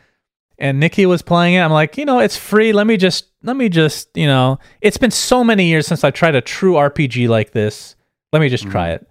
[0.58, 1.60] and Nikki was playing it.
[1.60, 2.72] I'm like, you know, it's free.
[2.72, 6.10] Let me just let me just, you know, it's been so many years since I
[6.10, 7.96] tried a true RPG like this.
[8.32, 8.70] Let me just mm.
[8.70, 9.06] try it.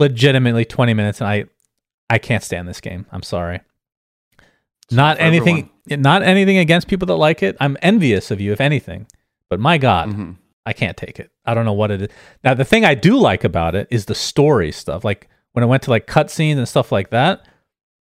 [0.00, 1.44] Legitimately 20 minutes and I
[2.10, 3.06] I can't stand this game.
[3.10, 3.60] I'm sorry.
[4.90, 7.56] not for anything not anything against people that like it.
[7.60, 9.06] I'm envious of you if anything.
[9.48, 10.36] But my god, Mhm.
[10.64, 11.30] I can't take it.
[11.44, 12.08] I don't know what it is.
[12.42, 15.04] Now, the thing I do like about it is the story stuff.
[15.04, 17.46] Like when I went to like cutscenes and stuff like that,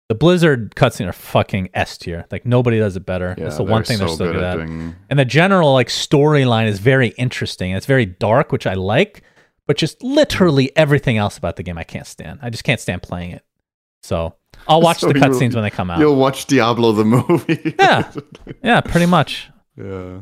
[0.09, 2.25] The Blizzard cutscenes are fucking S tier.
[2.31, 3.35] Like nobody does it better.
[3.37, 4.55] Yeah, That's the one thing they're still good at.
[4.57, 7.73] doing- And the general like storyline is very interesting.
[7.73, 9.21] It's very dark, which I like,
[9.69, 12.39] but just literally everything else about the game I can't stand.
[12.41, 13.45] I just can't stand playing it.
[14.01, 14.33] So
[14.67, 15.99] I'll watch So the cutscenes when they come out.
[15.99, 17.75] You'll watch Diablo the movie.
[17.79, 18.11] Yeah.
[18.63, 19.47] Yeah, pretty much.
[19.77, 20.21] yeah.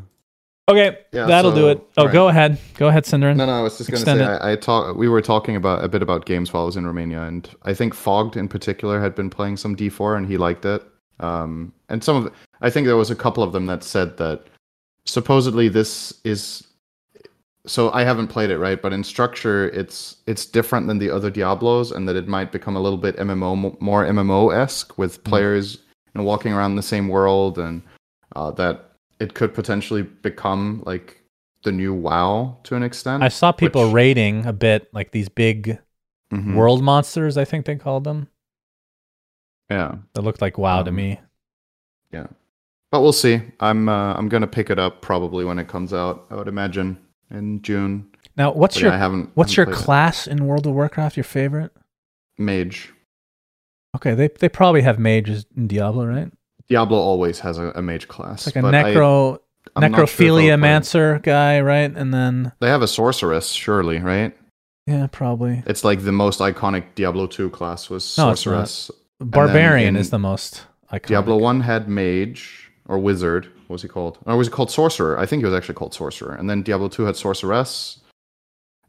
[0.68, 1.82] Okay, Yeah, that'll do it.
[1.95, 2.14] Oh, alright.
[2.14, 2.60] go ahead.
[2.76, 3.38] Go ahead, Syndereen.
[3.38, 4.22] No, no, I was just going to say.
[4.22, 4.98] I, I talk.
[4.98, 7.74] We were talking about a bit about games while I was in Romania, and I
[7.74, 10.84] think Fogged in particular had been playing some D4, and he liked it.
[11.22, 14.44] Um, and some of, I think there was a couple of them that said that
[15.06, 16.66] supposedly this is.
[17.68, 21.30] So I haven't played it right, but in structure, it's it's different than the other
[21.30, 25.30] Diablos, and that it might become a little bit MMO, more MMO esque with Mm-hmm.
[25.30, 25.76] players
[26.14, 27.81] you know, walking around the same world, and
[28.35, 31.22] uh, that it could potentially become like
[31.64, 33.22] the new WoW to an extent.
[33.23, 35.80] I saw people which- rating a bit like these big
[36.31, 36.56] Mhm.
[36.56, 38.27] world monsters, I think they called them.
[39.69, 41.19] Yeah, That looked like WoW to Um, me.
[42.11, 42.27] yeah.
[42.91, 43.41] But we'll see.
[43.60, 46.26] I'm uh, I'm gonna pick it up probably when it comes out.
[46.30, 46.98] I would imagine
[47.32, 48.08] in June.
[48.36, 49.32] Now, what's But your yeah, I haven't.
[49.36, 49.84] what's your haven't it.
[49.84, 51.18] class in World of Warcraft?
[51.18, 51.72] Your favorite?
[52.38, 52.94] Mage?
[53.95, 56.32] Okay, they they probably have mages in Diablo, right?
[56.70, 58.45] Diablo always has a, a mage class.
[58.45, 59.40] It's like a necro sure
[59.78, 61.91] necrophilia mancer guy, right?
[61.95, 64.36] And then They have a sorceress, surely, right?
[64.86, 68.91] yeah, probably It's like the most iconic Diablo 2 class was No, sorceress.
[69.20, 71.08] barbarian is the most iconic.
[71.08, 73.49] Diablo 1 had mage or wizard.
[73.68, 74.18] What was he called?
[74.26, 75.18] Or was he called sorcerer?
[75.19, 76.34] I think he was actually called sorcerer.
[76.34, 77.99] And then Diablo 2 had sorceress.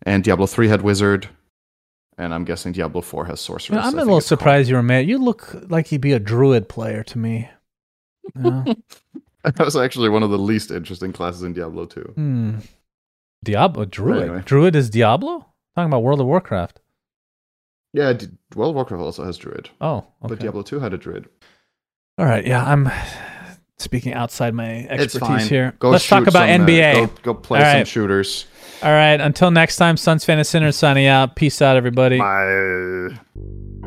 [0.02, 1.28] And Diablo 3 had wizard.
[2.16, 4.38] And I'm guessing Diablo 4 has You know, I I'm a little it's called.
[4.40, 5.06] surprised you were mad.
[5.08, 7.48] You look like you'd be a druid player to me.
[9.44, 12.00] That was actually one of the least interesting classes in Diablo 2.
[12.16, 12.54] Hmm.
[13.44, 14.22] Diablo druid.
[14.24, 14.42] Anyway.
[14.44, 15.46] Druid is Diablo.
[15.76, 16.80] Talking about World of Warcraft.
[17.94, 18.26] Yeah, D-
[18.56, 19.70] World of Warcraft also has druid.
[19.80, 20.06] Oh, okay.
[20.22, 21.28] But Diablo 2 had a druid.
[22.18, 22.44] All right.
[22.44, 22.90] Yeah, I'm
[23.78, 25.74] speaking outside my expertise here.
[25.78, 26.94] Go Let's talk about some, uh, NBA.
[26.94, 28.46] go, go play All some shooters.
[28.82, 29.20] All right.
[29.20, 31.36] Until next time, Suns fan and Sinner signing out.
[31.36, 32.18] Peace out, everybody.
[32.18, 33.18] Bye.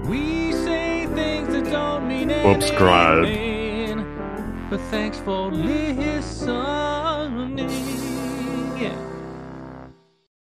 [0.08, 3.26] We say things that don't mean Subscribe.
[3.26, 6.81] anything, but thanks for listening.